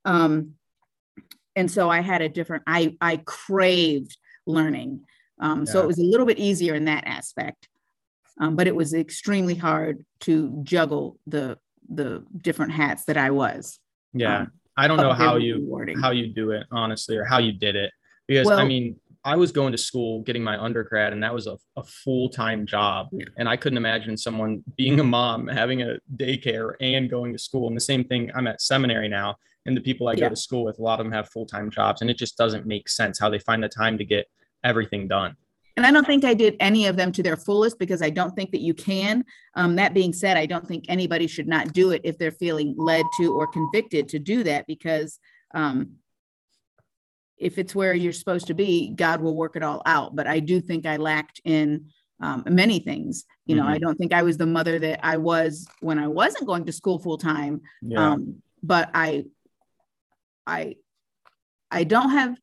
Um, 0.05 0.53
and 1.55 1.71
so 1.71 1.89
I 1.89 2.01
had 2.01 2.21
a 2.21 2.29
different. 2.29 2.63
I 2.67 2.95
I 2.99 3.17
craved 3.17 4.17
learning. 4.45 5.01
Um, 5.39 5.59
yeah. 5.59 5.71
So 5.71 5.81
it 5.81 5.87
was 5.87 5.99
a 5.99 6.03
little 6.03 6.25
bit 6.25 6.37
easier 6.37 6.75
in 6.75 6.85
that 6.85 7.05
aspect, 7.07 7.67
um, 8.39 8.55
but 8.55 8.67
it 8.67 8.75
was 8.75 8.93
extremely 8.93 9.55
hard 9.55 10.05
to 10.21 10.59
juggle 10.63 11.19
the 11.27 11.57
the 11.89 12.25
different 12.37 12.73
hats 12.73 13.05
that 13.05 13.17
I 13.17 13.31
was. 13.31 13.79
Yeah. 14.13 14.39
Um, 14.39 14.51
I 14.75 14.87
don't 14.87 14.97
know 14.97 15.13
how 15.13 15.37
you 15.37 15.55
rewarding. 15.55 15.97
how 15.97 16.11
you 16.11 16.27
do 16.27 16.51
it 16.51 16.67
honestly, 16.71 17.17
or 17.17 17.23
how 17.23 17.39
you 17.39 17.53
did 17.53 17.75
it 17.75 17.91
because 18.27 18.45
well, 18.45 18.59
I 18.59 18.65
mean 18.65 18.99
I 19.27 19.35
was 19.35 19.51
going 19.51 19.73
to 19.73 19.77
school 19.77 20.21
getting 20.21 20.41
my 20.41 20.57
undergrad, 20.57 21.11
and 21.11 21.21
that 21.21 21.33
was 21.33 21.47
a, 21.47 21.57
a 21.75 21.83
full 21.83 22.29
time 22.29 22.65
job. 22.65 23.09
And 23.37 23.49
I 23.49 23.57
couldn't 23.57 23.75
imagine 23.75 24.15
someone 24.15 24.63
being 24.77 25.01
a 25.01 25.03
mom, 25.03 25.47
having 25.47 25.81
a 25.81 25.97
daycare, 26.15 26.75
and 26.79 27.09
going 27.09 27.33
to 27.33 27.37
school. 27.37 27.67
And 27.67 27.75
the 27.75 27.81
same 27.81 28.05
thing, 28.05 28.31
I'm 28.33 28.47
at 28.47 28.61
seminary 28.61 29.09
now, 29.09 29.35
and 29.65 29.75
the 29.75 29.81
people 29.81 30.07
I 30.07 30.13
yeah. 30.13 30.21
go 30.21 30.29
to 30.29 30.35
school 30.37 30.63
with, 30.63 30.79
a 30.79 30.81
lot 30.81 31.01
of 31.01 31.05
them 31.05 31.11
have 31.11 31.27
full 31.27 31.45
time 31.45 31.69
jobs, 31.69 31.99
and 31.99 32.09
it 32.09 32.17
just 32.17 32.37
doesn't 32.37 32.65
make 32.65 32.87
sense 32.87 33.19
how 33.19 33.29
they 33.29 33.39
find 33.39 33.61
the 33.61 33.67
time 33.67 33.97
to 33.97 34.05
get 34.05 34.27
everything 34.63 35.09
done. 35.09 35.35
And 35.75 35.85
I 35.85 35.91
don't 35.91 36.07
think 36.07 36.23
I 36.23 36.33
did 36.33 36.55
any 36.61 36.87
of 36.87 36.95
them 36.95 37.11
to 37.11 37.21
their 37.21 37.35
fullest 37.35 37.77
because 37.79 38.01
I 38.01 38.09
don't 38.09 38.33
think 38.33 38.51
that 38.51 38.61
you 38.61 38.73
can. 38.73 39.25
Um, 39.55 39.75
that 39.75 39.93
being 39.93 40.13
said, 40.13 40.37
I 40.37 40.45
don't 40.45 40.65
think 40.65 40.85
anybody 40.87 41.27
should 41.27 41.49
not 41.49 41.73
do 41.73 41.91
it 41.91 41.99
if 42.05 42.17
they're 42.17 42.31
feeling 42.31 42.75
led 42.77 43.05
to 43.19 43.33
or 43.33 43.45
convicted 43.45 44.07
to 44.09 44.19
do 44.19 44.43
that 44.45 44.65
because 44.67 45.19
um, 45.53 45.97
if 47.37 47.57
it's 47.57 47.75
where 47.75 47.93
you're 47.93 48.13
supposed 48.13 48.47
to 48.47 48.53
be, 48.53 48.89
God 48.95 49.21
will 49.21 49.35
work 49.35 49.55
it 49.55 49.63
all 49.63 49.81
out. 49.85 50.15
But 50.15 50.27
I 50.27 50.39
do 50.39 50.59
think 50.59 50.85
I 50.85 50.97
lacked 50.97 51.41
in 51.43 51.87
um, 52.19 52.43
many 52.49 52.79
things. 52.79 53.25
You 53.45 53.55
know, 53.55 53.63
mm-hmm. 53.63 53.73
I 53.73 53.77
don't 53.77 53.95
think 53.95 54.13
I 54.13 54.23
was 54.23 54.37
the 54.37 54.45
mother 54.45 54.79
that 54.79 55.05
I 55.05 55.17
was 55.17 55.67
when 55.79 55.99
I 55.99 56.07
wasn't 56.07 56.47
going 56.47 56.65
to 56.65 56.71
school 56.71 56.99
full 56.99 57.17
time. 57.17 57.61
Yeah. 57.81 58.11
Um, 58.11 58.41
but 58.63 58.89
I, 58.93 59.25
I, 60.45 60.75
I 61.69 61.83
don't 61.83 62.09
have 62.09 62.37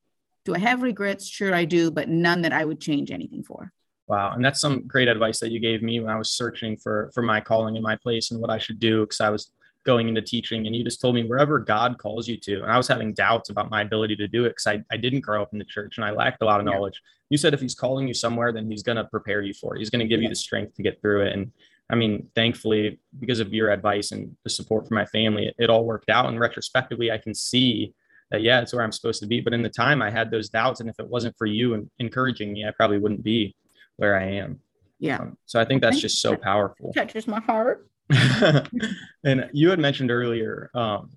do 0.45 0.55
I 0.55 0.59
have 0.59 0.83
regrets? 0.83 1.27
Sure, 1.27 1.55
I 1.55 1.65
do, 1.65 1.91
but 1.91 2.09
none 2.09 2.43
that 2.43 2.53
I 2.53 2.65
would 2.65 2.81
change 2.81 3.11
anything 3.11 3.43
for. 3.43 3.73
Wow, 4.07 4.33
and 4.35 4.45
that's 4.45 4.61
some 4.61 4.87
great 4.87 5.09
advice 5.09 5.41
that 5.41 5.51
you 5.51 5.59
gave 5.59 5.83
me 5.83 6.01
when 6.01 6.11
I 6.11 6.19
was 6.19 6.31
searching 6.31 6.77
for 6.77 7.11
for 7.15 7.23
my 7.23 7.41
calling 7.41 7.77
and 7.77 7.83
my 7.83 7.97
place 7.97 8.31
and 8.31 8.41
what 8.41 8.51
I 8.51 8.59
should 8.59 8.79
do 8.79 9.01
because 9.01 9.21
I 9.21 9.31
was 9.31 9.51
going 9.85 10.09
into 10.09 10.23
teaching 10.23 10.67
and 10.67 10.75
you 10.75 10.83
just 10.83 11.01
told 11.01 11.15
me 11.15 11.25
wherever 11.25 11.59
God 11.59 11.99
calls 11.99 12.27
you 12.27 12.37
to. 12.39 12.63
And 12.63 12.71
I 12.71 12.77
was 12.77 12.89
having 12.89 13.13
doubts 13.13 13.51
about 13.51 13.71
my 13.71 13.83
ability 13.83 14.17
to 14.17 14.29
do 14.29 14.45
it 14.45 14.51
because 14.51 14.67
I, 14.67 14.83
I 14.91 14.97
didn't 14.97 15.21
grow 15.21 15.43
up 15.43 15.53
in 15.53 15.59
the 15.59 15.65
church 15.65 15.99
and 15.99 16.05
I 16.05 16.11
lacked 16.11 16.43
a 16.43 16.47
lot 16.47 16.61
of 16.61 16.67
knowledge. 16.67 17.01
Yeah. 17.03 17.11
You 17.31 17.39
said 17.39 17.55
if 17.55 17.61
he's 17.61 17.75
calling 17.75 18.09
you 18.09 18.15
somewhere, 18.15 18.53
then 18.53 18.71
he's 18.71 18.83
going 18.83 18.97
to 18.97 19.05
prepare 19.05 19.43
you 19.43 19.55
for 19.55 19.77
it. 19.77 19.79
He's 19.79 19.91
going 19.91 20.01
to 20.01 20.09
give 20.09 20.21
yeah. 20.21 20.25
you 20.25 20.29
the 20.31 20.37
strength 20.37 20.75
to 20.75 20.83
get 20.83 21.01
through 21.01 21.27
it. 21.27 21.33
And 21.33 21.53
I 21.91 21.97
mean, 21.97 22.29
thankfully, 22.35 22.99
because 23.21 23.41
of 23.41 23.53
your 23.53 23.71
advice 23.71 24.13
and 24.13 24.35
the 24.43 24.51
support 24.51 24.89
from 24.89 24.95
my 24.95 25.07
family, 25.07 25.47
it, 25.47 25.55
it 25.59 25.71
all 25.71 25.85
worked 25.85 26.09
out. 26.09 26.27
And 26.27 26.41
retrospectively, 26.41 27.13
I 27.13 27.19
can 27.19 27.35
see 27.35 27.95
that 28.31 28.43
yeah, 28.43 28.61
it's 28.61 28.73
where 28.73 28.83
I'm 28.83 28.93
supposed 28.93 29.21
to 29.21 29.27
be. 29.27 29.41
But 29.41 29.53
in 29.53 29.63
the 29.63 29.69
time, 29.69 30.01
I 30.03 30.11
had 30.11 30.31
those 30.31 30.49
doubts, 30.49 30.81
and 30.81 30.89
if 30.89 30.99
it 30.99 31.07
wasn't 31.07 31.37
for 31.37 31.47
you 31.47 31.75
and 31.75 31.91
encouraging 31.99 32.53
me, 32.53 32.65
I 32.67 32.71
probably 32.71 32.99
wouldn't 32.99 33.23
be 33.23 33.55
where 33.97 34.19
I 34.19 34.25
am. 34.25 34.61
Yeah. 34.99 35.19
Um, 35.19 35.37
so 35.47 35.61
I 35.61 35.65
think 35.65 35.83
that's 35.83 36.01
just 36.01 36.21
so 36.21 36.37
powerful. 36.37 36.93
Touches 36.95 37.27
my 37.27 37.41
heart. 37.41 37.89
and 39.25 39.49
you 39.53 39.71
had 39.71 39.79
mentioned 39.79 40.11
earlier 40.11 40.71
um, 40.75 41.11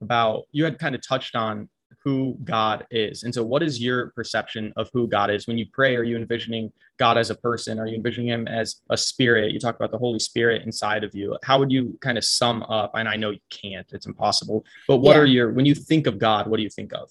about 0.00 0.44
you 0.52 0.64
had 0.64 0.78
kind 0.78 0.94
of 0.94 1.06
touched 1.06 1.36
on 1.36 1.68
who 2.04 2.36
God 2.44 2.86
is. 2.90 3.24
And 3.24 3.34
so, 3.34 3.42
what 3.42 3.62
is 3.62 3.80
your 3.80 4.10
perception 4.10 4.72
of 4.76 4.88
who 4.92 5.06
God 5.08 5.30
is? 5.30 5.46
When 5.46 5.58
you 5.58 5.66
pray, 5.72 5.96
are 5.96 6.04
you 6.04 6.16
envisioning 6.16 6.72
God 6.98 7.18
as 7.18 7.30
a 7.30 7.34
person? 7.34 7.78
Are 7.78 7.86
you 7.86 7.96
envisioning 7.96 8.28
Him 8.28 8.48
as 8.48 8.76
a 8.90 8.96
spirit? 8.96 9.52
You 9.52 9.60
talk 9.60 9.76
about 9.76 9.90
the 9.90 9.98
Holy 9.98 10.18
Spirit 10.18 10.62
inside 10.64 11.04
of 11.04 11.14
you. 11.14 11.36
How 11.42 11.58
would 11.58 11.72
you 11.72 11.98
kind 12.00 12.18
of 12.18 12.24
sum 12.24 12.62
up? 12.64 12.92
And 12.94 13.08
I 13.08 13.16
know 13.16 13.30
you 13.30 13.40
can't, 13.50 13.86
it's 13.92 14.06
impossible. 14.06 14.64
But 14.86 14.98
what 14.98 15.16
yeah. 15.16 15.22
are 15.22 15.26
your, 15.26 15.52
when 15.52 15.66
you 15.66 15.74
think 15.74 16.06
of 16.06 16.18
God, 16.18 16.46
what 16.46 16.56
do 16.56 16.62
you 16.62 16.70
think 16.70 16.92
of? 16.92 17.10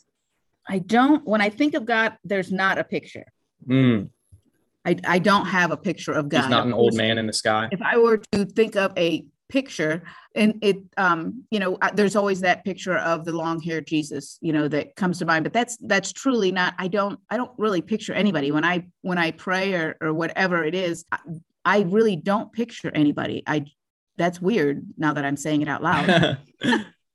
I 0.68 0.80
don't, 0.80 1.26
when 1.26 1.42
I 1.42 1.50
think 1.50 1.76
of 1.76 1.86
God, 1.86 2.18
there's 2.24 2.52
not 2.52 2.78
a 2.78 2.84
picture. 2.84 3.26
Mm. 3.68 4.10
I, 4.88 4.96
I 5.06 5.20
don't 5.20 5.46
have 5.46 5.72
a 5.72 5.78
picture 5.78 6.14
of 6.14 6.30
God. 6.30 6.42
He's 6.44 6.50
not 6.50 6.66
an 6.66 6.74
old 6.74 6.96
man 6.96 7.18
in 7.18 7.28
the 7.28 7.34
sky. 7.34 7.68
If 7.72 7.82
I 7.82 7.98
were 7.98 8.18
to 8.32 8.46
think 8.46 8.78
of 8.78 8.94
a 8.98 9.26
picture 9.50 10.04
and 10.36 10.60
it 10.62 10.78
um 10.98 11.46
you 11.52 11.58
know 11.58 11.78
there's 11.94 12.18
always 12.18 12.42
that 12.42 12.66
picture 12.66 12.98
of 12.98 13.24
the 13.24 13.32
long 13.32 13.62
haired 13.62 13.88
jesus 13.88 14.38
you 14.42 14.52
know 14.52 14.68
that 14.68 14.94
comes 14.98 15.20
to 15.20 15.26
mind 15.26 15.46
but 15.46 15.54
that's 15.54 15.78
that's 15.84 16.12
truly 16.12 16.52
not 16.52 16.74
i 16.78 16.90
don't 16.90 17.18
i 17.30 17.38
don't 17.38 17.52
really 17.58 17.82
picture 17.82 18.14
anybody 18.14 18.52
when 18.52 18.66
i 18.66 18.86
when 19.04 19.18
i 19.18 19.32
pray 19.32 19.74
or 19.74 19.96
or 20.02 20.14
whatever 20.14 20.66
it 20.66 20.76
is 20.76 21.06
i, 21.14 21.20
I 21.64 21.80
really 21.84 22.18
don't 22.18 22.52
picture 22.52 22.92
anybody 22.94 23.42
i 23.48 23.64
that's 24.18 24.42
weird 24.42 24.86
now 24.98 25.14
that 25.14 25.24
i'm 25.24 25.38
saying 25.38 25.62
it 25.62 25.70
out 25.70 25.82
loud 25.82 26.08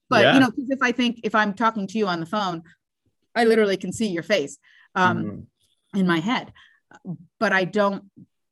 but 0.08 0.22
yeah. 0.22 0.32
you 0.32 0.40
know 0.40 0.50
because 0.50 0.70
if 0.70 0.80
i 0.80 0.90
think 0.90 1.20
if 1.24 1.34
i'm 1.34 1.52
talking 1.52 1.86
to 1.86 1.98
you 1.98 2.06
on 2.06 2.18
the 2.18 2.24
phone 2.24 2.62
i 3.34 3.44
literally 3.44 3.76
can 3.76 3.92
see 3.92 4.06
your 4.06 4.22
face 4.22 4.56
um 4.94 5.22
mm 5.22 5.46
in 5.94 6.06
my 6.06 6.20
head 6.20 6.52
but 7.38 7.52
i 7.52 7.64
don't 7.64 8.04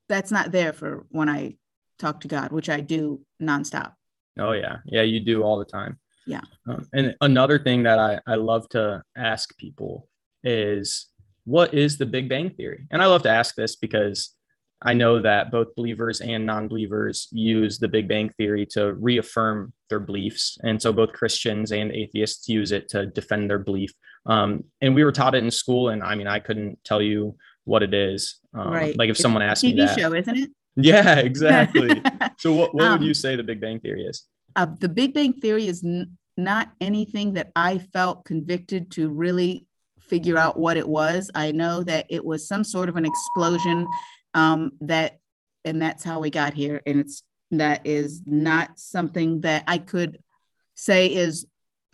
that's 0.09 0.31
not 0.31 0.53
there 0.53 0.73
for 0.73 1.07
when 1.11 1.29
i 1.29 1.55
talk 2.01 2.21
to 2.23 2.29
God, 2.29 2.51
which 2.51 2.69
I 2.69 2.81
do 2.81 3.21
nonstop. 3.41 3.93
Oh 4.39 4.53
yeah, 4.53 4.79
yeah, 4.87 5.03
you 5.03 5.21
do 5.21 5.43
all 5.43 5.59
the 5.59 5.65
time. 5.65 5.99
Yeah. 6.27 6.41
Um, 6.67 6.89
and 6.93 7.15
another 7.21 7.59
thing 7.59 7.85
that 7.85 7.99
I 7.99 8.19
I 8.27 8.35
love 8.35 8.69
to 8.71 9.03
ask 9.17 9.57
people 9.59 10.09
is 10.43 11.07
what 11.45 11.75
is 11.75 11.99
the 11.99 12.07
Big 12.07 12.29
Bang 12.29 12.51
Theory? 12.51 12.87
And 12.91 13.03
I 13.03 13.07
love 13.07 13.23
to 13.23 13.31
ask 13.31 13.55
this 13.55 13.77
because 13.77 14.35
I 14.83 14.95
know 14.95 15.21
that 15.21 15.51
both 15.51 15.75
believers 15.75 16.23
and 16.23 16.47
non-believers 16.47 17.29
use 17.33 17.79
the 17.79 17.89
Big 17.89 18.09
Bang 18.09 18.31
Theory 18.39 18.65
to 18.71 18.95
reaffirm 18.95 19.75
their 19.91 20.01
beliefs, 20.01 20.59
and 20.63 20.81
so 20.81 20.93
both 20.93 21.13
Christians 21.13 21.73
and 21.73 21.93
atheists 21.93 22.49
use 22.49 22.73
it 22.73 22.89
to 22.91 23.07
defend 23.07 23.51
their 23.51 23.59
belief. 23.59 23.93
Um, 24.27 24.65
and 24.81 24.95
we 24.95 25.05
were 25.05 25.13
taught 25.13 25.35
it 25.35 25.45
in 25.45 25.51
school, 25.51 25.91
and 25.91 26.03
I 26.03 26.15
mean, 26.15 26.27
I 26.27 26.39
couldn't 26.39 26.79
tell 26.85 27.03
you 27.03 27.37
what 27.65 27.83
it 27.83 27.95
is. 27.95 28.41
Um, 28.55 28.71
right. 28.71 28.97
Like 28.97 29.09
if 29.09 29.15
it's 29.15 29.21
someone 29.21 29.43
asked 29.43 29.65
TV 29.65 29.77
me 29.77 29.87
that, 29.87 29.99
show, 29.99 30.15
isn't 30.15 30.37
it? 30.37 30.51
Yeah, 30.77 31.17
exactly. 31.19 32.01
so 32.39 32.53
what, 32.53 32.73
what 32.75 32.93
would 32.93 33.01
um, 33.01 33.03
you 33.03 33.13
say 33.13 33.35
the 33.35 33.43
Big 33.43 33.61
Bang 33.61 33.81
Theory 33.81 34.05
is? 34.05 34.25
Uh, 34.55 34.69
the 34.79 34.89
Big 34.89 35.13
Bang 35.13 35.33
Theory 35.33 35.67
is 35.67 35.85
n- 35.85 36.17
not 36.37 36.71
anything 36.81 37.35
that 37.35 37.51
I 37.57 37.79
felt 37.79 38.25
convicted 38.25 38.93
to 38.93 39.11
really 39.11 39.67
figure 39.99 40.39
out 40.39 40.59
what 40.59 40.77
it 40.77 40.89
was. 40.89 41.29
I 41.35 41.51
know 41.51 41.83
that 41.83 42.07
it 42.09 42.25
was 42.25 42.47
some 42.47 42.63
sort 42.63 42.89
of 42.89 42.97
an 42.97 43.05
explosion 43.05 43.87
um, 44.33 44.71
that, 44.83 45.19
and 45.65 45.83
that's 45.83 46.05
how 46.05 46.21
we 46.21 46.31
got 46.31 46.55
here. 46.55 46.81
And 46.87 47.01
it's 47.01 47.25
that 47.51 47.87
is 47.87 48.23
not 48.27 48.79
something 48.79 49.41
that 49.41 49.65
I 49.67 49.79
could 49.79 50.19
say 50.75 51.09
is 51.09 51.47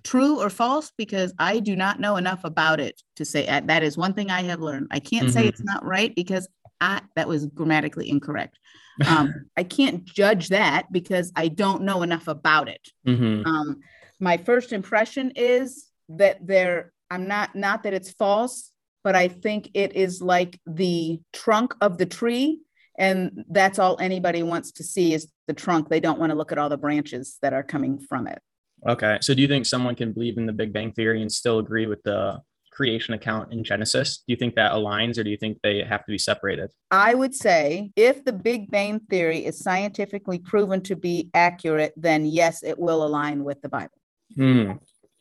true 0.07 0.41
or 0.41 0.49
false 0.49 0.93
because 0.97 1.35
I 1.39 1.59
do 1.59 1.75
not 1.75 1.99
know 1.99 2.17
enough 2.17 2.45
about 2.45 2.79
it 2.79 3.03
to 3.17 3.25
say 3.25 3.47
uh, 3.47 3.61
that 3.65 3.83
is 3.83 3.99
one 3.99 4.15
thing 4.15 4.31
I 4.31 4.43
have 4.45 4.61
learned. 4.61 4.87
I 4.91 5.01
can't 5.01 5.27
mm-hmm. 5.27 5.33
say 5.33 5.49
it's 5.49 5.65
not 5.65 5.85
right 5.85 6.15
because 6.15 6.49
I, 6.81 7.03
that 7.17 7.27
was 7.27 7.47
grammatically 7.47 8.09
incorrect. 8.09 8.59
Um, 9.07 9.35
I 9.57 9.65
can't 9.65 10.05
judge 10.05 10.51
that 10.51 10.93
because 10.93 11.33
I 11.35 11.49
don't 11.49 11.83
know 11.83 12.03
enough 12.03 12.29
about 12.29 12.69
it. 12.69 12.89
Mm-hmm. 13.07 13.47
Um, 13.47 13.81
my 14.21 14.37
first 14.37 14.73
impression 14.73 15.33
is 15.35 15.89
that 16.09 16.47
there, 16.47 16.93
I'm 17.11 17.27
not, 17.27 17.57
not 17.57 17.83
that 17.83 17.93
it's 17.93 18.13
false, 18.13 18.71
but 19.03 19.17
I 19.17 19.27
think 19.27 19.71
it 19.75 19.97
is 19.97 20.23
like 20.23 20.61
the 20.67 21.21
trunk 21.33 21.75
of 21.81 21.99
the 21.99 22.07
tree. 22.07 22.61
And 22.99 23.45
that's 23.49 23.79
all 23.79 23.99
anybody 24.01 24.43
wants 24.43 24.73
to 24.73 24.85
see 24.85 25.15
is 25.15 25.31
the 25.49 25.53
trunk. 25.53 25.89
They 25.89 26.01
don't 26.01 26.21
want 26.21 26.31
to 26.31 26.37
look 26.37 26.53
at 26.53 26.59
all 26.59 26.69
the 26.69 26.79
branches 26.79 27.39
that 27.43 27.53
are 27.53 27.63
coming 27.65 27.99
from 27.99 28.29
it. 28.29 28.41
Okay. 28.89 29.19
So 29.21 29.35
do 29.35 29.43
you 29.43 29.49
think 29.49 29.67
someone 29.67 29.95
can 29.95 30.13
believe 30.13 30.39
in 30.39 30.47
the 30.47 30.53
Big 30.53 30.73
Bang 30.73 30.93
Theory 30.93 31.23
and 31.23 31.31
still 31.31 31.59
agree 31.59 31.87
with 31.87 32.03
the 32.03 32.41
creation 32.77 33.15
account 33.15 33.53
in 33.53 33.65
Genesis? 33.65 34.19
Do 34.19 34.33
you 34.33 34.37
think 34.37 34.55
that 34.55 34.73
aligns 34.73 35.19
or 35.19 35.25
do 35.25 35.31
you 35.31 35.37
think 35.37 35.59
they 35.63 35.83
have 35.83 36.05
to 36.05 36.13
be 36.13 36.19
separated? 36.19 36.71
I 36.91 37.15
would 37.15 37.35
say 37.35 37.91
if 37.97 38.25
the 38.25 38.33
Big 38.33 38.71
Bang 38.71 39.01
Theory 39.11 39.45
is 39.45 39.59
scientifically 39.59 40.39
proven 40.39 40.83
to 40.83 40.95
be 40.95 41.31
accurate, 41.35 41.95
then 41.97 42.27
yes, 42.27 42.63
it 42.63 42.79
will 42.79 43.05
align 43.05 43.45
with 43.45 43.61
the 43.63 43.69
Bible. 43.69 43.99
Hmm. 44.35 44.73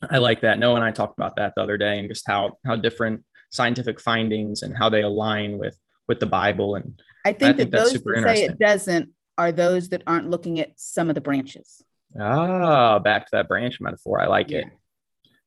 I 0.09 0.18
like 0.18 0.41
that. 0.41 0.59
Noah 0.59 0.76
and 0.76 0.84
I 0.84 0.91
talked 0.91 1.18
about 1.18 1.38
that 1.38 1.53
the 1.55 1.63
other 1.63 1.78
day 1.78 1.97
and 1.97 2.09
just 2.09 2.28
how 2.28 2.57
how 2.66 2.76
different 2.76 3.24
scientific 3.49 3.99
findings 3.99 4.61
and 4.61 4.78
how 4.78 4.89
they 4.89 5.01
align 5.01 5.57
with 5.57 5.80
with 6.07 6.20
the 6.20 6.26
Bible. 6.26 6.76
And 6.76 7.01
I 7.24 7.32
think, 7.32 7.55
I 7.55 7.57
think 7.57 7.72
that 7.72 7.78
those 7.78 7.93
that 7.93 8.24
say 8.24 8.43
it 8.43 8.59
doesn't 8.59 9.09
are 9.38 9.51
those 9.51 9.89
that 9.89 10.03
aren't 10.05 10.30
looking 10.30 10.59
at 10.59 10.72
some 10.76 11.09
of 11.09 11.16
the 11.16 11.22
branches. 11.22 11.82
Ah, 12.20 12.99
back 12.99 13.26
to 13.26 13.32
that 13.34 13.47
branch 13.47 13.82
metaphor. 13.82 14.22
I 14.22 14.28
like 14.28 14.49
yeah. 14.49 14.59
it. 14.59 14.66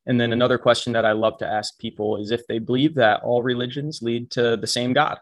And 0.06 0.18
then 0.20 0.32
another 0.32 0.58
question 0.58 0.94
that 0.94 1.04
I 1.04 1.12
love 1.12 1.38
to 1.38 1.46
ask 1.46 1.78
people 1.78 2.16
is 2.16 2.30
if 2.30 2.46
they 2.46 2.58
believe 2.58 2.94
that 2.94 3.22
all 3.22 3.42
religions 3.42 4.00
lead 4.02 4.30
to 4.32 4.56
the 4.56 4.66
same 4.66 4.94
God. 4.94 5.18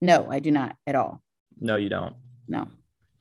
No, 0.00 0.28
I 0.30 0.38
do 0.38 0.50
not 0.50 0.76
at 0.86 0.94
all. 0.94 1.22
No, 1.58 1.76
you 1.76 1.88
don't. 1.88 2.14
No. 2.46 2.68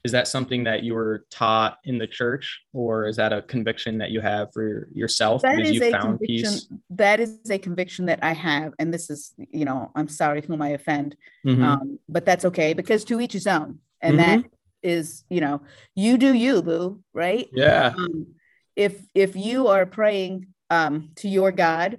Is 0.03 0.11
that 0.11 0.27
something 0.27 0.63
that 0.65 0.83
you 0.83 0.93
were 0.93 1.25
taught 1.31 1.79
in 1.83 1.97
the 1.97 2.07
church, 2.07 2.61
or 2.71 3.07
is 3.07 3.17
that 3.17 3.33
a 3.33 3.41
conviction 3.41 3.97
that 3.97 4.11
you 4.11 4.21
have 4.21 4.53
for 4.53 4.87
yourself 4.93 5.41
that 5.41 5.57
because 5.57 5.73
you 5.73 5.91
found 5.91 6.19
peace? 6.21 6.67
That 6.91 7.19
is 7.19 7.39
a 7.49 7.57
conviction 7.57 8.05
that 8.05 8.19
I 8.21 8.33
have, 8.33 8.73
and 8.79 8.93
this 8.93 9.09
is, 9.09 9.33
you 9.51 9.65
know, 9.65 9.91
I'm 9.95 10.07
sorry 10.07 10.41
whom 10.41 10.61
I 10.61 10.69
offend, 10.69 11.17
mm-hmm. 11.45 11.61
um, 11.61 11.99
but 12.07 12.25
that's 12.25 12.45
okay 12.45 12.73
because 12.73 13.03
to 13.05 13.19
each 13.19 13.33
his 13.33 13.47
own, 13.47 13.79
and 14.01 14.17
mm-hmm. 14.17 14.41
that 14.41 14.51
is, 14.83 15.23
you 15.29 15.41
know, 15.41 15.61
you 15.95 16.17
do 16.17 16.33
you, 16.33 16.61
boo, 16.61 17.01
right? 17.13 17.47
Yeah. 17.51 17.93
Um, 17.97 18.35
if 18.75 19.01
if 19.15 19.35
you 19.35 19.67
are 19.67 19.85
praying 19.85 20.47
um, 20.69 21.09
to 21.15 21.27
your 21.27 21.51
God, 21.51 21.97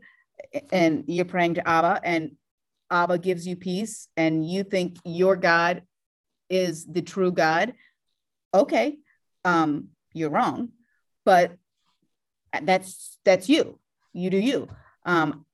and 0.70 1.04
you're 1.06 1.24
praying 1.24 1.54
to 1.54 1.70
Allah, 1.70 2.00
and 2.02 2.32
Allah 2.90 3.18
gives 3.18 3.46
you 3.46 3.56
peace, 3.56 4.08
and 4.16 4.48
you 4.48 4.64
think 4.64 4.96
your 5.04 5.36
God 5.36 5.82
is 6.48 6.86
the 6.86 7.02
true 7.02 7.32
God, 7.32 7.74
okay, 8.54 8.98
um, 9.44 9.88
you're 10.14 10.30
wrong, 10.30 10.70
but 11.24 11.52
that's 12.62 13.18
that's 13.24 13.48
you. 13.48 13.78
You 14.12 14.30
do 14.30 14.38
you. 14.38 14.68
Um, 15.04 15.44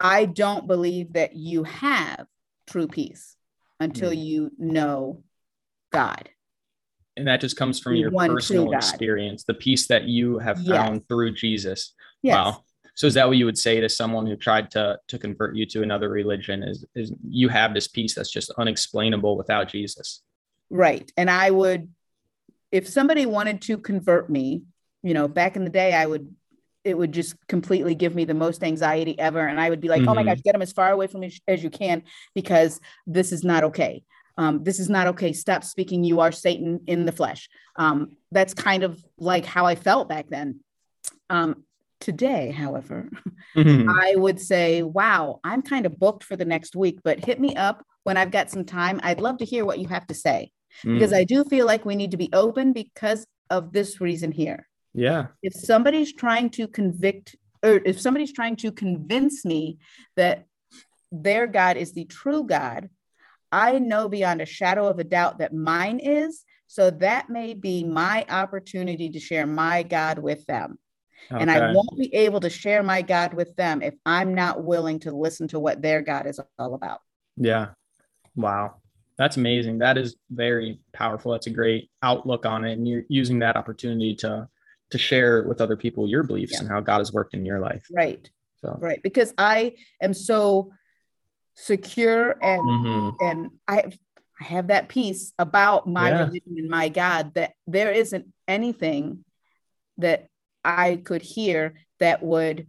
I 0.00 0.24
don't 0.24 0.66
believe 0.66 1.14
that 1.14 1.36
you 1.36 1.64
have 1.64 2.26
true 2.66 2.88
peace 2.88 3.36
until 3.80 4.10
mm. 4.10 4.18
you 4.18 4.50
know 4.58 5.22
God. 5.92 6.28
And 7.16 7.28
that 7.28 7.40
just 7.40 7.56
comes 7.56 7.78
from 7.78 7.94
your 7.94 8.10
personal 8.10 8.72
experience, 8.72 9.44
the 9.44 9.54
peace 9.54 9.86
that 9.88 10.04
you 10.04 10.38
have 10.38 10.56
found 10.56 10.96
yes. 10.96 11.04
through 11.08 11.34
Jesus. 11.34 11.94
Yes. 12.22 12.34
Wow. 12.34 12.64
So 12.94 13.06
is 13.06 13.14
that 13.14 13.28
what 13.28 13.36
you 13.36 13.44
would 13.44 13.58
say 13.58 13.80
to 13.80 13.88
someone 13.88 14.26
who 14.26 14.36
tried 14.36 14.70
to 14.72 14.98
to 15.08 15.18
convert 15.18 15.56
you 15.56 15.66
to 15.66 15.82
another 15.82 16.08
religion? 16.08 16.62
Is 16.62 16.84
is 16.94 17.12
you 17.26 17.48
have 17.48 17.74
this 17.74 17.88
peace 17.88 18.14
that's 18.14 18.30
just 18.30 18.50
unexplainable 18.58 19.36
without 19.36 19.68
Jesus? 19.68 20.22
Right. 20.70 21.10
And 21.16 21.30
I 21.30 21.50
would 21.50 21.88
if 22.72 22.88
somebody 22.88 23.26
wanted 23.26 23.60
to 23.62 23.76
convert 23.76 24.30
me, 24.30 24.62
you 25.02 25.14
know, 25.14 25.28
back 25.28 25.56
in 25.56 25.64
the 25.64 25.70
day, 25.70 25.92
I 25.92 26.06
would, 26.06 26.34
it 26.84 26.96
would 26.96 27.12
just 27.12 27.36
completely 27.46 27.94
give 27.94 28.14
me 28.14 28.24
the 28.24 28.34
most 28.34 28.64
anxiety 28.64 29.16
ever. 29.18 29.46
And 29.46 29.60
I 29.60 29.70
would 29.70 29.80
be 29.80 29.88
like, 29.88 30.00
mm-hmm. 30.00 30.08
oh 30.08 30.14
my 30.14 30.24
gosh, 30.24 30.38
mm-hmm. 30.38 30.42
get 30.42 30.52
them 30.52 30.62
as 30.62 30.72
far 30.72 30.90
away 30.90 31.06
from 31.06 31.20
me 31.20 31.38
as 31.46 31.62
you 31.62 31.70
can 31.70 32.02
because 32.34 32.80
this 33.06 33.30
is 33.30 33.44
not 33.44 33.62
okay. 33.64 34.02
Um, 34.36 34.64
this 34.64 34.78
is 34.78 34.88
not 34.88 35.08
okay. 35.08 35.32
Stop 35.32 35.64
speaking. 35.64 36.04
You 36.04 36.20
are 36.20 36.32
Satan 36.32 36.80
in 36.86 37.04
the 37.04 37.12
flesh. 37.12 37.48
Um, 37.76 38.16
that's 38.30 38.54
kind 38.54 38.82
of 38.82 39.02
like 39.18 39.44
how 39.44 39.66
I 39.66 39.74
felt 39.74 40.08
back 40.08 40.28
then. 40.28 40.60
Um, 41.30 41.64
today, 42.00 42.50
however, 42.50 43.08
mm-hmm. 43.56 43.88
I 43.88 44.14
would 44.16 44.40
say, 44.40 44.82
wow, 44.82 45.40
I'm 45.44 45.62
kind 45.62 45.86
of 45.86 45.98
booked 45.98 46.24
for 46.24 46.36
the 46.36 46.44
next 46.44 46.74
week, 46.74 47.00
but 47.04 47.24
hit 47.24 47.40
me 47.40 47.54
up 47.56 47.84
when 48.04 48.16
I've 48.16 48.30
got 48.30 48.50
some 48.50 48.64
time. 48.64 49.00
I'd 49.02 49.20
love 49.20 49.38
to 49.38 49.44
hear 49.44 49.64
what 49.64 49.78
you 49.78 49.88
have 49.88 50.06
to 50.08 50.14
say 50.14 50.50
mm. 50.84 50.94
because 50.94 51.12
I 51.12 51.24
do 51.24 51.44
feel 51.44 51.66
like 51.66 51.84
we 51.84 51.96
need 51.96 52.10
to 52.10 52.16
be 52.16 52.30
open 52.32 52.72
because 52.72 53.26
of 53.50 53.72
this 53.72 54.00
reason 54.00 54.32
here. 54.32 54.68
Yeah. 54.94 55.26
If 55.42 55.54
somebody's 55.54 56.12
trying 56.12 56.50
to 56.50 56.68
convict, 56.68 57.36
or 57.62 57.80
if 57.84 58.00
somebody's 58.00 58.32
trying 58.32 58.56
to 58.56 58.72
convince 58.72 59.44
me 59.44 59.78
that 60.16 60.46
their 61.10 61.46
God 61.46 61.76
is 61.76 61.92
the 61.92 62.04
true 62.04 62.44
God, 62.44 62.88
I 63.52 63.78
know 63.78 64.08
beyond 64.08 64.40
a 64.40 64.46
shadow 64.46 64.88
of 64.88 64.98
a 64.98 65.04
doubt 65.04 65.38
that 65.38 65.54
mine 65.54 66.00
is. 66.00 66.44
So 66.66 66.90
that 66.90 67.28
may 67.28 67.52
be 67.52 67.84
my 67.84 68.24
opportunity 68.30 69.10
to 69.10 69.20
share 69.20 69.46
my 69.46 69.82
God 69.82 70.18
with 70.18 70.46
them. 70.46 70.78
Okay. 71.30 71.40
And 71.40 71.50
I 71.50 71.72
won't 71.72 71.98
be 71.98 72.12
able 72.14 72.40
to 72.40 72.50
share 72.50 72.82
my 72.82 73.02
God 73.02 73.34
with 73.34 73.54
them 73.56 73.82
if 73.82 73.94
I'm 74.06 74.34
not 74.34 74.64
willing 74.64 74.98
to 75.00 75.12
listen 75.12 75.48
to 75.48 75.60
what 75.60 75.82
their 75.82 76.00
God 76.00 76.26
is 76.26 76.40
all 76.58 76.74
about. 76.74 77.00
Yeah. 77.36 77.68
Wow. 78.34 78.76
That's 79.18 79.36
amazing. 79.36 79.78
That 79.78 79.98
is 79.98 80.16
very 80.30 80.80
powerful. 80.92 81.32
That's 81.32 81.46
a 81.46 81.50
great 81.50 81.90
outlook 82.02 82.46
on 82.46 82.64
it. 82.64 82.72
And 82.72 82.88
you're 82.88 83.04
using 83.08 83.38
that 83.40 83.56
opportunity 83.56 84.14
to 84.16 84.48
to 84.90 84.98
share 84.98 85.44
with 85.44 85.60
other 85.60 85.76
people 85.76 86.06
your 86.06 86.22
beliefs 86.22 86.52
yeah. 86.52 86.60
and 86.60 86.68
how 86.68 86.80
God 86.80 86.98
has 86.98 87.12
worked 87.12 87.34
in 87.34 87.46
your 87.46 87.60
life. 87.60 87.86
Right. 87.90 88.28
So 88.60 88.76
right. 88.80 89.02
Because 89.02 89.32
I 89.38 89.74
am 90.00 90.14
so 90.14 90.70
secure 91.54 92.36
and 92.42 92.62
mm-hmm. 92.62 93.24
and 93.24 93.50
I 93.68 93.92
I 94.40 94.44
have 94.44 94.68
that 94.68 94.88
peace 94.88 95.32
about 95.38 95.86
my 95.86 96.10
yeah. 96.10 96.18
religion 96.24 96.54
and 96.58 96.68
my 96.68 96.88
God 96.88 97.34
that 97.34 97.52
there 97.66 97.92
isn't 97.92 98.26
anything 98.48 99.24
that 99.98 100.26
I 100.64 100.96
could 100.96 101.22
hear 101.22 101.74
that 102.00 102.22
would 102.22 102.66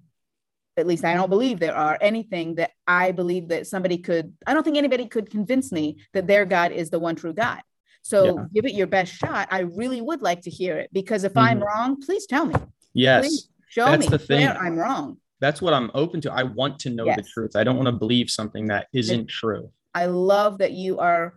at 0.77 0.87
least 0.87 1.05
I 1.05 1.13
don't 1.13 1.29
believe 1.29 1.59
there 1.59 1.75
are 1.75 1.97
anything 2.01 2.55
that 2.55 2.71
I 2.87 3.11
believe 3.11 3.49
that 3.49 3.67
somebody 3.67 3.99
could, 3.99 4.33
I 4.47 4.53
don't 4.53 4.63
think 4.63 4.77
anybody 4.77 5.05
could 5.05 5.29
convince 5.29 5.71
me 5.71 5.97
that 6.13 6.25
their 6.25 6.45
God 6.45 6.71
is 6.71 6.89
the 6.89 6.99
one 6.99 7.15
true 7.15 7.33
God. 7.33 7.61
So 8.01 8.25
yeah. 8.25 8.45
give 8.53 8.65
it 8.65 8.73
your 8.73 8.87
best 8.87 9.13
shot. 9.13 9.47
I 9.51 9.59
really 9.59 10.01
would 10.01 10.21
like 10.21 10.41
to 10.41 10.49
hear 10.49 10.77
it 10.77 10.89
because 10.91 11.23
if 11.23 11.33
mm-hmm. 11.33 11.47
I'm 11.47 11.59
wrong, 11.63 12.01
please 12.01 12.25
tell 12.25 12.45
me. 12.45 12.55
Yes. 12.93 13.21
Please 13.21 13.49
show 13.69 13.85
That's 13.85 14.05
me 14.05 14.07
the 14.09 14.19
thing. 14.19 14.45
where 14.45 14.57
I'm 14.57 14.75
wrong. 14.75 15.17
That's 15.43 15.61
what 15.61 15.73
I'm 15.73 15.91
open 15.93 16.21
to. 16.21 16.31
I 16.31 16.43
want 16.43 16.79
to 16.79 16.89
know 16.89 17.05
yes. 17.05 17.17
the 17.17 17.23
truth. 17.23 17.57
I 17.57 17.65
don't 17.65 17.75
want 17.75 17.87
to 17.87 17.91
believe 17.91 18.29
something 18.29 18.67
that 18.67 18.87
isn't 18.93 19.27
true. 19.27 19.69
I 19.93 20.05
love 20.05 20.59
that 20.59 20.71
you 20.71 20.99
are 20.99 21.33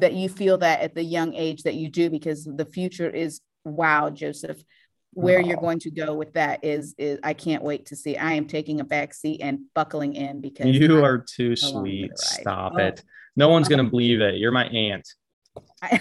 that 0.00 0.14
you 0.14 0.30
feel 0.30 0.56
that 0.58 0.80
at 0.80 0.94
the 0.94 1.04
young 1.04 1.34
age 1.34 1.64
that 1.64 1.74
you 1.74 1.90
do 1.90 2.08
because 2.08 2.44
the 2.44 2.64
future 2.64 3.10
is 3.10 3.42
wow, 3.64 4.08
Joseph 4.08 4.64
where 5.14 5.40
you're 5.40 5.56
going 5.56 5.78
to 5.78 5.90
go 5.90 6.14
with 6.14 6.32
that 6.32 6.64
is 6.64 6.94
is 6.98 7.18
I 7.22 7.34
can't 7.34 7.62
wait 7.62 7.86
to 7.86 7.96
see. 7.96 8.16
I 8.16 8.32
am 8.32 8.46
taking 8.46 8.80
a 8.80 8.84
back 8.84 9.14
seat 9.14 9.40
and 9.42 9.60
buckling 9.74 10.14
in 10.14 10.40
because 10.40 10.66
you 10.66 10.98
I'm 10.98 11.04
are 11.04 11.18
too 11.18 11.54
sweet. 11.54 12.16
Stop 12.18 12.72
oh. 12.76 12.78
it. 12.78 13.04
No 13.36 13.48
one's 13.50 13.68
gonna 13.68 13.84
believe 13.84 14.20
it. 14.20 14.36
You're 14.36 14.52
my 14.52 14.66
aunt. 14.66 15.06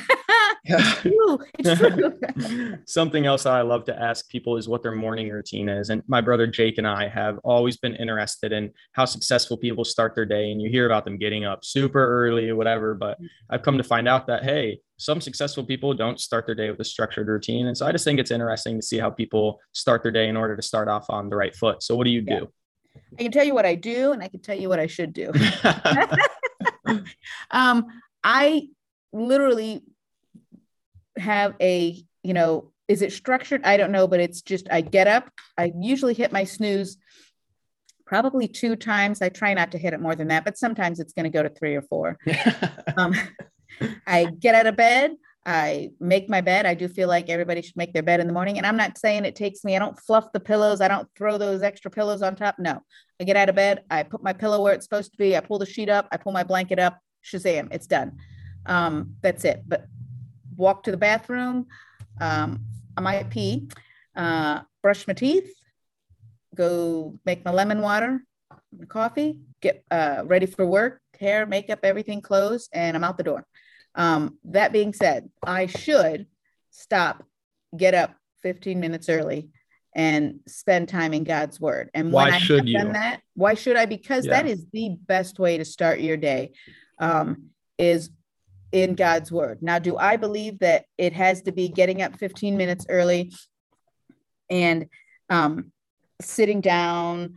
it's 0.66 1.02
true. 1.02 1.40
It's 1.60 1.80
true. 1.80 2.78
Something 2.86 3.26
else 3.26 3.44
that 3.44 3.54
I 3.54 3.62
love 3.62 3.84
to 3.86 4.02
ask 4.02 4.30
people 4.30 4.58
is 4.58 4.68
what 4.68 4.82
their 4.82 4.94
morning 4.94 5.30
routine 5.30 5.68
is. 5.68 5.90
And 5.90 6.04
my 6.08 6.22
brother 6.22 6.48
Jake 6.48 6.78
and 6.78 6.88
I 6.88 7.08
have 7.10 7.40
always 7.44 7.78
been 7.78 7.96
interested 7.96 8.52
in 8.52 8.72
how 8.94 9.06
successful 9.06 9.58
people 9.58 9.84
start 9.84 10.16
their 10.16 10.26
day. 10.26 10.52
And 10.52 10.62
you 10.62 10.70
hear 10.70 10.86
about 10.86 11.04
them 11.04 11.18
getting 11.18 11.44
up 11.44 11.66
super 11.66 12.06
early 12.06 12.50
or 12.50 12.56
whatever. 12.56 12.94
But 12.94 13.18
I've 13.50 13.62
come 13.62 13.78
to 13.78 13.84
find 13.84 14.08
out 14.08 14.28
that, 14.28 14.44
hey, 14.44 14.80
some 14.98 15.20
successful 15.20 15.66
people 15.66 15.94
don't 15.94 16.20
start 16.20 16.46
their 16.46 16.56
day 16.56 16.70
with 16.72 16.80
a 16.80 16.86
structured 16.86 17.28
routine. 17.28 17.68
And 17.68 17.78
so 17.78 17.86
I 17.86 17.92
just 17.92 18.06
think 18.06 18.20
it's 18.20 18.32
interesting 18.32 18.80
to 18.80 18.86
see 18.86 19.00
how 19.00 19.10
people 19.10 19.60
start 19.74 20.02
their 20.02 20.14
day 20.14 20.30
in 20.30 20.38
order 20.38 20.56
to 20.56 20.62
start 20.62 20.88
off 20.88 21.10
on 21.10 21.30
the 21.30 21.36
right 21.36 21.56
foot. 21.56 21.84
So 21.84 21.96
what 21.96 22.06
do 22.06 22.10
you 22.10 22.24
yeah. 22.26 22.40
do? 22.40 22.50
I 23.20 23.24
can 23.24 23.32
tell 23.32 23.44
you 23.44 23.54
what 23.54 23.66
I 23.66 23.76
do 23.76 24.12
and 24.12 24.24
I 24.24 24.28
can 24.28 24.40
tell 24.40 24.58
you 24.58 24.70
what 24.70 24.80
I 24.80 24.88
should 24.88 25.14
do. 25.14 25.32
um, 27.52 27.86
I 28.24 28.68
literally 29.12 29.84
have 31.18 31.56
a, 31.62 32.04
you 32.24 32.34
know, 32.34 32.72
is 32.88 33.02
it 33.02 33.14
structured? 33.14 33.64
I 33.64 33.78
don't 33.78 33.92
know, 33.92 34.08
but 34.08 34.20
it's 34.20 34.42
just 34.42 34.68
I 34.72 34.82
get 34.82 35.08
up, 35.08 35.30
I 35.58 35.72
usually 35.80 36.14
hit 36.14 36.32
my 36.32 36.44
snooze 36.44 36.98
probably 38.06 38.48
two 38.48 38.76
times. 38.76 39.22
I 39.22 39.30
try 39.30 39.54
not 39.54 39.72
to 39.72 39.78
hit 39.78 39.94
it 39.94 40.02
more 40.02 40.16
than 40.16 40.28
that, 40.28 40.46
but 40.46 40.58
sometimes 40.58 41.00
it's 41.00 41.14
going 41.14 41.24
to 41.24 41.30
go 41.30 41.44
to 41.44 41.50
three 41.50 41.76
or 41.76 41.82
four. 41.82 42.18
um, 42.98 43.14
I 44.06 44.26
get 44.26 44.56
out 44.56 44.68
of 44.68 44.76
bed. 44.76 45.16
I 45.46 45.92
make 46.00 46.30
my 46.30 46.42
bed. 46.42 46.66
I 46.66 46.74
do 46.74 46.88
feel 46.88 47.10
like 47.10 47.30
everybody 47.30 47.62
should 47.62 47.76
make 47.76 47.94
their 47.94 48.04
bed 48.04 48.20
in 48.20 48.28
the 48.28 48.34
morning. 48.34 48.58
And 48.58 48.66
I'm 48.66 48.78
not 48.78 48.98
saying 48.98 49.26
it 49.26 49.36
takes 49.36 49.64
me, 49.64 49.76
I 49.76 49.80
don't 49.80 50.00
fluff 50.00 50.32
the 50.32 50.40
pillows. 50.40 50.80
I 50.80 50.88
don't 50.88 51.10
throw 51.18 51.38
those 51.38 51.64
extra 51.64 51.92
pillows 51.92 52.22
on 52.22 52.36
top. 52.36 52.56
No, 52.60 52.82
I 53.20 53.26
get 53.26 53.36
out 53.36 53.50
of 53.50 53.56
bed. 53.56 53.84
I 53.90 54.04
put 54.04 54.24
my 54.24 54.34
pillow 54.34 54.62
where 54.62 54.74
it's 54.74 54.86
supposed 54.86 55.12
to 55.12 55.18
be. 55.18 55.36
I 55.36 55.42
pull 55.42 55.60
the 55.60 55.66
sheet 55.66 55.90
up. 55.90 56.08
I 56.12 56.18
pull 56.18 56.32
my 56.32 56.44
blanket 56.44 56.80
up. 56.80 57.00
Shazam, 57.26 57.70
it's 57.72 57.88
done. 57.88 58.18
Um, 58.66 59.16
that's 59.22 59.44
it. 59.44 59.64
But 59.68 59.88
walk 60.58 60.84
to 60.84 60.92
the 60.92 60.98
bathroom. 60.98 61.68
Um, 62.20 62.66
I 62.96 63.02
might 63.02 63.30
pee, 63.30 63.68
uh, 64.16 64.62
brush 64.82 65.08
my 65.08 65.14
teeth, 65.14 65.52
go 66.56 67.20
make 67.26 67.44
my 67.44 67.52
lemon 67.52 67.82
water, 67.82 68.24
my 68.78 68.86
coffee, 68.86 69.40
get 69.62 69.84
uh, 69.90 70.24
ready 70.26 70.46
for 70.46 70.66
work, 70.66 71.02
hair, 71.20 71.46
makeup, 71.46 71.80
everything 71.84 72.22
closed, 72.22 72.70
and 72.74 72.96
I'm 72.96 73.04
out 73.04 73.18
the 73.18 73.24
door. 73.24 73.46
Um, 73.96 74.38
that 74.46 74.72
being 74.72 74.94
said, 74.94 75.30
I 75.46 75.68
should 75.68 76.28
stop, 76.72 77.24
get 77.76 77.94
up 77.94 78.16
15 78.42 78.80
minutes 78.80 79.10
early, 79.10 79.50
and 79.96 80.40
spend 80.48 80.90
time 80.90 81.14
in 81.14 81.24
God's 81.24 81.60
word. 81.60 81.90
And 81.94 82.12
why 82.12 82.26
when 82.26 82.34
I 82.34 82.40
should 82.40 82.68
you? 82.68 82.78
done 82.78 82.94
that, 82.94 83.22
why 83.36 83.54
should 83.54 83.78
I? 83.78 83.86
Because 83.86 84.26
yeah. 84.26 84.42
that 84.42 84.50
is 84.50 84.66
the 84.72 84.98
best 85.08 85.40
way 85.40 85.58
to 85.58 85.66
start 85.66 86.00
your 86.00 86.18
day. 86.18 86.54
Um, 87.00 87.50
is 87.78 88.10
in 88.74 88.96
God's 88.96 89.32
word. 89.32 89.60
Now, 89.62 89.80
do 89.80 89.96
I 89.96 90.18
believe 90.18 90.60
that 90.60 90.86
it 90.98 91.14
has 91.14 91.44
to 91.44 91.54
be 91.54 91.70
getting 91.70 92.02
up 92.02 92.18
15 92.18 92.58
minutes 92.58 92.86
early 92.90 93.32
and 94.50 94.88
um, 95.30 95.72
sitting 96.20 96.60
down 96.60 97.36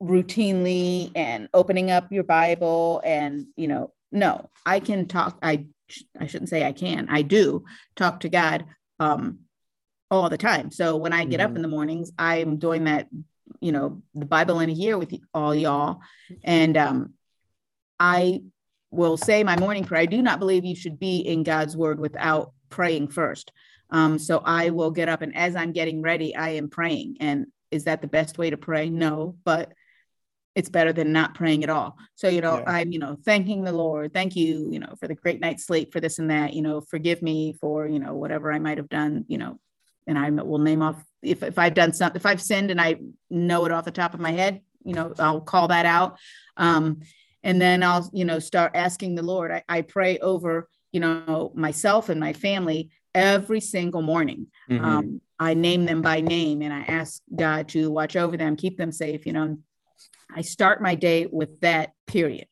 routinely 0.00 1.10
and 1.16 1.48
opening 1.54 1.90
up 1.90 2.12
your 2.12 2.24
Bible 2.24 3.00
and, 3.04 3.46
you 3.56 3.66
know, 3.66 3.92
no, 4.12 4.50
I 4.66 4.80
can 4.80 5.08
talk. 5.08 5.38
I 5.42 5.66
I 6.18 6.26
shouldn't 6.26 6.50
say 6.50 6.64
I 6.64 6.72
can. 6.72 7.08
I 7.10 7.22
do 7.22 7.64
talk 7.96 8.20
to 8.20 8.28
God 8.28 8.64
um, 9.00 9.40
all 10.10 10.28
the 10.28 10.38
time. 10.38 10.70
So 10.70 10.96
when 10.96 11.12
I 11.12 11.24
get 11.24 11.40
mm-hmm. 11.40 11.50
up 11.50 11.56
in 11.56 11.62
the 11.62 11.68
mornings, 11.68 12.12
I'm 12.18 12.58
doing 12.58 12.84
that, 12.84 13.08
you 13.60 13.72
know, 13.72 14.02
the 14.14 14.26
Bible 14.26 14.60
in 14.60 14.68
a 14.68 14.74
year 14.74 14.98
with 14.98 15.14
all 15.32 15.54
y'all. 15.54 16.00
And 16.44 16.76
um, 16.76 17.14
I 17.98 18.42
will 18.92 19.16
say 19.16 19.42
my 19.42 19.58
morning 19.58 19.84
prayer. 19.84 20.02
I 20.02 20.06
do 20.06 20.22
not 20.22 20.38
believe 20.38 20.64
you 20.64 20.76
should 20.76 20.98
be 20.98 21.18
in 21.18 21.42
God's 21.42 21.76
word 21.76 21.98
without 21.98 22.52
praying 22.68 23.08
first. 23.08 23.50
Um, 23.90 24.18
so 24.18 24.42
I 24.44 24.70
will 24.70 24.90
get 24.90 25.08
up 25.08 25.22
and 25.22 25.34
as 25.34 25.56
I'm 25.56 25.72
getting 25.72 26.02
ready, 26.02 26.36
I 26.36 26.50
am 26.50 26.68
praying. 26.68 27.16
And 27.20 27.46
is 27.70 27.84
that 27.84 28.02
the 28.02 28.06
best 28.06 28.38
way 28.38 28.50
to 28.50 28.56
pray? 28.56 28.90
No, 28.90 29.36
but 29.44 29.72
it's 30.54 30.68
better 30.68 30.92
than 30.92 31.12
not 31.12 31.34
praying 31.34 31.64
at 31.64 31.70
all. 31.70 31.96
So, 32.14 32.28
you 32.28 32.42
know, 32.42 32.58
yeah. 32.58 32.70
I'm, 32.70 32.92
you 32.92 32.98
know, 32.98 33.16
thanking 33.24 33.64
the 33.64 33.72
Lord. 33.72 34.12
Thank 34.12 34.36
you, 34.36 34.68
you 34.70 34.78
know, 34.78 34.94
for 35.00 35.08
the 35.08 35.14
great 35.14 35.40
night's 35.40 35.64
sleep, 35.64 35.92
for 35.92 36.00
this 36.00 36.18
and 36.18 36.30
that, 36.30 36.52
you 36.52 36.60
know, 36.60 36.82
forgive 36.82 37.22
me 37.22 37.54
for, 37.58 37.86
you 37.86 37.98
know, 37.98 38.14
whatever 38.14 38.52
I 38.52 38.58
might 38.58 38.76
have 38.76 38.90
done, 38.90 39.24
you 39.28 39.38
know, 39.38 39.58
and 40.06 40.18
I 40.18 40.28
will 40.28 40.58
name 40.58 40.82
off 40.82 41.02
if, 41.22 41.42
if 41.42 41.58
I've 41.58 41.74
done 41.74 41.94
something, 41.94 42.20
if 42.20 42.26
I've 42.26 42.42
sinned 42.42 42.70
and 42.70 42.80
I 42.80 42.96
know 43.30 43.64
it 43.64 43.72
off 43.72 43.86
the 43.86 43.90
top 43.90 44.12
of 44.12 44.20
my 44.20 44.32
head, 44.32 44.60
you 44.84 44.92
know, 44.92 45.14
I'll 45.18 45.40
call 45.40 45.68
that 45.68 45.86
out. 45.86 46.18
Um, 46.56 47.00
and 47.44 47.60
then 47.60 47.82
I'll, 47.82 48.08
you 48.12 48.24
know, 48.24 48.38
start 48.38 48.72
asking 48.74 49.14
the 49.14 49.22
Lord. 49.22 49.50
I, 49.50 49.64
I 49.68 49.82
pray 49.82 50.18
over, 50.18 50.68
you 50.92 51.00
know, 51.00 51.52
myself 51.54 52.08
and 52.08 52.20
my 52.20 52.32
family 52.32 52.90
every 53.14 53.60
single 53.60 54.02
morning. 54.02 54.46
Mm-hmm. 54.70 54.84
Um, 54.84 55.20
I 55.38 55.54
name 55.54 55.84
them 55.84 56.02
by 56.02 56.20
name 56.20 56.62
and 56.62 56.72
I 56.72 56.82
ask 56.82 57.20
God 57.34 57.68
to 57.70 57.90
watch 57.90 58.16
over 58.16 58.36
them, 58.36 58.56
keep 58.56 58.78
them 58.78 58.92
safe, 58.92 59.26
you 59.26 59.32
know. 59.32 59.58
I 60.34 60.40
start 60.42 60.80
my 60.80 60.94
day 60.94 61.26
with 61.26 61.60
that 61.60 61.92
period. 62.06 62.46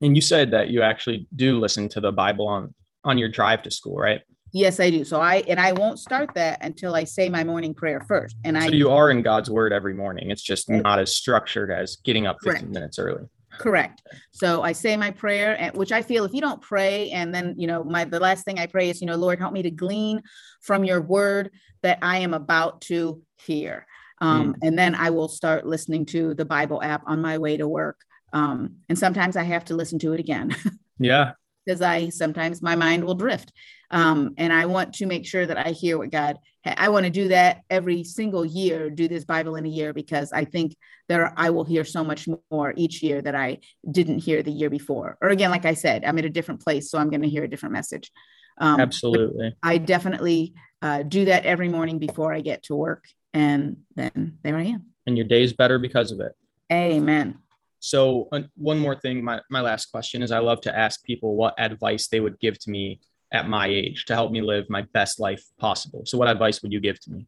And 0.00 0.16
you 0.16 0.22
said 0.22 0.50
that 0.50 0.68
you 0.68 0.82
actually 0.82 1.28
do 1.36 1.60
listen 1.60 1.88
to 1.90 2.00
the 2.00 2.10
Bible 2.10 2.48
on 2.48 2.74
on 3.04 3.18
your 3.18 3.28
drive 3.28 3.62
to 3.62 3.70
school, 3.70 3.96
right? 3.96 4.20
Yes, 4.52 4.80
I 4.80 4.90
do. 4.90 5.04
So 5.04 5.20
I 5.20 5.36
and 5.48 5.60
I 5.60 5.72
won't 5.72 5.98
start 5.98 6.34
that 6.34 6.58
until 6.62 6.94
I 6.94 7.04
say 7.04 7.28
my 7.28 7.44
morning 7.44 7.74
prayer 7.74 8.00
first. 8.08 8.36
And 8.44 8.56
so 8.56 8.64
I 8.64 8.66
you 8.68 8.90
are 8.90 9.10
in 9.10 9.22
God's 9.22 9.50
word 9.50 9.72
every 9.72 9.94
morning. 9.94 10.30
It's 10.30 10.42
just 10.42 10.68
not 10.68 10.98
as 10.98 11.14
structured 11.14 11.70
as 11.70 11.96
getting 12.04 12.26
up 12.26 12.38
15 12.42 12.52
correct. 12.52 12.72
minutes 12.72 12.98
early. 12.98 13.24
Correct. 13.58 14.02
So 14.30 14.62
I 14.62 14.72
say 14.72 14.96
my 14.96 15.10
prayer, 15.10 15.70
which 15.74 15.92
I 15.92 16.02
feel 16.02 16.24
if 16.24 16.32
you 16.32 16.40
don't 16.40 16.60
pray, 16.60 17.10
and 17.10 17.34
then 17.34 17.54
you 17.58 17.66
know, 17.66 17.84
my 17.84 18.04
the 18.04 18.20
last 18.20 18.44
thing 18.44 18.58
I 18.58 18.66
pray 18.66 18.90
is, 18.90 19.00
you 19.00 19.06
know, 19.06 19.16
Lord, 19.16 19.38
help 19.38 19.52
me 19.52 19.62
to 19.62 19.70
glean 19.70 20.22
from 20.62 20.84
your 20.84 21.00
word 21.00 21.50
that 21.82 21.98
I 22.02 22.18
am 22.18 22.34
about 22.34 22.80
to 22.82 23.22
hear. 23.44 23.86
Um, 24.20 24.54
mm. 24.54 24.58
And 24.62 24.78
then 24.78 24.94
I 24.94 25.10
will 25.10 25.28
start 25.28 25.66
listening 25.66 26.06
to 26.06 26.34
the 26.34 26.44
Bible 26.44 26.82
app 26.82 27.02
on 27.06 27.20
my 27.20 27.38
way 27.38 27.56
to 27.56 27.66
work. 27.68 27.98
Um, 28.32 28.76
and 28.88 28.98
sometimes 28.98 29.36
I 29.36 29.42
have 29.42 29.64
to 29.66 29.76
listen 29.76 29.98
to 30.00 30.12
it 30.12 30.20
again. 30.20 30.54
Yeah. 30.98 31.32
Because 31.64 31.82
I 31.82 32.10
sometimes 32.10 32.62
my 32.62 32.76
mind 32.76 33.04
will 33.04 33.14
drift. 33.14 33.52
Um, 33.90 34.34
and 34.36 34.52
I 34.52 34.66
want 34.66 34.94
to 34.94 35.06
make 35.06 35.26
sure 35.26 35.44
that 35.44 35.58
I 35.58 35.70
hear 35.70 35.98
what 35.98 36.10
God. 36.10 36.38
I 36.64 36.88
want 36.90 37.04
to 37.04 37.10
do 37.10 37.28
that 37.28 37.62
every 37.70 38.04
single 38.04 38.44
year. 38.44 38.88
Do 38.88 39.08
this 39.08 39.24
Bible 39.24 39.56
in 39.56 39.66
a 39.66 39.68
year 39.68 39.92
because 39.92 40.32
I 40.32 40.44
think 40.44 40.76
there 41.08 41.32
I 41.36 41.50
will 41.50 41.64
hear 41.64 41.84
so 41.84 42.04
much 42.04 42.28
more 42.50 42.72
each 42.76 43.02
year 43.02 43.20
that 43.22 43.34
I 43.34 43.58
didn't 43.90 44.18
hear 44.18 44.42
the 44.42 44.52
year 44.52 44.70
before. 44.70 45.18
Or 45.20 45.30
again, 45.30 45.50
like 45.50 45.64
I 45.64 45.74
said, 45.74 46.04
I'm 46.04 46.18
at 46.18 46.24
a 46.24 46.30
different 46.30 46.62
place, 46.62 46.90
so 46.90 46.98
I'm 46.98 47.10
going 47.10 47.22
to 47.22 47.28
hear 47.28 47.44
a 47.44 47.48
different 47.48 47.72
message. 47.72 48.12
Um, 48.58 48.80
Absolutely. 48.80 49.54
I 49.62 49.78
definitely 49.78 50.54
uh, 50.82 51.02
do 51.02 51.24
that 51.24 51.44
every 51.44 51.68
morning 51.68 51.98
before 51.98 52.32
I 52.32 52.40
get 52.40 52.62
to 52.64 52.76
work, 52.76 53.06
and 53.34 53.78
then 53.96 54.38
there 54.42 54.56
I 54.56 54.64
am. 54.64 54.86
And 55.06 55.16
your 55.16 55.26
day's 55.26 55.52
better 55.52 55.78
because 55.78 56.12
of 56.12 56.20
it. 56.20 56.32
Amen. 56.72 57.38
So 57.80 58.28
uh, 58.30 58.42
one 58.56 58.78
more 58.78 58.94
thing, 58.94 59.24
my, 59.24 59.40
my 59.50 59.60
last 59.60 59.86
question 59.86 60.22
is 60.22 60.30
I 60.30 60.38
love 60.38 60.60
to 60.62 60.78
ask 60.78 61.02
people 61.02 61.34
what 61.34 61.58
advice 61.58 62.06
they 62.06 62.20
would 62.20 62.38
give 62.38 62.56
to 62.60 62.70
me 62.70 63.00
at 63.32 63.48
my 63.48 63.66
age 63.66 64.04
to 64.04 64.14
help 64.14 64.30
me 64.30 64.42
live 64.42 64.68
my 64.68 64.82
best 64.92 65.18
life 65.18 65.42
possible. 65.58 66.02
So, 66.04 66.18
what 66.18 66.28
advice 66.28 66.62
would 66.62 66.72
you 66.72 66.80
give 66.80 67.00
to 67.00 67.10
me? 67.10 67.26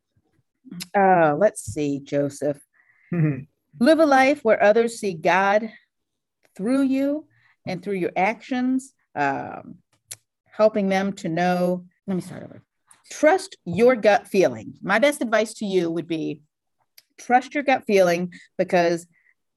Uh, 0.95 1.35
let's 1.37 1.63
see, 1.63 2.01
Joseph. 2.01 2.61
live 3.13 3.99
a 3.99 4.07
life 4.07 4.41
where 4.45 4.63
others 4.63 5.01
see 5.01 5.15
God 5.15 5.71
through 6.57 6.83
you 6.83 7.27
and 7.67 7.83
through 7.83 7.95
your 7.95 8.13
actions, 8.17 8.93
um, 9.15 9.77
helping 10.45 10.89
them 10.89 11.13
to 11.15 11.29
know. 11.29 11.85
Let 12.07 12.15
me 12.15 12.21
start 12.21 12.45
over. 12.45 12.63
Trust 13.11 13.57
your 13.65 13.97
gut 13.97 14.29
feeling. 14.29 14.75
My 14.83 14.99
best 14.99 15.23
advice 15.23 15.55
to 15.55 15.67
you 15.67 15.91
would 15.91 16.07
be 16.07 16.43
trust 17.19 17.55
your 17.55 17.63
gut 17.63 17.85
feeling 17.87 18.33
because 18.59 19.07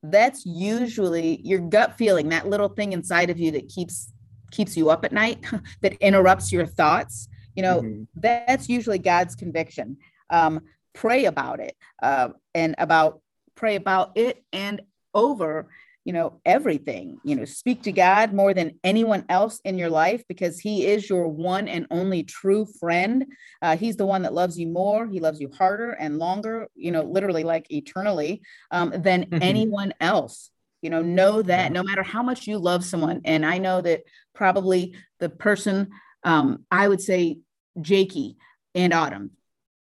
that's 0.03 0.45
usually 0.45 1.41
your 1.43 1.59
gut 1.59 1.97
feeling, 1.97 2.29
that 2.29 2.47
little 2.47 2.69
thing 2.69 2.93
inside 2.93 3.29
of 3.29 3.39
you 3.39 3.51
that 3.51 3.67
keeps 3.67 4.11
keeps 4.51 4.77
you 4.77 4.89
up 4.89 5.05
at 5.05 5.11
night, 5.11 5.43
that 5.81 5.93
interrupts 5.93 6.51
your 6.51 6.65
thoughts, 6.65 7.27
you 7.55 7.63
know, 7.63 7.81
mm-hmm. 7.81 8.03
that's 8.15 8.69
usually 8.69 8.99
God's 8.99 9.35
conviction. 9.35 9.97
Um, 10.29 10.61
pray 10.97 11.25
about 11.25 11.59
it 11.59 11.75
uh, 12.01 12.29
and 12.55 12.75
about 12.77 13.21
pray 13.55 13.75
about 13.75 14.17
it 14.17 14.43
and 14.51 14.81
over 15.13 15.69
you 16.05 16.13
know 16.13 16.39
everything 16.45 17.19
you 17.23 17.35
know 17.35 17.45
speak 17.45 17.83
to 17.83 17.91
god 17.91 18.33
more 18.33 18.53
than 18.53 18.79
anyone 18.83 19.25
else 19.29 19.59
in 19.65 19.77
your 19.77 19.89
life 19.89 20.23
because 20.27 20.59
he 20.59 20.85
is 20.85 21.09
your 21.09 21.27
one 21.27 21.67
and 21.67 21.85
only 21.91 22.23
true 22.23 22.65
friend 22.79 23.25
uh, 23.61 23.75
he's 23.75 23.97
the 23.97 24.05
one 24.05 24.21
that 24.21 24.33
loves 24.33 24.57
you 24.57 24.67
more 24.67 25.05
he 25.05 25.19
loves 25.19 25.39
you 25.39 25.51
harder 25.51 25.91
and 25.91 26.17
longer 26.17 26.67
you 26.75 26.91
know 26.91 27.03
literally 27.03 27.43
like 27.43 27.69
eternally 27.71 28.41
um, 28.71 28.93
than 28.95 29.25
mm-hmm. 29.25 29.39
anyone 29.41 29.93
else 29.99 30.49
you 30.81 30.89
know 30.89 31.01
know 31.01 31.41
that 31.41 31.71
no 31.71 31.83
matter 31.83 32.03
how 32.03 32.23
much 32.23 32.47
you 32.47 32.57
love 32.57 32.85
someone 32.85 33.21
and 33.25 33.45
i 33.45 33.57
know 33.57 33.81
that 33.81 34.03
probably 34.37 34.95
the 35.19 35.29
person 35.29 35.89
um, 36.23 36.63
i 36.71 36.87
would 36.87 37.01
say 37.01 37.39
jakey 37.81 38.37
and 38.75 38.93
autumn. 38.93 39.31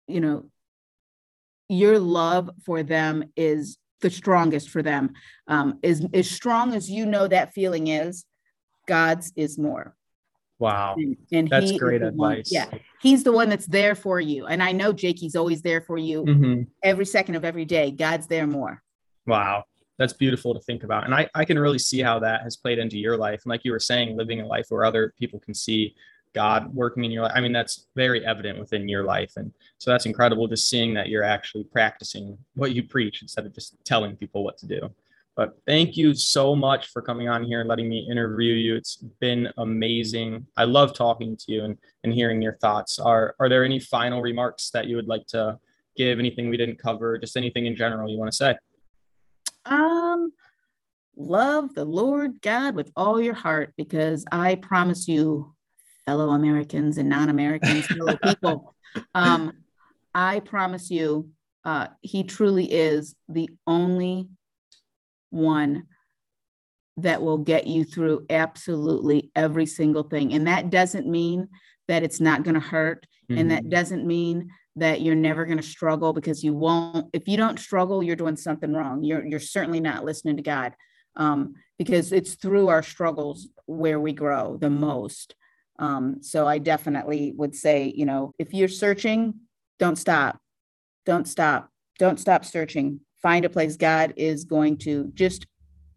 You 0.06 0.20
know 0.20 0.44
your 1.68 2.00
love 2.00 2.50
for 2.64 2.82
them 2.82 3.24
is 3.36 3.78
the 4.00 4.10
strongest 4.10 4.70
for 4.70 4.82
them. 4.82 5.12
Um, 5.46 5.78
is 5.82 6.04
as 6.12 6.28
strong 6.28 6.74
as 6.74 6.90
you 6.90 7.06
know 7.06 7.28
that 7.28 7.54
feeling 7.54 7.86
is 7.86 8.24
god's 8.88 9.32
is 9.36 9.58
more. 9.58 9.94
Wow. 10.58 10.96
And, 10.98 11.16
and 11.32 11.48
that's 11.48 11.72
great 11.78 12.02
advice 12.02 12.52
one, 12.52 12.70
yeah 12.70 12.78
he's 13.00 13.24
the 13.24 13.32
one 13.32 13.48
that's 13.48 13.66
there 13.66 13.94
for 13.94 14.20
you. 14.20 14.46
And 14.46 14.62
i 14.62 14.72
know 14.72 14.92
jakey's 14.92 15.36
always 15.36 15.62
there 15.62 15.80
for 15.80 15.96
you 15.96 16.24
mm-hmm. 16.24 16.62
every 16.82 17.06
second 17.06 17.36
of 17.36 17.44
every 17.44 17.64
day. 17.64 17.92
God's 17.92 18.26
there 18.26 18.46
more. 18.46 18.82
Wow 19.26 19.64
that's 20.00 20.14
beautiful 20.14 20.54
to 20.54 20.60
think 20.60 20.82
about. 20.82 21.04
And 21.04 21.14
I, 21.14 21.28
I 21.34 21.44
can 21.44 21.58
really 21.58 21.78
see 21.78 22.00
how 22.00 22.18
that 22.20 22.40
has 22.40 22.56
played 22.56 22.78
into 22.78 22.96
your 22.96 23.18
life. 23.18 23.42
And 23.44 23.50
like 23.50 23.66
you 23.66 23.70
were 23.70 23.78
saying, 23.78 24.16
living 24.16 24.40
a 24.40 24.46
life 24.46 24.64
where 24.70 24.86
other 24.86 25.12
people 25.18 25.38
can 25.38 25.52
see 25.52 25.94
God 26.34 26.74
working 26.74 27.04
in 27.04 27.10
your 27.10 27.24
life. 27.24 27.32
I 27.34 27.42
mean, 27.42 27.52
that's 27.52 27.86
very 27.94 28.24
evident 28.24 28.58
within 28.58 28.88
your 28.88 29.04
life. 29.04 29.34
And 29.36 29.52
so 29.76 29.90
that's 29.90 30.06
incredible 30.06 30.48
just 30.48 30.70
seeing 30.70 30.94
that 30.94 31.10
you're 31.10 31.22
actually 31.22 31.64
practicing 31.64 32.38
what 32.54 32.72
you 32.72 32.82
preach 32.82 33.20
instead 33.20 33.44
of 33.44 33.54
just 33.54 33.76
telling 33.84 34.16
people 34.16 34.42
what 34.42 34.56
to 34.58 34.66
do. 34.66 34.88
But 35.36 35.58
thank 35.66 35.98
you 35.98 36.14
so 36.14 36.56
much 36.56 36.86
for 36.86 37.02
coming 37.02 37.28
on 37.28 37.44
here 37.44 37.60
and 37.60 37.68
letting 37.68 37.90
me 37.90 38.08
interview 38.10 38.54
you. 38.54 38.76
It's 38.76 38.96
been 39.20 39.50
amazing. 39.58 40.46
I 40.56 40.64
love 40.64 40.94
talking 40.94 41.36
to 41.36 41.52
you 41.52 41.64
and, 41.64 41.76
and 42.04 42.12
hearing 42.14 42.40
your 42.40 42.56
thoughts. 42.56 42.98
Are 42.98 43.34
are 43.38 43.50
there 43.50 43.64
any 43.64 43.80
final 43.80 44.22
remarks 44.22 44.70
that 44.70 44.86
you 44.86 44.96
would 44.96 45.08
like 45.08 45.26
to 45.28 45.58
give? 45.94 46.18
Anything 46.18 46.48
we 46.48 46.56
didn't 46.56 46.78
cover? 46.78 47.18
Just 47.18 47.36
anything 47.36 47.66
in 47.66 47.76
general 47.76 48.10
you 48.10 48.18
want 48.18 48.30
to 48.30 48.36
say? 48.36 48.56
Um, 49.64 50.32
love 51.16 51.74
the 51.74 51.84
Lord 51.84 52.40
God 52.40 52.74
with 52.74 52.90
all 52.96 53.20
your 53.20 53.34
heart, 53.34 53.74
because 53.76 54.24
I 54.30 54.56
promise 54.56 55.08
you, 55.08 55.54
fellow 56.06 56.30
Americans 56.30 56.98
and 56.98 57.08
non-Americans, 57.08 57.86
fellow 57.86 58.16
people, 58.24 58.74
um, 59.14 59.52
I 60.14 60.40
promise 60.40 60.90
you, 60.90 61.30
uh, 61.64 61.88
He 62.00 62.24
truly 62.24 62.70
is 62.72 63.14
the 63.28 63.48
only 63.66 64.28
one 65.30 65.84
that 66.96 67.22
will 67.22 67.38
get 67.38 67.66
you 67.66 67.84
through 67.84 68.26
absolutely 68.30 69.30
every 69.34 69.66
single 69.66 70.02
thing. 70.02 70.32
And 70.32 70.46
that 70.46 70.70
doesn't 70.70 71.06
mean 71.06 71.48
that 71.88 72.02
it's 72.02 72.20
not 72.20 72.42
going 72.42 72.54
to 72.54 72.60
hurt. 72.60 73.06
Mm-hmm. 73.30 73.40
And 73.40 73.50
that 73.50 73.62
mm-hmm. 73.62 73.70
doesn't 73.70 74.06
mean 74.06 74.50
that 74.76 75.00
you're 75.00 75.14
never 75.14 75.44
going 75.44 75.56
to 75.58 75.62
struggle 75.62 76.12
because 76.12 76.44
you 76.44 76.54
won't 76.54 77.08
if 77.12 77.26
you 77.26 77.36
don't 77.36 77.58
struggle 77.58 78.02
you're 78.02 78.16
doing 78.16 78.36
something 78.36 78.72
wrong. 78.72 79.02
You're 79.02 79.24
you're 79.26 79.40
certainly 79.40 79.80
not 79.80 80.04
listening 80.04 80.36
to 80.36 80.42
god 80.42 80.74
um, 81.16 81.54
because 81.78 82.12
it's 82.12 82.34
through 82.34 82.68
our 82.68 82.82
struggles 82.82 83.48
where 83.66 84.00
we 84.00 84.12
grow 84.12 84.56
the 84.56 84.70
most. 84.70 85.34
Um, 85.78 86.22
so 86.22 86.46
i 86.46 86.58
definitely 86.58 87.32
would 87.36 87.54
say 87.54 87.92
you 87.96 88.04
know 88.04 88.32
if 88.38 88.52
you're 88.52 88.68
searching 88.68 89.34
don't 89.80 89.96
stop. 89.96 90.38
Don't 91.06 91.26
stop. 91.26 91.70
Don't 91.98 92.20
stop 92.20 92.44
searching. 92.44 93.00
Find 93.22 93.46
a 93.46 93.50
place 93.50 93.76
god 93.76 94.12
is 94.16 94.44
going 94.44 94.76
to 94.78 95.10
just 95.14 95.46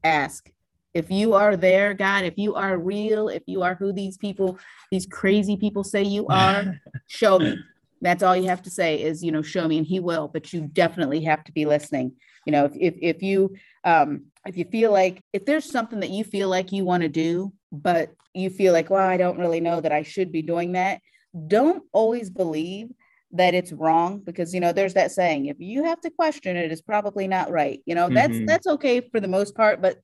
ask. 0.03 0.49
If 0.93 1.11
you 1.11 1.34
are 1.34 1.57
there 1.57 1.95
god 1.95 2.24
if 2.24 2.38
you 2.38 2.53
are 2.53 2.78
real 2.78 3.28
if 3.28 3.41
you 3.47 3.63
are 3.63 3.74
who 3.74 3.91
these 3.91 4.15
people 4.15 4.59
these 4.91 5.07
crazy 5.07 5.57
people 5.57 5.84
say 5.84 6.03
you 6.03 6.28
are 6.28 6.80
show 7.07 7.39
me 7.39 7.57
that's 8.03 8.23
all 8.23 8.35
you 8.35 8.49
have 8.49 8.61
to 8.63 8.69
say 8.69 9.01
is, 9.01 9.23
you 9.23 9.31
know, 9.31 9.41
show 9.41 9.67
me 9.67 9.77
and 9.77 9.87
he 9.87 9.99
will, 9.99 10.27
but 10.27 10.51
you 10.53 10.61
definitely 10.61 11.23
have 11.23 11.43
to 11.45 11.51
be 11.51 11.65
listening. 11.65 12.13
You 12.45 12.51
know, 12.51 12.65
if, 12.65 12.73
if, 12.75 12.95
if 13.01 13.23
you, 13.23 13.55
um, 13.83 14.25
if 14.45 14.57
you 14.57 14.65
feel 14.65 14.91
like, 14.91 15.21
if 15.31 15.45
there's 15.45 15.69
something 15.69 16.01
that 16.01 16.09
you 16.09 16.23
feel 16.23 16.49
like 16.49 16.71
you 16.71 16.83
want 16.83 17.03
to 17.03 17.09
do, 17.09 17.53
but 17.71 18.11
you 18.33 18.49
feel 18.49 18.73
like, 18.73 18.89
well, 18.89 19.07
I 19.07 19.17
don't 19.17 19.39
really 19.39 19.61
know 19.61 19.79
that 19.79 19.91
I 19.91 20.03
should 20.03 20.31
be 20.31 20.41
doing 20.41 20.73
that. 20.73 20.99
Don't 21.47 21.83
always 21.93 22.29
believe 22.29 22.89
that 23.33 23.55
it's 23.55 23.73
wrong 23.73 24.19
because 24.19 24.53
you 24.53 24.59
know 24.59 24.71
there's 24.71 24.93
that 24.93 25.11
saying 25.11 25.47
if 25.47 25.59
you 25.59 25.83
have 25.83 25.99
to 25.99 26.11
question 26.11 26.55
it 26.55 26.71
it's 26.71 26.83
probably 26.83 27.27
not 27.27 27.49
right 27.49 27.81
you 27.87 27.95
know 27.95 28.07
that's 28.07 28.31
mm-hmm. 28.31 28.45
that's 28.45 28.67
okay 28.67 29.01
for 29.01 29.19
the 29.19 29.27
most 29.27 29.55
part 29.55 29.81
but 29.81 29.97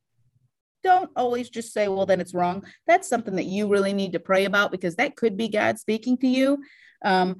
don't 0.84 1.12
always 1.16 1.48
just 1.48 1.72
say 1.72 1.88
well 1.88 2.08
then 2.08 2.20
it's 2.20 2.34
wrong 2.34 2.66
that's 2.88 3.08
something 3.08 3.36
that 3.36 3.46
you 3.46 3.68
really 3.68 3.94
need 3.94 4.14
to 4.14 4.20
pray 4.20 4.46
about 4.46 4.72
because 4.72 4.96
that 4.96 5.16
could 5.16 5.38
be 5.38 5.48
god 5.48 5.78
speaking 5.78 6.18
to 6.18 6.28
you 6.28 6.58
um, 7.06 7.36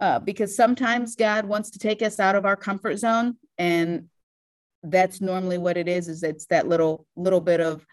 uh, 0.00 0.18
because 0.18 0.54
sometimes 0.54 1.16
god 1.16 1.44
wants 1.44 1.70
to 1.70 1.78
take 1.78 2.02
us 2.02 2.20
out 2.20 2.34
of 2.34 2.44
our 2.44 2.56
comfort 2.56 2.96
zone 2.96 3.36
and 3.58 4.08
that's 4.82 5.20
normally 5.20 5.58
what 5.58 5.76
it 5.76 5.88
is 5.88 6.08
is 6.08 6.22
it's 6.22 6.46
that 6.46 6.68
little 6.68 7.06
little 7.16 7.40
bit 7.40 7.60
of 7.60 7.84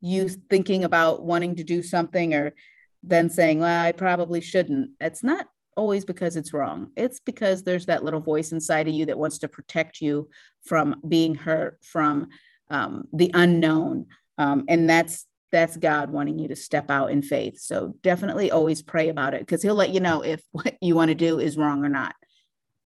you 0.00 0.28
thinking 0.28 0.84
about 0.84 1.24
wanting 1.24 1.56
to 1.56 1.64
do 1.64 1.82
something 1.82 2.34
or 2.34 2.52
then 3.02 3.30
saying 3.30 3.60
well 3.60 3.84
i 3.84 3.92
probably 3.92 4.40
shouldn't. 4.40 4.90
It's 5.00 5.22
not 5.22 5.46
always 5.76 6.04
because 6.04 6.36
it's 6.36 6.52
wrong. 6.52 6.90
It's 6.96 7.20
because 7.20 7.62
there's 7.62 7.86
that 7.86 8.02
little 8.02 8.20
voice 8.20 8.52
inside 8.52 8.88
of 8.88 8.94
you 8.94 9.06
that 9.06 9.18
wants 9.18 9.38
to 9.38 9.48
protect 9.48 10.00
you 10.00 10.28
from 10.64 11.00
being 11.06 11.34
hurt 11.34 11.78
from 11.82 12.28
um, 12.70 13.06
the 13.12 13.30
unknown. 13.34 14.06
Um, 14.38 14.64
and 14.68 14.88
that's 14.88 15.25
that's 15.52 15.76
god 15.76 16.10
wanting 16.10 16.38
you 16.38 16.48
to 16.48 16.56
step 16.56 16.90
out 16.90 17.10
in 17.10 17.22
faith 17.22 17.58
so 17.58 17.94
definitely 18.02 18.50
always 18.50 18.82
pray 18.82 19.08
about 19.08 19.34
it 19.34 19.40
because 19.40 19.62
he'll 19.62 19.74
let 19.74 19.90
you 19.90 20.00
know 20.00 20.22
if 20.22 20.42
what 20.52 20.76
you 20.80 20.94
want 20.94 21.08
to 21.08 21.14
do 21.14 21.38
is 21.38 21.56
wrong 21.56 21.84
or 21.84 21.88
not 21.88 22.14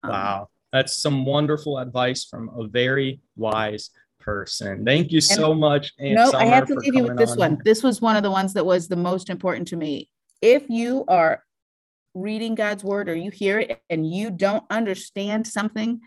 um, 0.04 0.12
wow 0.12 0.50
that's 0.74 1.02
some 1.02 1.26
wonderful 1.26 1.78
advice 1.78 2.26
from 2.26 2.50
a 2.50 2.68
very 2.68 3.22
wise 3.36 3.90
person. 4.28 4.84
Thank 4.84 5.14
you 5.14 5.22
so 5.22 5.54
much. 5.54 5.94
Aunt 6.00 6.16
no, 6.16 6.32
Summer, 6.32 6.44
I 6.44 6.48
have 6.48 6.68
to 6.68 6.76
leave 6.76 6.94
you 6.94 7.04
with 7.04 7.18
this 7.18 7.32
on. 7.32 7.38
one. 7.38 7.58
This 7.64 7.82
was 7.82 8.02
one 8.02 8.18
of 8.18 8.24
the 8.24 8.30
ones 8.30 8.54
that 8.54 8.66
was 8.66 8.90
the 8.90 8.98
most 8.98 9.30
important 9.30 9.70
to 9.70 9.78
me. 9.78 10.10
If 10.42 10.70
you 10.70 11.06
are 11.08 11.44
reading 12.14 12.54
God's 12.54 12.84
word 12.84 13.08
or 13.08 13.16
you 13.16 13.32
hear 13.32 13.60
it 13.60 13.82
and 13.90 14.06
you 14.06 14.30
don't 14.30 14.66
understand 14.70 15.48
something, 15.48 16.02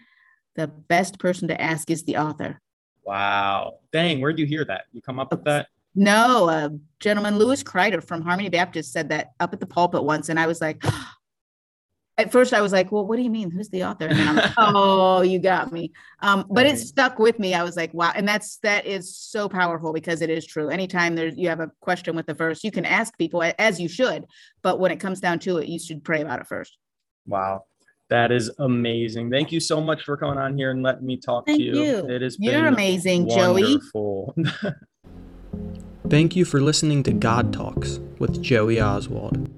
the 0.55 0.67
best 0.67 1.19
person 1.19 1.49
to 1.49 1.59
ask 1.59 1.91
is 1.91 2.05
the 2.05 2.19
author. 2.19 2.61
Wow. 3.05 3.79
Dang, 3.91 4.21
where'd 4.21 4.39
you 4.39 4.47
hear 4.47 4.67
that? 4.67 4.85
You 4.93 5.01
come 5.01 5.19
up 5.19 5.31
with 5.31 5.45
that? 5.45 5.69
No, 5.95 6.49
a 6.49 6.71
gentleman, 7.01 7.39
Lewis 7.39 7.63
Kreider 7.63 8.03
from 8.03 8.23
Harmony 8.23 8.49
Baptist, 8.49 8.93
said 8.93 9.09
that 9.09 9.33
up 9.41 9.53
at 9.53 9.61
the 9.61 9.67
pulpit 9.67 10.05
once. 10.05 10.29
And 10.29 10.39
I 10.39 10.47
was 10.47 10.61
like, 10.61 10.83
at 12.19 12.31
first 12.31 12.53
I 12.53 12.61
was 12.61 12.73
like, 12.73 12.93
well, 12.93 13.07
what 13.07 13.17
do 13.17 13.23
you 13.23 13.31
mean? 13.31 13.51
Who's 13.51 13.71
the 13.71 13.85
author? 13.85 14.07
And 14.07 14.19
then 14.19 14.29
I'm 14.29 14.37
like, 14.37 14.53
oh, 14.59 15.23
you 15.23 15.39
got 15.39 15.73
me. 15.73 15.93
Um, 16.21 16.47
but 16.51 16.67
it 16.67 16.79
stuck 16.79 17.19
with 17.19 17.39
me. 17.39 17.55
I 17.55 17.63
was 17.63 17.77
like, 17.77 17.93
wow. 17.95 18.13
And 18.15 18.29
that's, 18.29 18.59
that 18.59 18.87
is 18.87 19.17
so 19.17 19.49
powerful 19.49 19.93
because 19.93 20.21
it 20.23 20.31
is 20.31 20.47
true. 20.47 20.69
Anytime 20.69 21.15
there's, 21.17 21.37
you 21.37 21.49
have 21.49 21.61
a 21.61 21.71
question 21.81 22.15
with 22.15 22.27
the 22.27 22.35
verse, 22.35 22.63
you 22.63 22.71
can 22.71 22.85
ask 22.85 23.17
people 23.19 23.43
as 23.59 23.81
you 23.81 23.89
should, 23.89 24.27
but 24.63 24.79
when 24.79 24.93
it 24.93 25.01
comes 25.01 25.21
down 25.21 25.39
to 25.41 25.59
it, 25.59 25.69
you 25.69 25.79
should 25.79 26.05
pray 26.05 26.21
about 26.21 26.41
it 26.41 26.47
first. 26.47 26.77
Wow. 27.27 27.65
That 28.11 28.33
is 28.33 28.51
amazing. 28.59 29.31
Thank 29.31 29.53
you 29.53 29.61
so 29.61 29.81
much 29.81 30.03
for 30.03 30.17
coming 30.17 30.37
on 30.37 30.59
here 30.59 30.73
and 30.73 30.83
letting 30.83 31.07
me 31.07 31.17
talk 31.17 31.47
Thank 31.47 31.59
to 31.59 31.65
you. 31.65 31.83
you. 31.83 32.11
It 32.11 32.23
is 32.23 32.37
You're 32.41 32.67
amazing, 32.67 33.27
wonderful. 33.27 34.35
Joey. 34.37 34.73
Thank 36.09 36.35
you 36.35 36.45
for 36.45 36.61
listening 36.61 37.03
to 37.05 37.13
God 37.13 37.53
Talks 37.53 38.01
with 38.19 38.43
Joey 38.43 38.81
Oswald. 38.81 39.49